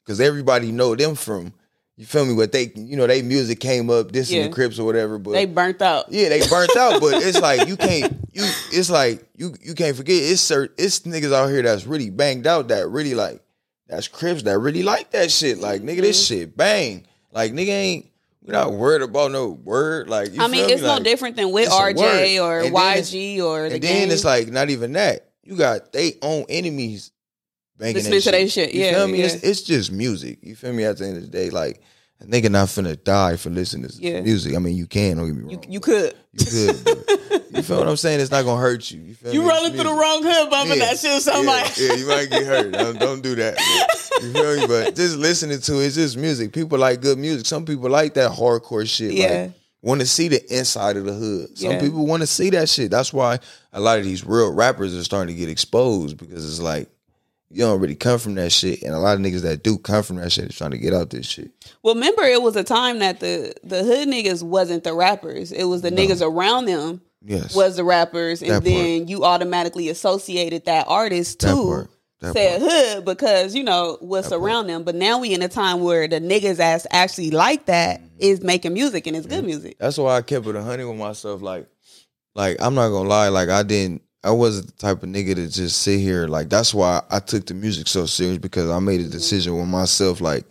cause 0.06 0.20
everybody 0.20 0.72
know 0.72 0.94
them 0.94 1.14
from. 1.16 1.52
You 1.98 2.04
feel 2.06 2.26
me? 2.26 2.34
But 2.34 2.52
they, 2.52 2.72
you 2.74 2.96
know, 2.96 3.06
they 3.06 3.22
music 3.22 3.58
came 3.60 3.88
up, 3.90 4.12
this 4.12 4.30
Yeah. 4.30 4.42
and 4.42 4.50
the 4.50 4.54
Crips 4.54 4.78
or 4.78 4.84
whatever. 4.84 5.18
But 5.18 5.32
They 5.32 5.46
burnt 5.46 5.80
out. 5.82 6.06
yeah, 6.10 6.28
they 6.30 6.40
burnt 6.48 6.74
out, 6.76 7.00
but 7.00 7.22
it's 7.22 7.40
like 7.40 7.68
you 7.68 7.76
can't 7.76 8.25
you 8.36 8.44
it's 8.72 8.90
like 8.90 9.26
you 9.36 9.54
you 9.62 9.74
can't 9.74 9.96
forget 9.96 10.16
it's 10.22 10.40
certain 10.40 10.74
it's 10.78 11.00
niggas 11.00 11.32
out 11.32 11.48
here 11.48 11.62
that's 11.62 11.86
really 11.86 12.10
banged 12.10 12.46
out 12.46 12.68
that 12.68 12.88
really 12.88 13.14
like 13.14 13.40
that's 13.88 14.08
Crips 14.08 14.42
that 14.42 14.58
really 14.58 14.82
like 14.82 15.10
that 15.12 15.30
shit. 15.30 15.58
Like 15.58 15.82
nigga, 15.82 16.00
this 16.02 16.24
Mm-hmm. 16.28 16.34
shit 16.40 16.56
bang. 16.56 17.06
Like 17.32 17.52
nigga 17.52 17.68
ain't 17.68 18.06
we 18.42 18.52
not 18.52 18.72
worried 18.72 19.02
about 19.02 19.32
no 19.32 19.48
word. 19.50 20.08
Like 20.08 20.32
you 20.34 20.40
I 20.42 20.48
mean, 20.48 20.60
feel 20.60 20.66
me? 20.68 20.72
it's 20.74 20.82
no 20.82 20.88
Like, 20.94 21.02
different 21.04 21.36
than 21.36 21.50
with 21.52 21.68
RJ 21.68 22.42
or 22.42 22.60
And 22.60 22.74
YG 22.74 23.42
or 23.42 23.68
the 23.68 23.74
And 23.76 23.82
then 23.82 24.08
game. 24.08 24.10
it's 24.10 24.24
like 24.24 24.48
not 24.48 24.70
even 24.70 24.92
that. 24.92 25.30
You 25.42 25.56
got 25.56 25.92
they 25.92 26.14
own 26.22 26.44
enemies 26.48 27.12
banging 27.78 27.96
Listening 28.04 28.20
that 28.20 28.50
shit. 28.50 28.50
shit. 28.50 28.74
You 28.74 28.80
Yeah, 28.82 28.92
feel 28.94 29.08
me? 29.08 29.20
It's, 29.20 29.34
it's 29.42 29.62
just 29.62 29.92
music. 29.92 30.38
You 30.42 30.56
feel 30.56 30.72
me? 30.72 30.84
At 30.84 30.98
the 30.98 31.06
end 31.06 31.16
of 31.18 31.22
the 31.22 31.28
day, 31.28 31.50
like 31.50 31.80
a 32.20 32.24
nigga 32.24 32.50
not 32.50 32.68
finna 32.68 33.02
die 33.02 33.36
for 33.36 33.50
listening 33.50 33.88
to 33.90 33.96
Yeah. 34.00 34.20
music. 34.22 34.54
I 34.54 34.58
mean, 34.58 34.76
you 34.76 34.86
can. 34.86 35.16
Don't 35.18 35.26
get 35.26 35.36
me 35.36 35.42
wrong. 35.42 35.50
you, 35.50 35.60
you 35.68 35.80
could. 35.80 36.14
You 36.32 36.46
could. 36.46 37.42
you 37.56 37.62
feel 37.62 37.78
what 37.78 37.88
I'm 37.88 37.96
saying? 37.96 38.20
It's 38.20 38.30
not 38.30 38.44
gonna 38.44 38.60
hurt 38.60 38.90
you. 38.90 39.00
You, 39.00 39.14
feel 39.14 39.34
You 39.34 39.42
me? 39.42 39.48
Rolling 39.48 39.72
through 39.74 39.84
the 39.84 39.92
wrong 39.92 40.22
hood 40.22 40.50
bumping 40.50 40.78
Yeah. 40.78 40.84
that 40.86 40.98
shit. 40.98 41.22
So 41.22 41.32
I'm 41.32 41.44
yeah, 41.44 41.50
like, 41.50 41.76
yeah, 41.78 41.94
you 41.94 42.06
might 42.08 42.30
get 42.30 42.46
hurt. 42.46 42.72
Don't, 42.72 42.98
don't 42.98 43.20
do 43.22 43.34
that. 43.36 43.56
But, 43.56 44.22
you 44.22 44.32
feel 44.32 44.56
me? 44.60 44.66
But 44.66 44.94
just 44.96 45.16
listening 45.16 45.60
to 45.60 45.80
it, 45.80 45.86
it's 45.86 45.94
just 45.96 46.16
music. 46.16 46.52
People 46.52 46.78
like 46.78 47.00
good 47.02 47.18
music. 47.18 47.46
Some 47.46 47.64
people 47.66 47.90
like 47.90 48.14
that 48.14 48.30
hardcore 48.32 48.88
shit. 48.88 49.12
Yeah. 49.12 49.42
Like, 49.42 49.52
want 49.82 50.00
to 50.00 50.06
see 50.06 50.28
the 50.28 50.42
inside 50.58 50.96
of 50.96 51.04
the 51.04 51.12
hood. 51.12 51.56
Some 51.58 51.72
Yeah. 51.72 51.80
people 51.80 52.06
want 52.06 52.22
to 52.22 52.26
see 52.26 52.50
that 52.50 52.68
shit. 52.68 52.90
That's 52.90 53.12
why 53.12 53.38
a 53.72 53.80
lot 53.80 53.98
of 53.98 54.04
these 54.04 54.24
real 54.24 54.52
rappers 54.52 54.94
are 54.96 55.04
starting 55.04 55.34
to 55.36 55.38
get 55.38 55.48
exposed 55.50 56.16
because 56.16 56.44
it's 56.48 56.60
like 56.60 56.88
you 57.50 57.58
don't 57.62 57.80
really 57.80 57.94
come 57.94 58.18
from 58.18 58.34
that 58.36 58.50
shit, 58.52 58.82
and 58.82 58.94
a 58.94 58.98
lot 58.98 59.14
of 59.14 59.20
niggas 59.20 59.42
that 59.42 59.62
do 59.62 59.78
come 59.78 60.02
from 60.02 60.16
that 60.16 60.32
shit 60.32 60.46
is 60.50 60.56
trying 60.56 60.72
to 60.72 60.78
get 60.78 60.92
out 60.94 61.10
this 61.10 61.26
shit. 61.26 61.50
well, 61.82 61.94
remember 61.94 62.22
it 62.22 62.42
was 62.42 62.56
a 62.56 62.64
time 62.64 62.98
that 63.00 63.20
the 63.20 63.54
the 63.62 63.84
hood 63.84 64.08
niggas 64.08 64.42
wasn't 64.42 64.84
the 64.84 64.94
rappers. 64.94 65.52
It 65.52 65.64
was 65.64 65.82
the 65.82 65.90
niggas 65.90 66.22
around 66.26 66.64
them 66.66 67.00
Yes, 67.24 67.54
was 67.54 67.76
the 67.76 67.84
rappers, 67.84 68.40
and 68.42 68.50
That 68.50 68.62
part. 68.62 68.64
then 68.64 69.08
you 69.08 69.24
automatically 69.24 69.88
associated 69.88 70.64
that 70.66 70.86
artist 70.88 71.40
that 71.40 71.52
too. 71.52 71.66
part. 71.66 71.90
That 72.20 72.32
said 72.32 72.60
part. 72.60 72.72
hood 72.72 73.04
because 73.04 73.54
you 73.54 73.62
know 73.62 73.98
what's 74.00 74.32
around 74.32 74.68
them. 74.68 74.84
But 74.84 74.94
now 74.94 75.18
we 75.20 75.34
in 75.34 75.42
a 75.42 75.48
time 75.48 75.80
where 75.80 76.08
the 76.08 76.18
niggas 76.20 76.56
that's 76.56 76.86
actually 76.90 77.30
like 77.30 77.66
that 77.66 78.00
Mm-hmm. 78.00 78.16
is 78.20 78.42
making 78.42 78.72
music 78.72 79.06
and 79.06 79.14
it's 79.16 79.26
good 79.26 79.44
music. 79.44 79.76
That's 79.78 79.98
why 79.98 80.16
I 80.16 80.22
kept 80.22 80.46
it 80.46 80.56
a 80.56 80.62
hundred 80.62 80.88
with 80.88 80.98
myself. 80.98 81.42
Like, 81.42 81.68
like 82.34 82.56
I'm 82.60 82.74
not 82.74 82.88
gonna 82.88 83.08
lie. 83.08 83.28
Like 83.28 83.50
I 83.50 83.62
didn't. 83.62 84.02
I 84.26 84.30
wasn't 84.30 84.66
the 84.66 84.72
type 84.72 85.04
of 85.04 85.08
nigga 85.08 85.36
to 85.36 85.48
just 85.48 85.82
sit 85.82 86.00
here. 86.00 86.26
Like 86.26 86.48
that's 86.48 86.74
why 86.74 87.00
I 87.10 87.20
took 87.20 87.46
the 87.46 87.54
music 87.54 87.86
so 87.86 88.06
serious 88.06 88.38
because 88.38 88.68
I 88.68 88.80
made 88.80 89.00
a 89.00 89.08
decision 89.08 89.56
with 89.56 89.68
myself. 89.68 90.20
Like 90.20 90.44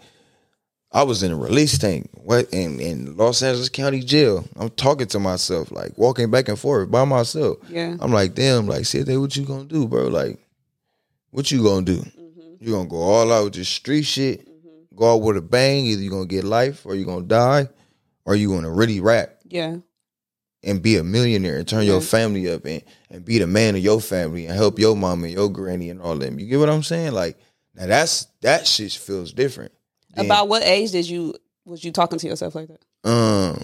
I 0.93 1.03
was 1.03 1.23
in 1.23 1.33
a 1.33 1.35
release 1.35 1.77
tank. 1.77 2.09
What 2.13 2.47
in 2.53 2.79
in 2.79 3.17
Los 3.17 3.43
Angeles 3.43 3.67
County 3.67 3.99
Jail. 3.99 4.47
I'm 4.55 4.69
talking 4.69 5.07
to 5.07 5.19
myself. 5.19 5.71
Like 5.71 5.97
walking 5.97 6.31
back 6.31 6.47
and 6.47 6.57
forth 6.57 6.89
by 6.89 7.03
myself. 7.03 7.57
Yeah. 7.67 7.97
I'm 7.99 8.13
like, 8.13 8.33
damn. 8.33 8.65
Like, 8.65 8.85
see, 8.85 9.03
what 9.17 9.35
you 9.35 9.43
gonna 9.43 9.65
do, 9.65 9.89
bro? 9.89 10.07
Like, 10.07 10.39
what 11.31 11.51
you 11.51 11.61
gonna 11.61 11.85
do? 11.85 11.97
Mm-hmm. 11.97 12.55
You 12.61 12.71
gonna 12.71 12.87
go 12.87 12.95
all 12.95 13.33
out 13.33 13.43
with 13.43 13.55
this 13.55 13.67
street 13.67 14.03
shit? 14.03 14.47
Mm-hmm. 14.47 14.95
Go 14.95 15.15
out 15.15 15.21
with 15.21 15.35
a 15.35 15.41
bang? 15.41 15.85
Either 15.85 16.01
you 16.01 16.09
gonna 16.09 16.27
get 16.27 16.45
life 16.45 16.85
or 16.85 16.95
you 16.95 17.03
gonna 17.03 17.25
die, 17.25 17.67
or 18.23 18.37
you 18.37 18.49
gonna 18.49 18.71
really 18.71 19.01
rap 19.01 19.35
Yeah. 19.43 19.77
And 20.65 20.81
be 20.81 20.97
a 20.97 21.03
millionaire 21.03 21.57
and 21.57 21.67
turn 21.67 21.85
your 21.85 22.01
family 22.01 22.51
up 22.51 22.65
and, 22.65 22.81
and 23.09 23.23
be 23.23 23.37
the 23.37 23.47
man 23.47 23.75
of 23.75 23.81
your 23.81 24.01
family 24.01 24.47
and 24.47 24.55
help 24.55 24.77
your 24.79 24.95
mom 24.95 25.23
and 25.23 25.31
your 25.33 25.49
granny 25.49 25.89
and 25.89 26.01
all 26.01 26.17
them. 26.17 26.39
You 26.39 26.47
get 26.47 26.59
what 26.59 26.69
I'm 26.69 26.83
saying? 26.83 27.13
Like 27.13 27.37
now 27.75 27.85
that's 27.85 28.25
that 28.41 28.65
shit 28.67 28.91
feels 28.91 29.31
different. 29.31 29.71
Then, 30.13 30.25
About 30.25 30.47
what 30.49 30.63
age 30.63 30.91
did 30.91 31.07
you 31.07 31.35
was 31.65 31.83
you 31.83 31.91
talking 31.91 32.19
to 32.19 32.27
yourself 32.27 32.55
like 32.55 32.67
that? 32.67 33.09
um 33.09 33.61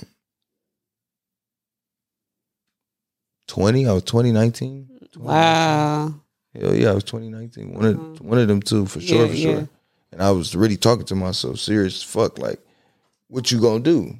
twenty, 3.47 3.87
I 3.87 3.93
was 3.93 4.03
2019. 4.03 4.87
2019. 5.11 5.23
Wow. 5.25 6.13
Hell 6.53 6.75
yeah, 6.75 6.91
I 6.91 6.93
was 6.93 7.03
2019. 7.05 7.73
One 7.73 7.85
of 7.85 7.95
Mhm. 7.95 8.21
one 8.21 8.37
of 8.37 8.47
them 8.47 8.61
two 8.61 8.85
for 8.85 8.99
sure, 9.01 9.25
Yeah, 9.25 9.31
for 9.31 9.35
sure. 9.37 9.59
yeah. 9.59 9.65
And 10.11 10.21
I 10.21 10.31
was 10.31 10.55
really 10.55 10.77
talking 10.77 11.05
to 11.05 11.15
myself 11.15 11.59
serious 11.59 12.03
fuck, 12.03 12.37
like, 12.37 12.59
what 13.27 13.49
you 13.51 13.59
gonna 13.61 13.79
do? 13.83 14.17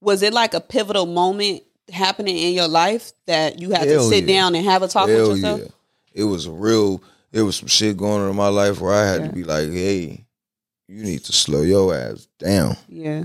Was 0.00 0.22
it 0.22 0.32
like 0.32 0.54
a 0.54 0.60
pivotal 0.60 1.06
moment 1.06 1.62
happening 1.92 2.36
in 2.36 2.52
your 2.52 2.68
life 2.68 3.12
that 3.26 3.58
you 3.60 3.70
had 3.70 3.86
Hell 3.88 4.02
to 4.02 4.08
sit 4.08 4.24
yeah. 4.24 4.34
down 4.40 4.54
and 4.54 4.64
have 4.64 4.82
a 4.82 4.88
talk 4.88 5.08
Hell 5.08 5.28
with 5.28 5.36
yourself? 5.38 5.60
yeah. 5.62 5.68
It 6.14 6.24
was 6.24 6.46
a 6.46 6.50
real 6.52 7.02
it 7.32 7.42
was 7.42 7.56
some 7.56 7.68
shit 7.68 7.96
going 7.96 8.22
on 8.22 8.30
in 8.30 8.36
my 8.36 8.48
life 8.48 8.80
where 8.80 8.94
I 8.94 9.06
had 9.06 9.20
Yeah. 9.22 9.26
to 9.28 9.32
be 9.34 9.44
like, 9.44 9.68
hey, 9.70 10.24
you 10.88 11.02
need 11.04 11.24
to 11.24 11.32
slow 11.32 11.62
your 11.62 11.94
ass 11.94 12.26
down. 12.38 12.76
Yeah. 12.88 13.24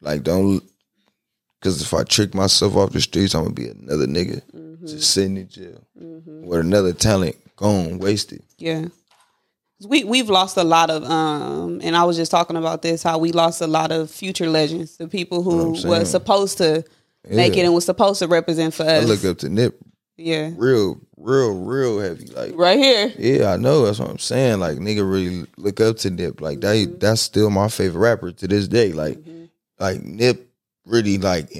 Like 0.00 0.22
don't 0.22 0.62
cause 1.60 1.80
if 1.82 1.92
I 1.94 2.02
trick 2.04 2.34
myself 2.34 2.74
off 2.76 2.92
the 2.92 3.00
streets, 3.00 3.34
I'm 3.34 3.42
gonna 3.44 3.54
be 3.54 3.68
another 3.68 4.06
nigga 4.06 4.42
Mm-hmm. 4.52 4.86
just 4.86 5.10
sitting 5.12 5.36
in 5.36 5.48
jail. 5.48 5.80
With 5.94 6.60
another 6.60 6.92
talent 6.92 7.36
gone, 7.56 7.98
wasted. 7.98 8.42
Yeah. 8.58 8.86
We 9.86 10.04
we've 10.04 10.28
lost 10.30 10.56
a 10.56 10.64
lot 10.64 10.90
of 10.90 11.04
um 11.04 11.80
and 11.82 11.96
I 11.96 12.04
was 12.04 12.16
just 12.16 12.30
talking 12.30 12.56
about 12.56 12.82
this 12.82 13.02
how 13.02 13.18
we 13.18 13.32
lost 13.32 13.60
a 13.60 13.66
lot 13.66 13.92
of 13.92 14.10
future 14.10 14.48
legends, 14.48 14.96
the 14.96 15.08
people 15.08 15.42
who 15.42 15.72
were 15.88 16.04
supposed 16.04 16.58
to 16.58 16.84
make 17.28 17.56
it 17.56 17.60
and 17.64 17.74
was 17.74 17.84
supposed 17.84 18.18
to 18.20 18.28
represent 18.28 18.74
for 18.74 18.82
us 18.84 19.02
I 19.02 19.06
look 19.06 19.24
up 19.24 19.38
to 19.38 19.48
Nip 19.48 19.78
yeah. 20.16 20.50
real, 20.56 21.00
real, 21.16 21.58
real 21.64 21.98
heavy. 22.00 22.26
Like 22.26 22.52
Right 22.54 22.78
here. 22.78 23.12
Yeah, 23.18 23.52
I 23.52 23.56
know. 23.56 23.84
That's 23.86 23.98
what 23.98 24.10
I'm 24.10 24.18
saying. 24.18 24.60
Like 24.60 24.78
nigga 24.78 25.08
really 25.10 25.46
look 25.56 25.80
up 25.80 25.96
to 25.98 26.10
Nip. 26.10 26.40
Like 26.40 26.58
Mm-hmm. 26.60 26.90
that 26.92 27.00
that's 27.00 27.20
still 27.22 27.50
my 27.50 27.68
favorite 27.68 28.00
rapper 28.00 28.30
to 28.32 28.46
this 28.48 28.68
day. 28.68 28.92
Like 28.92 29.18
like 29.78 30.02
Nip 30.02 30.48
really 30.86 31.18
like 31.18 31.50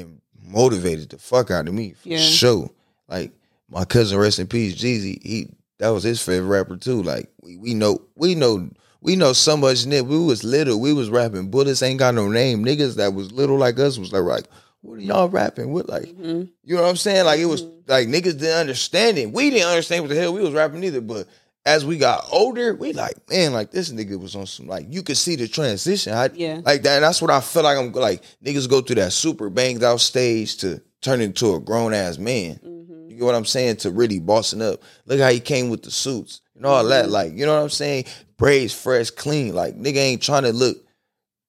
motivated 0.44 1.10
the 1.10 1.18
fuck 1.18 1.50
out 1.50 1.66
of 1.68 1.74
me 1.74 1.92
for 1.94 2.08
Yeah. 2.08 2.18
sure. 2.18 2.70
Like 3.08 3.32
my 3.68 3.84
cousin 3.84 4.18
rest 4.18 4.38
in 4.38 4.46
peace, 4.46 4.74
Jeezy, 4.74 5.22
he 5.22 5.48
that 5.82 5.88
was 5.88 6.04
his 6.04 6.22
favorite 6.22 6.46
rapper 6.46 6.76
too. 6.76 7.02
Like 7.02 7.28
we, 7.42 7.56
we 7.56 7.74
know 7.74 8.00
we 8.14 8.36
know 8.36 8.70
we 9.00 9.16
know 9.16 9.32
so 9.32 9.56
much 9.56 9.84
Nip. 9.84 10.06
We 10.06 10.16
was 10.18 10.44
little, 10.44 10.78
we 10.80 10.92
was 10.92 11.10
rapping. 11.10 11.50
Bullets 11.50 11.82
ain't 11.82 11.98
got 11.98 12.14
no 12.14 12.28
name. 12.28 12.64
Niggas 12.64 12.94
that 12.96 13.14
was 13.14 13.32
little 13.32 13.58
like 13.58 13.78
us 13.80 13.98
was 13.98 14.12
like, 14.12 14.22
like 14.22 14.44
what 14.82 14.98
are 14.98 15.02
y'all 15.02 15.28
rapping? 15.28 15.72
What 15.72 15.88
like 15.88 16.04
Mm-hmm. 16.04 16.42
you 16.62 16.76
know 16.76 16.82
what 16.82 16.88
I'm 16.88 16.96
saying? 16.96 17.24
Like 17.26 17.40
it 17.40 17.46
was 17.46 17.62
like 17.88 18.06
niggas 18.06 18.38
didn't 18.38 18.58
understand 18.60 19.18
it. 19.18 19.32
We 19.32 19.50
didn't 19.50 19.68
understand 19.68 20.04
what 20.04 20.10
the 20.10 20.14
hell 20.20 20.32
we 20.32 20.40
was 20.40 20.52
rapping 20.54 20.84
either. 20.84 21.00
But 21.00 21.26
as 21.66 21.84
we 21.84 21.98
got 21.98 22.26
older, 22.30 22.74
we 22.74 22.92
like, 22.92 23.16
man, 23.28 23.52
like 23.52 23.72
this 23.72 23.90
nigga 23.92 24.20
was 24.20 24.36
on 24.36 24.46
some 24.46 24.68
like 24.68 24.86
you 24.88 25.02
could 25.02 25.16
see 25.16 25.34
the 25.34 25.48
transition. 25.48 26.12
I, 26.12 26.30
Yeah. 26.32 26.60
Like 26.64 26.82
that. 26.82 26.94
And 26.94 27.04
that's 27.04 27.20
what 27.20 27.32
I 27.32 27.40
feel 27.40 27.64
like 27.64 27.76
I'm 27.76 27.90
like 27.90 28.22
niggas 28.44 28.70
go 28.70 28.82
through 28.82 28.96
that 28.96 29.12
super 29.12 29.50
banged 29.50 29.82
out 29.82 30.00
stage 30.00 30.58
to 30.58 30.80
turn 31.00 31.20
into 31.20 31.54
a 31.54 31.60
grown 31.60 31.92
ass 31.92 32.18
man. 32.18 32.60
You 32.62 32.81
what 33.24 33.34
I'm 33.34 33.44
saying? 33.44 33.76
To 33.76 33.90
really 33.90 34.18
bossing 34.20 34.62
up. 34.62 34.82
Look 35.06 35.20
how 35.20 35.30
he 35.30 35.40
came 35.40 35.68
with 35.70 35.82
the 35.82 35.90
suits 35.90 36.40
and 36.56 36.66
all 36.66 36.84
that. 36.84 37.04
Mm-hmm. 37.04 37.12
Like, 37.12 37.32
you 37.34 37.46
know 37.46 37.54
what 37.54 37.62
I'm 37.62 37.68
saying? 37.70 38.04
Braids 38.36 38.72
fresh, 38.74 39.10
clean. 39.10 39.54
Like 39.54 39.76
nigga 39.78 39.96
ain't 39.96 40.22
trying 40.22 40.42
to 40.44 40.52
look 40.52 40.78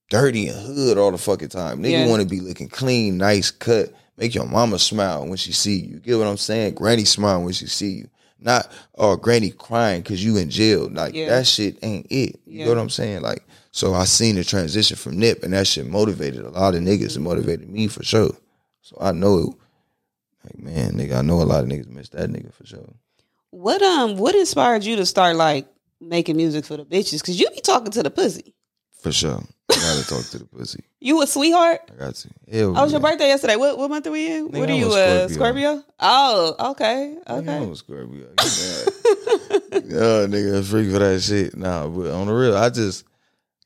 dirty 0.10 0.48
and 0.48 0.58
hood 0.60 0.98
all 0.98 1.12
the 1.12 1.18
fucking 1.18 1.50
time. 1.50 1.82
Nigga 1.82 1.92
Yeah. 1.92 2.08
want 2.08 2.22
to 2.22 2.28
be 2.28 2.40
looking 2.40 2.70
clean, 2.70 3.18
nice 3.18 3.52
cut. 3.52 3.94
Make 4.18 4.36
your 4.36 4.46
mama 4.46 4.78
smile 4.78 5.26
when 5.26 5.38
she 5.38 5.52
see 5.52 5.78
you. 5.80 6.00
Get 6.00 6.18
what 6.18 6.28
I'm 6.28 6.38
saying? 6.38 6.76
Granny 6.76 7.06
smile 7.06 7.42
when 7.42 7.54
she 7.54 7.66
see 7.68 7.90
you. 7.92 8.10
Not 8.40 8.70
oh 8.96 9.16
granny 9.16 9.52
crying 9.52 10.02
because 10.02 10.24
you 10.24 10.38
in 10.38 10.50
jail. 10.50 10.90
Like 10.92 11.16
Yeah. 11.16 11.30
that 11.30 11.48
shit 11.48 11.78
ain't 11.82 12.06
it. 12.12 12.40
You 12.46 12.60
Yeah. 12.60 12.66
know 12.66 12.72
what 12.72 12.80
I'm 12.80 12.90
saying? 12.90 13.22
Like 13.22 13.44
so 13.72 13.94
I 13.96 14.04
seen 14.04 14.36
the 14.36 14.44
transition 14.44 14.98
from 14.98 15.18
Nip 15.18 15.42
and 15.44 15.54
that 15.54 15.66
shit 15.66 15.88
motivated 15.88 16.46
a 16.46 16.50
lot 16.50 16.76
of 16.76 16.82
niggas 16.82 17.16
and 17.16 17.24
motivated 17.24 17.68
me 17.70 17.88
for 17.88 18.04
sure. 18.04 18.36
So 18.82 18.98
I 19.02 19.14
know 19.14 19.38
it. 19.40 19.56
Like 20.44 20.60
man, 20.60 20.94
nigga, 20.94 21.18
I 21.18 21.22
know 21.22 21.42
a 21.42 21.44
lot 21.44 21.64
of 21.64 21.70
niggas 21.70 21.88
miss 21.90 22.10
that 22.10 22.30
nigga 22.30 22.54
for 22.54 22.66
sure. 22.66 22.94
What 23.52 23.82
um 23.82 24.18
what 24.18 24.36
inspired 24.36 24.84
you 24.84 24.96
to 24.98 25.06
start 25.06 25.36
like 25.36 25.68
making 26.02 26.38
music 26.38 26.66
for 26.66 26.78
the 26.78 26.86
bitches? 26.86 27.24
Cause 27.24 27.40
you 27.40 27.50
be 27.52 27.62
talking 27.62 27.92
to 27.92 28.04
the 28.04 28.10
pussy. 28.12 28.54
For 29.02 29.12
sure. 29.12 29.42
I 29.72 29.76
gotta 29.76 30.08
talk 30.08 30.26
to 30.32 30.40
the 30.40 30.46
pussy. 30.46 30.84
You 31.04 31.22
a 31.22 31.28
sweetheart? 31.28 31.82
I 31.92 31.96
got 32.00 32.16
to. 32.16 32.30
Hell 32.50 32.74
How 32.76 32.84
was 32.84 32.94
your 32.94 33.02
birthday 33.02 33.28
yesterday? 33.28 33.58
What 33.58 33.78
what 33.78 33.90
month 33.90 34.08
are 34.08 34.12
we 34.12 34.32
in? 34.32 34.48
Nigga, 34.48 34.58
what 34.60 34.70
are 34.70 34.74
I'm 34.74 34.80
you, 34.80 34.94
a 34.94 35.24
uh 35.26 35.28
Scorpio. 35.28 35.36
Scorpio? 35.76 35.84
Oh, 36.00 36.70
okay. 36.72 37.18
Nigga, 37.28 37.40
Okay. 37.40 37.58
I'm 37.58 37.72
a 37.72 37.76
Scorpio. 37.76 38.28
Yeah, 39.74 40.28
nigga, 40.32 40.58
I'm 40.58 40.64
for 40.64 41.00
that 41.00 41.22
shit. 41.22 41.58
Nah, 41.58 41.88
but 41.88 42.10
on 42.12 42.28
the 42.28 42.34
real, 42.34 42.56
I 42.56 42.70
just 42.70 43.04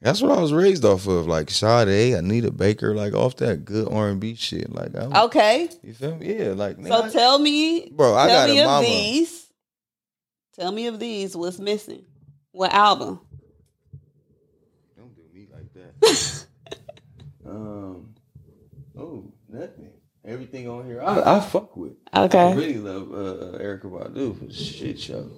that's 0.02 0.22
what 0.22 0.38
I 0.38 0.42
was 0.42 0.54
raised 0.54 0.86
off 0.86 1.08
of. 1.08 1.28
Like 1.28 1.50
Sade, 1.50 2.14
Anita 2.16 2.52
Baker, 2.52 2.94
like 2.96 3.14
off 3.14 3.36
that 3.38 3.66
good 3.66 3.88
R 3.92 4.10
and 4.10 4.20
B 4.20 4.36
shit. 4.36 4.72
Like, 4.72 4.96
I'm, 4.96 5.14
Okay. 5.16 5.70
you 5.84 5.94
feel 5.94 6.16
me? 6.16 6.38
Yeah, 6.38 6.50
like, 6.54 6.76
So 6.78 6.82
nigga, 6.84 7.04
I- 7.04 7.10
tell 7.10 7.40
me 7.40 7.90
bro, 7.92 8.16
I 8.16 8.28
tell 8.28 8.48
got 8.48 8.50
me 8.54 8.60
a 8.60 8.64
of 8.64 8.68
mama. 8.68 8.86
these. 8.88 9.48
Tell 10.60 10.72
me 10.72 10.88
of 10.88 11.00
these. 11.00 11.36
What's 11.36 11.60
missing? 11.60 12.04
What 12.52 12.74
album? 12.74 13.20
Don't 14.98 15.16
do 15.16 15.22
me 15.34 15.48
like 15.54 15.72
that. 15.74 16.46
um, 17.46 18.14
oh, 18.98 19.32
nothing. 19.48 19.92
Everything 20.26 20.68
on 20.68 20.86
here, 20.86 21.02
I, 21.02 21.38
I 21.38 21.40
fuck 21.40 21.78
with. 21.78 21.94
I 22.12 22.24
Okay. 22.24 22.54
really 22.54 22.78
love 22.80 23.04
uh, 23.14 23.58
Erykah 23.60 23.84
Badu 23.84 24.38
for 24.38 24.52
shit 24.54 25.00
show. 25.00 25.30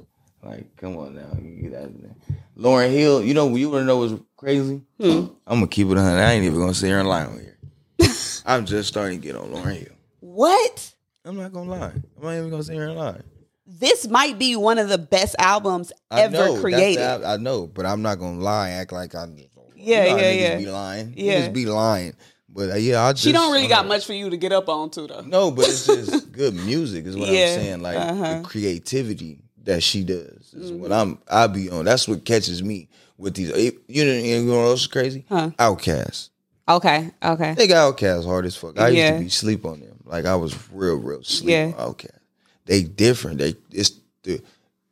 Like, 0.44 0.76
come 0.78 0.98
on 0.98 1.16
now, 1.16 1.34
get 1.62 1.78
out 1.78 1.86
of 1.86 2.02
there. 2.02 2.16
Lauryn 2.58 2.92
Hill, 2.92 3.24
you 3.24 3.34
know, 3.34 3.54
you 3.56 3.70
want 3.70 3.82
to 3.82 3.86
know 3.86 3.98
what's 3.98 4.14
crazy? 4.38 4.82
Hmm. 5.00 5.28
I'm 5.46 5.60
gonna 5.60 5.68
keep 5.68 5.88
it 5.88 5.98
hundred. 5.98 6.22
I 6.22 6.32
ain't 6.32 6.46
even 6.46 6.60
gonna 6.60 6.74
sit 6.74 6.88
here 6.88 7.00
and 7.00 7.10
lie 7.10 7.26
on 7.26 7.40
here. 7.40 7.58
I'm 8.46 8.66
just 8.66 8.88
starting 8.88 9.20
to 9.20 9.28
get 9.28 9.36
on 9.36 9.50
Lauryn 9.50 9.78
Hill. 9.78 9.94
What? 10.22 10.94
I'm 11.26 11.36
not 11.36 11.52
gonna 11.52 11.70
lie. 11.70 11.94
I'm 12.18 12.24
not 12.24 12.34
even 12.34 12.50
gonna 12.50 12.64
sit 12.64 12.76
here 12.76 12.88
and 12.88 12.98
lie. 12.98 13.22
This 13.68 14.08
might 14.08 14.40
be 14.40 14.56
one 14.56 14.80
of 14.80 14.90
the 14.90 14.98
best 14.98 15.36
albums 15.38 15.92
I 16.10 16.22
ever 16.22 16.34
know, 16.34 16.62
created. 16.62 17.04
the- 17.04 17.28
I 17.28 17.38
know, 17.38 17.68
but 17.68 17.86
I'm 17.86 18.02
not 18.02 18.20
gonna 18.20 18.40
lie. 18.40 18.70
Act 18.70 18.94
like 18.94 19.14
I'm. 19.14 19.38
Yeah, 19.76 20.06
you 20.06 20.12
know 20.12 20.18
yeah, 20.18 20.32
yeah. 20.32 20.58
Be 20.58 20.66
lying. 20.66 21.14
Yeah. 21.16 21.48
Niggas 21.48 21.54
be 21.54 21.66
lying. 21.66 22.14
But 22.50 22.72
uh, 22.72 22.76
yeah, 22.76 23.04
I 23.04 23.14
just. 23.14 23.24
she 23.24 23.32
don't 23.32 23.52
really 23.54 23.68
uh, 23.68 23.70
got 23.70 23.88
much 23.88 24.06
for 24.06 24.14
you 24.14 24.30
to 24.30 24.38
get 24.38 24.52
up 24.52 24.68
on 24.70 24.90
too 24.90 25.08
though. 25.08 25.22
No, 25.22 25.52
but 25.52 25.66
it's 25.68 25.86
just 25.86 26.32
good 26.32 26.56
music 26.56 27.06
is 27.06 27.16
what 27.16 27.28
Yeah, 27.30 27.46
I'm 27.46 27.60
saying. 27.60 27.82
Like 27.82 27.98
uh-huh. 27.98 28.40
the 28.40 28.48
creativity 28.48 29.40
that 29.70 29.82
she 29.84 30.04
does 30.04 30.54
is 30.54 30.72
what 30.72 30.92
I'm. 30.92 31.20
I 31.30 31.48
be 31.48 31.70
on. 31.70 31.86
That's 31.86 32.08
what 32.08 32.26
catches 32.26 32.62
me 32.64 32.88
with 33.18 33.36
these. 33.36 33.52
eh, 33.52 33.72
You 33.88 34.06
know, 34.06 34.12
you 34.14 34.44
know 34.44 34.58
what 34.58 34.66
else 34.70 34.82
is 34.82 34.88
crazy? 34.88 35.26
Huh. 35.30 35.52
OutKast. 35.60 36.30
Okay. 36.68 37.12
Okay. 37.24 37.54
They 37.56 37.68
got 37.68 37.96
OutKast 37.96 38.26
hard 38.26 38.46
as 38.46 38.56
fuck. 38.56 38.80
I 38.80 38.90
Yeah. 38.90 39.08
used 39.10 39.14
to 39.20 39.24
be 39.24 39.30
sleep 39.30 39.66
on 39.66 39.80
them. 39.80 39.98
Like 40.06 40.26
I 40.26 40.36
was 40.36 40.56
real, 40.72 40.96
real 40.96 41.24
sleep 41.24 41.50
Yeah. 41.52 41.74
on 41.78 41.94
OutKast. 41.94 42.20
They 42.66 42.84
different. 42.84 43.38
They 43.40 43.56
it's 43.72 43.92
the 44.24 44.42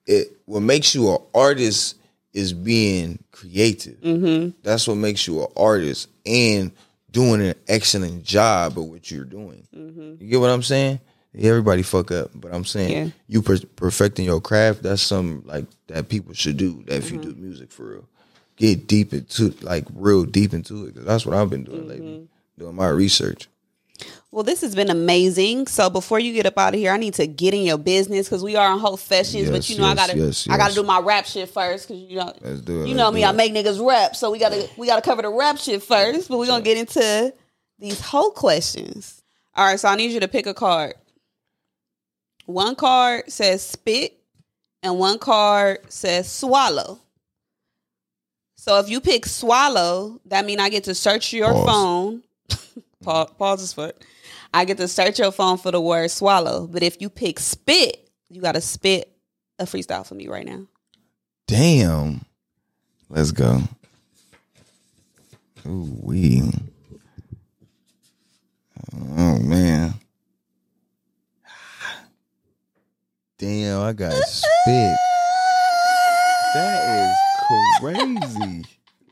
it. 0.06 0.38
What 0.46 0.62
makes 0.62 0.94
you 0.96 1.10
an 1.12 1.18
artist 1.34 1.96
is 2.34 2.54
being 2.54 3.24
creative. 3.32 4.00
Mm-hmm. 4.02 4.50
That's 4.64 4.88
what 4.88 4.96
makes 4.96 5.28
you 5.28 5.42
an 5.42 5.48
artist 5.58 6.08
and 6.26 6.72
doing 7.10 7.42
an 7.42 7.56
excellent 7.68 8.24
job 8.24 8.78
of 8.78 8.86
what 8.86 9.10
you're 9.10 9.24
doing. 9.26 9.68
You 9.74 10.28
get 10.30 10.40
what 10.40 10.50
I'm 10.52 10.62
saying? 10.64 11.00
Everybody 11.40 11.84
fuck 11.84 12.12
up, 12.12 12.32
but 12.34 12.54
I'm 12.54 12.66
saying 12.66 12.92
Yeah. 12.92 13.12
you 13.28 13.42
per- 13.42 13.60
perfecting 13.76 14.26
your 14.26 14.42
craft. 14.42 14.84
That's 14.84 15.02
something 15.02 15.48
like 15.48 15.66
that 15.88 16.10
people 16.10 16.34
should 16.34 16.58
do. 16.58 16.84
That 16.88 16.98
if 16.98 17.12
you 17.12 17.18
do 17.18 17.32
mm-hmm. 17.32 17.44
music 17.44 17.72
for 17.72 17.92
real, 17.92 18.10
get 18.56 18.88
deep 18.88 19.14
into 19.14 19.54
like 19.62 19.86
real 19.94 20.26
deep 20.26 20.54
into 20.54 20.86
it. 20.86 20.96
Cause 20.96 21.06
that's 21.06 21.26
what 21.26 21.36
I've 21.36 21.50
been 21.50 21.64
doing 21.64 21.88
lately, 21.88 22.08
mm-hmm. 22.08 22.64
doing 22.64 22.76
my 22.76 22.90
research. 22.90 23.48
Well, 24.32 24.44
this 24.44 24.62
has 24.62 24.76
been 24.76 24.90
amazing. 24.90 25.68
So 25.68 25.90
before 25.90 26.20
you 26.20 26.34
get 26.34 26.46
up 26.46 26.58
out 26.58 26.74
of 26.74 26.80
here, 26.80 26.92
I 26.92 26.98
need 26.98 27.16
to 27.16 27.26
get 27.26 27.54
in 27.54 27.64
your 27.64 27.78
business 27.78 28.28
because 28.28 28.44
we 28.44 28.56
are 28.56 28.72
on 28.72 28.80
Hoefessions. 28.80 29.50
but 29.50 29.70
you 29.70 29.78
know, 29.80 29.86
I 29.86 29.96
gotta, 29.96 30.18
yes, 30.18 30.48
I 30.50 30.58
gotta 30.58 30.76
do 30.76 30.84
my 30.84 31.00
rap 31.00 31.26
shit 31.26 31.50
first 31.50 31.88
because 31.88 32.04
you 32.04 32.18
know, 32.18 32.34
it. 32.44 32.68
you 32.68 32.94
know 32.94 33.10
me. 33.10 33.24
I 33.24 33.32
make 33.32 33.54
niggas 33.54 33.84
rap, 33.86 34.16
so 34.16 34.30
we 34.30 34.38
gotta, 34.38 34.70
we 34.78 34.86
gotta 34.86 35.02
cover 35.02 35.22
the 35.22 35.30
rap 35.30 35.58
shit 35.58 35.82
first. 35.82 36.30
But 36.30 36.38
we're 36.38 36.48
gonna 36.48 36.64
get 36.64 36.78
into 36.78 37.34
these 37.80 38.02
whole 38.02 38.32
questions. 38.32 39.22
All 39.56 39.66
right, 39.66 39.80
so 39.80 39.90
I 39.90 39.96
need 39.96 40.12
you 40.12 40.20
to 40.20 40.28
pick 40.28 40.46
a 40.46 40.54
card. 40.54 40.94
One 42.48 42.76
card 42.76 43.30
says 43.32 43.62
spit, 43.62 44.18
and 44.82 44.98
one 44.98 45.20
card 45.20 45.80
says 45.92 46.32
swallow. 46.32 47.00
So 48.56 48.80
if 48.80 48.90
you 48.90 49.02
pick 49.02 49.26
swallow, 49.26 50.20
that 50.26 50.46
means 50.46 50.62
I 50.62 50.70
get 50.70 50.86
to 50.86 50.96
search 50.96 51.34
your 51.34 51.52
Pause. 51.52 51.66
phone. 51.66 52.24
pause, 53.04 53.30
pause 53.38 53.62
is 53.62 53.74
fuck. 53.74 53.96
I 54.54 54.66
get 54.66 54.78
to 54.78 54.88
search 54.88 55.20
your 55.20 55.32
phone 55.32 55.58
for 55.58 55.72
the 55.72 55.82
word 55.82 56.10
swallow. 56.10 56.68
But 56.68 56.84
if 56.84 57.02
you 57.02 57.10
pick 57.10 57.40
spit, 57.40 58.10
you 58.30 58.42
got 58.42 58.54
to 58.54 58.62
spit 58.62 59.12
a 59.60 59.66
freestyle 59.66 60.08
for 60.08 60.16
me 60.16 60.28
right 60.28 60.46
now. 60.46 60.66
Damn. 61.48 62.26
Let's 63.10 63.32
go. 63.32 63.62
Ooh 65.66 65.98
wee. 66.02 66.50
Oh 69.18 69.38
man. 69.40 69.94
Damn, 73.40 73.82
I 73.82 73.94
got 73.94 74.14
spit. 74.14 74.98
That 76.56 77.12
is 77.12 77.80
crazy. 77.80 78.66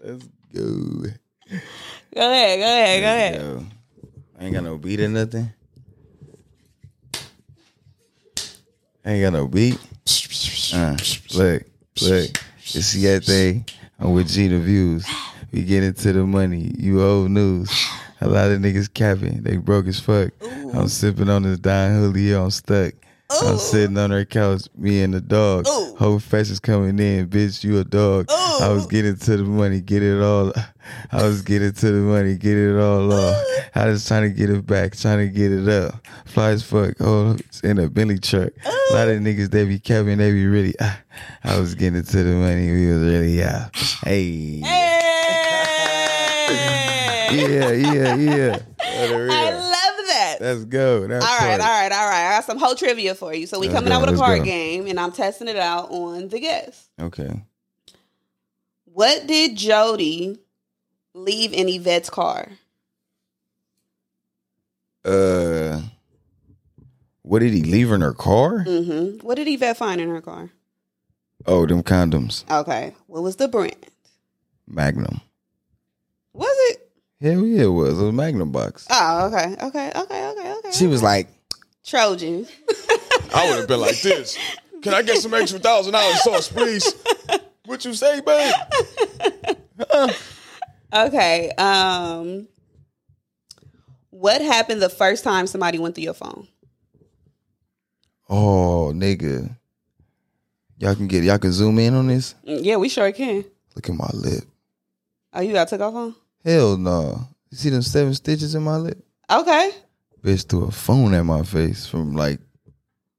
Let's 0.04 0.28
go. 0.52 1.04
Go 2.16 2.32
ahead, 2.32 2.60
go 2.60 2.66
ahead, 2.66 3.02
go 3.04 3.08
ahead. 3.08 3.36
Yo, 3.36 3.66
I 4.40 4.46
ain't 4.46 4.54
got 4.56 4.64
no 4.64 4.78
beat 4.80 5.00
or 5.00 5.10
nothing. 5.10 5.52
I 9.06 9.12
ain't 9.12 9.22
got 9.22 9.34
no 9.34 9.48
beat. 9.48 9.78
Uh, 10.74 10.98
look, 11.36 11.64
look. 12.02 12.30
You 12.74 12.82
see 12.82 13.06
that 13.06 13.26
thing? 13.26 13.66
I'm 14.00 14.14
with 14.14 14.28
Gina 14.30 14.58
Views. 14.58 15.06
We 15.52 15.62
get 15.64 15.84
into 15.84 16.12
the 16.14 16.26
money. 16.26 16.74
You 16.80 17.04
old 17.04 17.30
news. 17.30 17.70
A 18.22 18.28
lot 18.28 18.50
of 18.50 18.60
niggas 18.60 18.92
capping. 18.92 19.44
They 19.44 19.58
broke 19.58 19.86
as 19.86 20.00
fuck. 20.00 20.32
I'm 20.74 20.88
sipping 20.88 21.30
on 21.30 21.44
this 21.44 21.60
Don 21.60 21.92
Julio. 22.02 22.46
I'm 22.46 22.50
stuck. 22.50 22.94
I'm 23.30 23.58
sitting 23.58 23.98
on 23.98 24.12
her 24.12 24.24
couch, 24.24 24.68
me 24.78 25.02
and 25.02 25.14
the 25.14 25.22
dog. 25.22 25.68
Ooh. 25.68 25.96
Whole 25.98 26.22
is 26.32 26.60
coming 26.60 27.00
in, 27.00 27.28
bitch. 27.28 27.64
You 27.64 27.80
a 27.80 27.84
dog. 27.84 28.28
I 28.30 28.70
was 28.70 28.86
getting 28.86 29.16
to 29.18 29.38
the 29.38 29.44
money, 29.44 29.82
get 29.82 30.04
it 30.04 30.22
all. 30.22 30.54
I 31.12 31.24
was 31.24 31.42
getting 31.42 31.74
to 31.74 31.86
the 31.92 32.00
money, 32.00 32.36
get 32.36 32.56
it 32.56 32.78
all 32.80 33.12
off. 33.12 33.44
I 33.74 33.88
was 33.88 34.08
trying 34.08 34.24
to 34.24 34.30
get 34.30 34.50
it 34.50 34.66
back, 34.66 34.96
trying 34.96 35.28
to 35.28 35.28
get 35.34 35.52
it 35.52 35.68
up. 35.68 36.06
Fly 36.26 36.52
as 36.52 36.64
fuck. 36.64 36.94
Oh, 37.00 37.32
it's 37.32 37.62
in 37.62 37.80
a 37.80 37.90
Bentley 37.90 38.20
truck. 38.20 38.52
A 38.66 38.94
lot 38.94 39.08
of 39.08 39.20
niggas 39.22 39.50
they 39.50 39.66
be 39.66 39.80
capping, 39.80 40.20
they 40.20 40.32
be 40.32 40.46
really. 40.46 40.76
ah. 40.80 41.00
I 41.44 41.60
was 41.60 41.74
getting 41.76 42.04
to 42.04 42.24
the 42.24 42.36
money, 42.36 42.72
we 42.72 42.88
was 42.92 43.02
really 43.02 43.44
out. 43.44 43.76
Hey. 44.04 44.60
Hey! 44.60 44.92
Yeah, 47.32 47.72
yeah, 47.72 48.16
yeah. 48.16 48.60
Let 48.80 49.10
it 49.10 49.14
I 49.14 49.50
rip. 49.50 49.56
love 49.56 50.08
that. 50.40 50.46
Let's 50.46 50.66
go. 50.66 51.08
That 51.08 51.22
all 51.22 51.38
right, 51.38 51.60
all 51.60 51.68
right, 51.68 51.92
all 51.92 52.10
right. 52.10 52.28
I 52.28 52.36
got 52.36 52.46
some 52.46 52.58
whole 52.58 52.76
trivia 52.76 53.16
for 53.16 53.34
you. 53.34 53.48
So 53.48 53.60
we 53.60 53.68
Let's 53.68 53.78
coming 53.78 53.90
go, 53.90 53.96
out 53.96 54.06
with 54.06 54.16
a 54.16 54.18
card 54.18 54.40
go. 54.40 54.46
game, 54.46 54.88
and 54.88 55.00
I'm 55.00 55.12
testing 55.12 55.48
it 55.48 55.58
out 55.58 55.92
on 55.92 56.30
the 56.30 56.40
guests. 56.40 56.90
Okay. 57.00 57.42
What 58.86 59.28
did 59.28 59.58
Jody 59.58 60.40
leave 61.14 61.54
in 61.54 61.68
Yvette's 61.68 62.10
car? 62.10 62.50
Uh, 65.04 65.82
what 67.22 67.40
did 67.40 67.54
he 67.54 67.62
leave 67.64 67.92
in 67.92 68.02
her 68.02 68.14
car? 68.14 68.64
Mm-hmm. 68.66 69.26
What 69.26 69.36
did 69.36 69.48
Yvette 69.48 69.78
find 69.78 70.02
in 70.02 70.10
her 70.10 70.22
car? 70.22 70.50
Oh, 71.46 71.66
them 71.66 71.84
condoms. 71.84 72.50
Okay. 72.50 72.96
What 73.08 73.22
was 73.22 73.36
the 73.36 73.48
brand? 73.48 73.76
Magnum. 74.68 75.22
Was 76.34 76.56
it? 76.72 76.85
Hell 77.22 77.46
yeah, 77.46 77.64
it 77.64 77.68
was. 77.68 77.94
It 77.98 78.02
was 78.02 78.10
a 78.10 78.12
Magnum 78.12 78.52
box. 78.52 78.86
Oh, 78.90 79.28
okay. 79.28 79.56
Okay. 79.62 79.92
Okay. 79.96 80.30
Okay. 80.30 80.54
Okay. 80.60 80.72
She 80.72 80.88
was 80.88 81.02
like, 81.02 81.30
Trojan. 81.86 82.46
I 83.34 83.50
would 83.50 83.60
have 83.60 83.68
been 83.68 83.80
like 83.82 84.02
this. 84.02 84.38
Can 84.82 84.94
I 84.94 85.02
get 85.02 85.18
some 85.18 85.34
extra 85.34 85.60
thousand 85.60 85.94
dollars 85.94 86.22
sauce, 86.24 86.48
please? 86.50 86.94
What 87.66 87.84
you 87.86 87.94
say, 87.94 88.22
babe? 88.22 88.54
okay. 90.94 91.52
Um 91.58 92.48
what 94.12 94.42
happened 94.42 94.82
the 94.82 94.90
first 94.90 95.24
time 95.24 95.48
somebody 95.48 95.80
went 95.80 95.96
through 95.96 96.04
your 96.06 96.14
phone? 96.14 96.48
Oh, 98.30 98.92
nigga. 98.96 99.56
Y'all 100.78 100.96
can 100.96 101.08
get 101.08 101.24
y'all 101.24 101.38
can 101.40 101.52
zoom 101.52 101.80
in 101.80 101.94
on 101.94 102.08
this. 102.08 102.36
Mm, 102.48 102.60
Yeah, 102.64 102.76
we 102.78 102.90
sure 102.90 103.12
can. 103.12 103.46
Look 103.76 103.90
at 103.90 103.96
my 103.96 104.10
lip. 104.14 104.44
Oh, 105.34 105.42
you 105.42 105.54
got 105.54 105.68
took 105.68 105.82
off 105.82 105.94
on? 105.96 106.16
Hell 106.46 106.78
no. 106.78 107.28
You 107.50 107.58
see 107.58 107.70
them 107.70 107.82
seven 107.82 108.14
stitches 108.14 108.54
in 108.54 108.64
my 108.64 108.78
lip? 108.78 109.04
Okay. 109.30 109.72
Bitch 110.22 110.48
threw 110.48 110.66
a 110.66 110.72
phone 110.72 111.14
at 111.16 111.24
my 111.24 111.42
face 111.42 111.88
from 111.88 112.16
like 112.16 112.40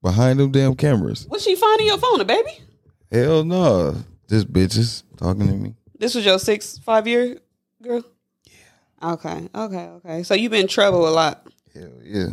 behind 0.01 0.39
them 0.39 0.51
damn 0.51 0.75
cameras. 0.75 1.25
What's 1.27 1.43
she 1.43 1.55
finding 1.55 1.87
your 1.87 1.97
phone, 1.97 2.21
a 2.21 2.25
baby? 2.25 2.61
Hell 3.11 3.43
no. 3.43 3.95
Just 4.29 4.51
bitches 4.51 5.03
talking 5.17 5.47
to 5.47 5.53
me. 5.53 5.73
This 5.99 6.15
was 6.15 6.25
your 6.25 6.39
six, 6.39 6.77
five 6.77 7.07
year 7.07 7.37
girl? 7.81 8.03
Yeah. 8.45 9.11
Okay, 9.13 9.49
okay, 9.53 9.87
okay. 9.87 10.23
So 10.23 10.33
you've 10.33 10.51
been 10.51 10.61
in 10.61 10.67
trouble 10.67 11.07
a 11.07 11.11
lot. 11.11 11.47
Hell 11.73 11.91
yeah. 12.03 12.27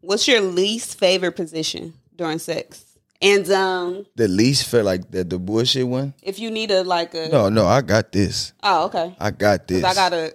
What's 0.00 0.26
your 0.26 0.40
least 0.40 0.98
favorite 0.98 1.32
position 1.32 1.94
during 2.16 2.38
sex? 2.38 2.91
And 3.22 3.48
um, 3.52 4.04
The 4.16 4.26
least 4.26 4.66
felt 4.68 4.84
like 4.84 5.10
the, 5.10 5.22
the 5.24 5.38
bullshit 5.38 5.86
one. 5.86 6.12
if 6.22 6.38
you 6.40 6.50
need 6.50 6.70
a 6.72 6.82
like 6.82 7.14
a 7.14 7.28
No, 7.28 7.48
no, 7.48 7.66
I 7.66 7.80
got 7.80 8.10
this. 8.12 8.52
oh 8.62 8.86
okay, 8.86 9.14
I 9.20 9.30
got 9.30 9.68
this. 9.68 9.84
I 9.84 9.94
gotta 9.94 10.34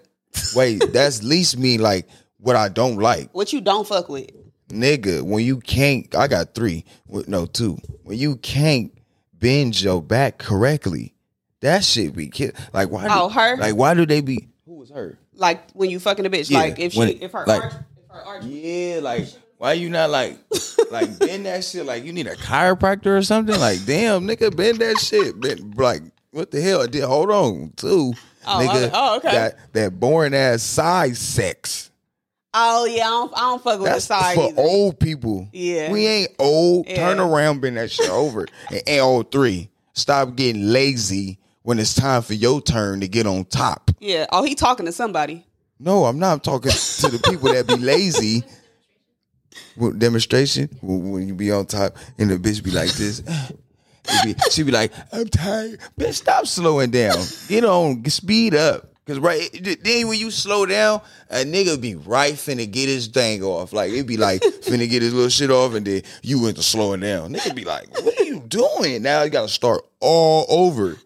Wait, 0.56 0.82
that's 0.94 1.22
least 1.34 1.58
mean 1.58 1.82
like 1.82 2.08
what 2.40 2.56
I 2.56 2.70
don't 2.70 2.98
like. 2.98 3.30
what 3.34 3.52
you 3.54 3.60
don't 3.62 3.88
fuck 3.88 4.08
with. 4.10 4.30
Nigga, 4.70 5.22
when 5.22 5.44
you 5.46 5.60
can't 5.60 6.14
I 6.16 6.28
got 6.28 6.54
three. 6.56 6.86
No, 7.28 7.46
two. 7.46 7.78
When 8.04 8.18
you 8.18 8.38
can't 8.38 8.92
bend 9.34 9.82
your 9.82 10.02
back 10.02 10.38
correctly, 10.38 11.14
that 11.62 11.84
shit 11.84 12.16
be 12.16 12.28
kid. 12.30 12.56
Like 12.74 12.90
why 12.90 13.04
do, 13.04 13.10
Oh, 13.12 13.30
her? 13.30 13.58
Like 13.58 13.76
why 13.76 13.94
do 13.96 14.06
they 14.06 14.22
be 14.22 14.48
who 14.66 14.76
was 14.76 14.90
her? 14.92 15.18
Like 15.34 15.72
when 15.72 15.90
you 15.90 16.00
fucking 16.00 16.26
a 16.26 16.30
bitch, 16.30 16.50
Yeah, 16.50 16.60
like 16.60 16.80
if 16.80 16.94
she 16.94 17.02
it- 17.02 17.22
if 17.24 17.32
her 17.34 17.44
like- 17.46 17.64
arch, 17.64 17.74
if 17.74 18.10
her 18.12 18.22
arch, 18.26 18.44
Yeah, 18.46 19.00
like 19.02 19.28
why 19.58 19.74
you 19.74 19.90
not 19.90 20.10
like 20.10 20.38
like 20.92 21.18
bend 21.20 21.46
that 21.46 21.64
shit 21.64 21.86
like 21.86 22.04
you 22.04 22.14
need 22.14 22.28
a 22.28 22.36
chiropractor 22.36 23.18
or 23.18 23.22
something? 23.22 23.60
Like 23.60 23.86
damn, 23.86 24.28
nigga, 24.28 24.56
bend 24.56 24.80
that 24.80 25.00
shit. 25.00 25.40
Bend, 25.40 25.78
like 25.78 26.02
what 26.32 26.52
the 26.52 26.62
hell? 26.62 26.86
Did 26.88 27.04
hold 27.04 27.32
on, 27.32 27.74
too. 27.76 28.14
Oh, 28.46 28.60
nigga, 28.60 28.76
okay. 28.76 28.92
Oh, 28.94 29.18
okay. 29.18 29.32
That 29.32 29.74
that 29.74 30.00
boring 30.00 30.34
ass 30.34 30.64
side 30.64 31.18
sex. 31.18 31.90
oh 32.54 32.86
yeah, 32.86 33.08
I 33.08 33.10
don't, 33.10 33.34
I 33.36 33.40
don't 33.42 33.64
fuck 33.64 33.80
with 33.80 33.88
the 33.88 33.94
That's 33.94 34.06
side. 34.06 34.36
for 34.36 34.50
either. 34.50 34.62
old 34.62 35.00
people. 35.00 35.50
Yeah. 35.52 35.92
we 35.92 36.06
ain't 36.06 36.32
old. 36.40 36.88
Yeah. 36.88 36.96
Turn 36.96 37.20
around, 37.20 37.62
bend 37.62 37.78
that 37.78 37.92
shit 37.92 38.10
over. 38.10 38.48
and 38.70 38.82
ain't 38.86 39.02
old 39.02 39.26
oh, 39.26 39.30
three. 39.30 39.70
Stop 39.94 40.36
getting 40.36 40.68
lazy 40.68 41.40
when 41.64 41.80
it's 41.80 41.96
time 41.96 42.22
for 42.22 42.36
your 42.36 42.62
turn 42.62 43.00
to 43.00 43.08
get 43.08 43.26
on 43.26 43.46
top. 43.46 43.90
Yeah. 44.00 44.28
Oh, 44.32 44.44
he 44.44 44.54
talking 44.54 44.86
to 44.86 44.92
somebody. 44.92 45.44
No, 45.80 46.06
I'm 46.06 46.20
not 46.20 46.44
talking 46.44 46.72
to 46.72 47.10
the 47.10 47.20
people 47.30 47.52
that 47.52 47.68
be 47.68 47.78
lazy. 47.78 48.44
With 49.76 50.00
demonstration 50.00 50.70
when 50.82 51.12
when 51.12 51.28
you 51.28 51.36
be 51.36 51.52
on 51.52 51.66
top 51.66 51.98
and 52.18 52.30
the 52.30 52.38
bitch 52.38 52.64
be 52.64 52.72
like 52.72 52.92
this. 52.94 53.22
be- 54.24 54.36
she 54.52 54.64
be 54.64 54.72
like, 54.72 54.92
"I'm 55.12 55.28
tired, 55.28 55.80
bitch. 56.00 56.16
Stop 56.16 56.48
slowing 56.48 56.92
down. 56.92 57.18
Get 57.48 57.64
on, 57.64 58.04
speed 58.06 58.56
up." 58.56 58.94
Cause 59.08 59.20
right 59.20 59.50
then 59.84 60.10
when 60.10 60.20
you 60.20 60.30
slow 60.32 60.66
down, 60.66 61.00
a 61.30 61.38
nigga 61.38 61.80
be 61.80 61.96
right 61.96 62.34
finna 62.34 62.70
get 62.70 62.90
his 62.90 63.08
thing 63.08 63.42
off. 63.42 63.72
Like 63.72 63.92
it 63.94 64.06
be 64.06 64.18
like 64.18 64.42
finna 64.64 64.90
get 64.90 65.02
his 65.02 65.14
little 65.14 65.30
shit 65.30 65.50
off, 65.50 65.76
and 65.76 65.88
then 65.88 66.02
you 66.24 66.42
went 66.42 66.58
to 66.58 66.64
slowing 66.64 67.00
down. 67.00 67.34
Nigga 67.34 67.56
be 67.56 67.64
like, 67.64 67.90
"What 68.04 68.20
are 68.20 68.26
you 68.26 68.42
doing?" 68.42 69.02
Now 69.02 69.24
you 69.24 69.30
gotta 69.30 69.48
start 69.48 69.86
all 70.02 70.46
over. 70.50 70.98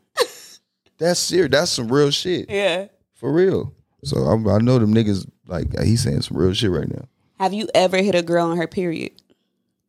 That's 0.97 1.19
serious. 1.19 1.51
That's 1.51 1.71
some 1.71 1.91
real 1.91 2.09
shit. 2.09 2.49
Yeah. 2.49 2.87
For 3.13 3.31
real. 3.31 3.73
So 4.03 4.17
I, 4.25 4.55
I 4.55 4.57
know 4.59 4.79
them 4.79 4.95
niggas 4.95 5.29
like 5.45 5.67
he's 5.79 6.01
saying 6.01 6.21
some 6.21 6.37
real 6.37 6.53
shit 6.53 6.71
right 6.71 6.89
now. 6.89 7.07
Have 7.41 7.53
you 7.53 7.67
ever 7.73 7.97
hit 7.97 8.13
a 8.13 8.21
girl 8.21 8.45
on 8.51 8.57
her 8.57 8.67
period? 8.67 9.13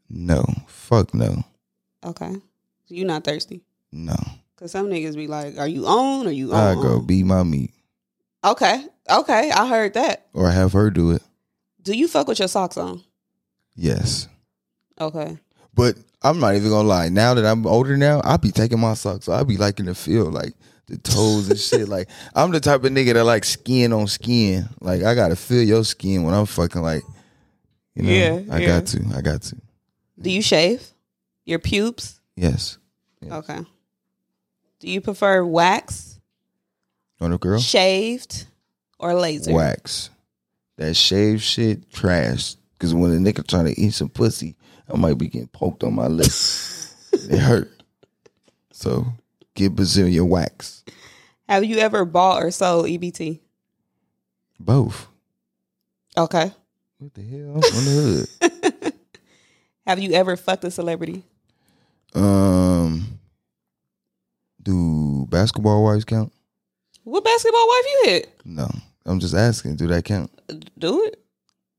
No, 0.08 0.42
fuck 0.66 1.12
no, 1.12 1.44
Okay. 2.02 2.36
You 2.88 3.04
not 3.04 3.24
thirsty? 3.24 3.60
no. 3.92 4.16
Cause 4.56 4.70
some 4.72 4.86
niggas 4.88 5.16
be 5.16 5.26
like, 5.26 5.58
"Are 5.58 5.68
you 5.68 5.86
on? 5.86 6.26
Are 6.26 6.30
you 6.30 6.54
on?" 6.54 6.78
I 6.78 6.80
go 6.80 6.98
beat 7.00 7.24
my 7.26 7.42
meat 7.42 7.72
Okay. 8.42 8.86
Okay. 9.10 9.50
I 9.50 9.68
heard 9.68 9.92
that. 9.94 10.28
or 10.32 10.48
have 10.50 10.72
her 10.72 10.88
do 10.90 11.10
it. 11.10 11.22
Do 11.82 11.92
you 11.92 12.08
fuck 12.08 12.26
with 12.26 12.38
your 12.38 12.48
socks 12.48 12.78
on? 12.78 13.02
Yes, 13.76 14.28
Okay. 14.98 15.36
but 15.74 15.96
I'm 16.22 16.40
not 16.40 16.54
even 16.54 16.70
gonna 16.70 16.88
lie. 16.88 17.10
Now 17.10 17.34
that 17.34 17.44
I'm 17.44 17.66
older 17.66 17.98
now, 17.98 18.22
I 18.24 18.38
be 18.38 18.50
taking 18.50 18.80
my 18.80 18.94
socks. 18.94 19.28
I 19.28 19.42
be 19.42 19.58
liking 19.58 19.86
to 19.86 19.94
feel 19.94 20.30
like 20.30 20.54
the 20.86 20.96
toes 20.96 21.50
and 21.50 21.58
shit. 21.58 21.86
Like 21.88 22.08
I'm 22.34 22.50
the 22.50 22.60
type 22.60 22.82
of 22.84 22.92
nigga 22.92 23.12
that 23.12 23.24
like 23.24 23.44
skin 23.44 23.92
on 23.92 24.06
skin. 24.06 24.70
Like 24.80 25.02
I 25.02 25.14
gotta 25.14 25.36
feel 25.36 25.62
your 25.62 25.84
skin 25.84 26.22
when 26.22 26.32
I'm 26.34 26.46
fucking 26.46 26.80
like 26.82 27.02
You 27.94 28.02
know, 28.04 28.10
Yeah, 28.10 28.42
I 28.54 28.58
yeah. 28.58 28.66
got 28.66 28.86
to. 28.86 29.04
I 29.14 29.20
got 29.20 29.42
to. 29.42 29.56
Do 30.20 30.30
you 30.30 30.42
shave 30.42 30.82
your 31.44 31.58
pubes? 31.58 32.20
Yes. 32.36 32.78
Yeah. 33.20 33.36
Okay. 33.38 33.60
Do 34.80 34.88
you 34.90 35.00
prefer 35.00 35.44
wax, 35.44 36.18
On 37.20 37.32
a 37.32 37.38
girl? 37.38 37.60
shaved, 37.60 38.46
or 38.98 39.14
laser? 39.14 39.52
Wax. 39.52 40.10
That 40.76 40.94
shave 40.94 41.42
shit, 41.42 41.90
trash. 41.92 42.56
Because 42.74 42.94
when 42.94 43.12
a 43.12 43.16
nigga 43.18 43.46
trying 43.46 43.66
to 43.66 43.80
eat 43.80 43.94
some 43.94 44.08
pussy, 44.08 44.56
I 44.92 44.96
might 44.96 45.18
be 45.18 45.28
getting 45.28 45.48
poked 45.48 45.84
on 45.84 45.94
my 45.94 46.08
lip. 46.08 46.26
it 47.12 47.38
hurt. 47.38 47.70
So 48.72 49.06
get 49.54 49.76
Brazilian 49.76 50.28
wax. 50.28 50.82
Have 51.48 51.64
you 51.64 51.76
ever 51.78 52.04
bought 52.04 52.42
or 52.42 52.50
sold 52.50 52.86
EBT? 52.86 53.38
Both. 54.58 55.06
Okay. 56.16 56.52
What 57.02 57.14
the 57.14 57.22
hell? 57.22 57.56
I'm 57.56 57.62
from 57.62 57.84
the 57.84 58.28
hood. 58.84 58.92
Have 59.88 59.98
you 59.98 60.12
ever 60.12 60.36
fucked 60.36 60.62
a 60.62 60.70
celebrity? 60.70 61.24
Um, 62.14 63.18
do 64.62 65.26
basketball 65.28 65.82
wives 65.82 66.04
count? 66.04 66.32
What 67.02 67.24
basketball 67.24 67.66
wife 67.66 67.84
you 67.86 68.00
hit? 68.10 68.40
No, 68.44 68.68
I'm 69.04 69.18
just 69.18 69.34
asking. 69.34 69.76
Do 69.76 69.88
that 69.88 70.04
count? 70.04 70.30
Do 70.78 71.02
it. 71.06 71.20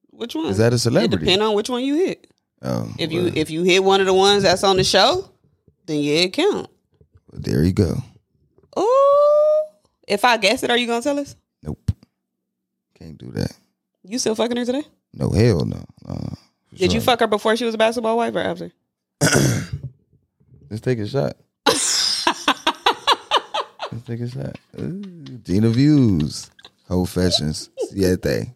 Which 0.09 0.36
one? 0.36 0.47
Is 0.47 0.57
that 0.57 0.74
a 0.74 0.76
It 0.76 0.80
celebrity? 0.80 1.24
depend 1.26 1.41
on 1.41 1.55
which 1.55 1.69
one 1.69 1.84
you 1.86 1.95
hit. 1.95 2.28
Oh, 2.61 2.91
If 2.99 3.13
you 3.13 3.28
if 3.34 3.49
you 3.49 3.63
hit 3.63 3.82
one 3.84 4.01
of 4.01 4.05
the 4.07 4.13
ones 4.13 4.43
that's 4.43 4.63
on 4.65 4.76
the 4.76 4.84
show, 4.84 5.30
then 5.86 6.01
yeah, 6.01 6.15
it 6.15 6.34
count. 6.34 6.67
there 7.32 7.63
you 7.63 7.71
go. 7.71 7.95
Oh, 8.76 9.65
if 10.05 10.26
I 10.26 10.36
guess 10.36 10.63
it, 10.63 10.69
are 10.69 10.78
you 10.78 10.88
gonna 10.88 11.01
tell 11.01 11.19
us? 11.19 11.38
Nope, 11.61 11.91
can't 12.99 13.17
do 13.17 13.32
that. 13.32 13.53
You 14.03 14.19
still 14.19 14.36
fucking 14.36 14.57
her 14.57 14.65
today? 14.65 14.84
No 15.14 15.30
hell 15.30 15.66
no. 15.66 15.84
Uh, 16.07 16.36
Did 16.74 16.93
you 16.93 17.01
fuck 17.01 17.20
her 17.20 17.28
before 17.28 17.55
she 17.55 17.66
was 17.66 17.76
a 17.76 17.78
basketball 17.78 18.18
wife 18.18 18.36
or 18.36 18.39
after? 18.39 18.72
Let's 20.70 20.82
take 20.82 20.99
a 20.99 21.07
shot. 21.07 21.38
Let's 21.66 22.36
take 24.07 24.22
a 24.22 24.30
shot. 24.30 24.57
Ooh, 24.80 25.01
Gina 25.43 25.70
views, 25.70 26.49
Hoefessions, 26.88 27.70
siete. 27.89 28.49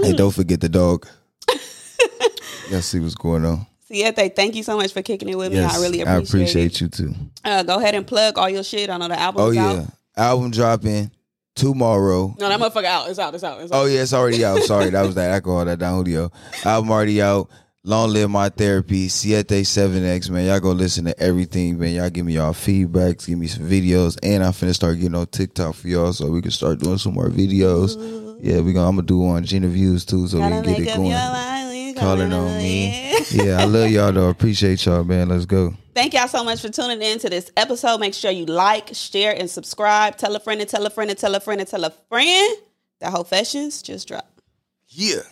Hey, 0.00 0.12
don't 0.12 0.30
forget 0.32 0.60
the 0.60 0.68
dog. 0.68 1.08
Y'all 2.70 2.80
see 2.80 3.00
what's 3.00 3.16
going 3.16 3.44
on. 3.44 3.66
Siete, 3.80 4.36
thank 4.36 4.54
you 4.54 4.62
so 4.62 4.76
much 4.76 4.92
for 4.92 5.02
kicking 5.02 5.28
it 5.28 5.36
with 5.36 5.52
me. 5.52 5.58
I 5.58 5.76
really 5.78 6.04
I 6.04 6.12
appreciate, 6.12 6.54
it. 6.54 6.60
I 6.62 6.62
appreciate 6.62 6.80
you 6.80 6.88
too. 6.88 7.14
Uh, 7.44 7.62
go 7.64 7.78
ahead 7.78 7.96
and 7.96 8.06
plug 8.06 8.38
all 8.38 8.48
your 8.48 8.62
shit. 8.62 8.88
I 8.88 8.96
know 8.96 9.08
the 9.08 9.18
album. 9.18 9.42
Oh 9.42 9.48
out. 9.48 9.52
yeah, 9.52 9.86
album 10.16 10.52
dropping 10.52 11.10
tomorrow. 11.54 12.34
No, 12.38 12.48
that 12.48 12.60
motherfucker 12.60 12.84
out. 12.84 13.08
It's 13.10 13.18
out. 13.18 13.34
It's 13.34 13.44
out. 13.44 13.60
It's 13.60 13.72
out. 13.72 13.82
Oh 13.82 13.86
yeah, 13.86 14.02
it's 14.02 14.12
already 14.12 14.44
out. 14.44 14.60
Sorry, 14.62 14.90
that 14.90 15.02
was 15.02 15.14
that. 15.16 15.32
I 15.32 15.40
called 15.40 15.68
that 15.68 15.78
down, 15.78 15.96
Julio. 16.04 16.30
Album 16.64 16.90
already 16.90 17.20
out. 17.22 17.48
Long 17.82 18.10
live 18.10 18.28
my 18.28 18.50
therapy. 18.50 19.08
Siete 19.08 19.66
Seven 19.66 20.04
X 20.04 20.28
man. 20.28 20.46
Y'all 20.46 20.60
go 20.60 20.72
listen 20.72 21.06
to 21.06 21.18
everything, 21.18 21.78
man. 21.78 21.94
Y'all 21.94 22.10
give 22.10 22.26
me 22.26 22.34
y'all 22.34 22.52
feedbacks, 22.52 23.26
give 23.26 23.38
me 23.38 23.46
some 23.46 23.66
videos, 23.66 24.18
and 24.22 24.44
I'm 24.44 24.52
finna 24.52 24.74
start 24.74 24.96
getting 24.98 25.14
on 25.14 25.26
TikTok 25.28 25.74
for 25.74 25.88
y'all, 25.88 26.12
so 26.12 26.30
we 26.30 26.42
can 26.42 26.50
start 26.50 26.78
doing 26.78 26.98
some 26.98 27.14
more 27.14 27.30
videos. 27.30 27.96
Yeah, 28.42 28.60
we 28.60 28.72
gonna. 28.74 28.88
I'm 28.88 28.96
gonna 28.96 29.06
do 29.06 29.18
one 29.20 29.44
Gina 29.44 29.68
views 29.68 30.04
too, 30.04 30.26
so 30.28 30.38
we 30.38 30.42
Gotta 30.48 30.62
can 30.62 30.74
get 30.74 30.80
it 30.88 30.96
going. 30.96 31.10
your 31.10 31.18
mind 31.18 31.68
when 31.68 31.76
you 31.88 31.94
Calling 31.94 32.32
on 32.32 32.56
me. 32.58 33.14
Here. 33.30 33.44
Yeah, 33.46 33.60
I 33.60 33.64
love 33.64 33.90
y'all 33.90 34.12
though. 34.12 34.28
Appreciate 34.28 34.84
y'all, 34.84 35.04
man. 35.04 35.28
Let's 35.28 35.46
go. 35.46 35.74
Thank 35.94 36.14
y'all 36.14 36.28
so 36.28 36.44
much 36.44 36.60
for 36.60 36.68
tuning 36.68 37.00
in 37.00 37.18
to 37.20 37.30
this 37.30 37.50
episode. 37.56 37.98
Make 37.98 38.14
sure 38.14 38.30
you 38.30 38.46
like, 38.46 38.90
share, 38.94 39.34
and 39.36 39.48
subscribe. 39.48 40.16
Tell 40.16 40.34
a 40.34 40.40
friend 40.40 40.60
and 40.60 40.68
tell 40.68 40.84
a 40.86 40.90
friend 40.90 41.10
and 41.10 41.18
tell 41.18 41.34
a 41.34 41.40
friend 41.40 41.60
and 41.60 41.68
tell 41.68 41.84
a 41.84 41.90
friend. 42.08 42.58
That 43.00 43.12
Hoefessions 43.12 43.82
just 43.82 44.08
dropped. 44.08 44.42
Yeah. 44.88 45.22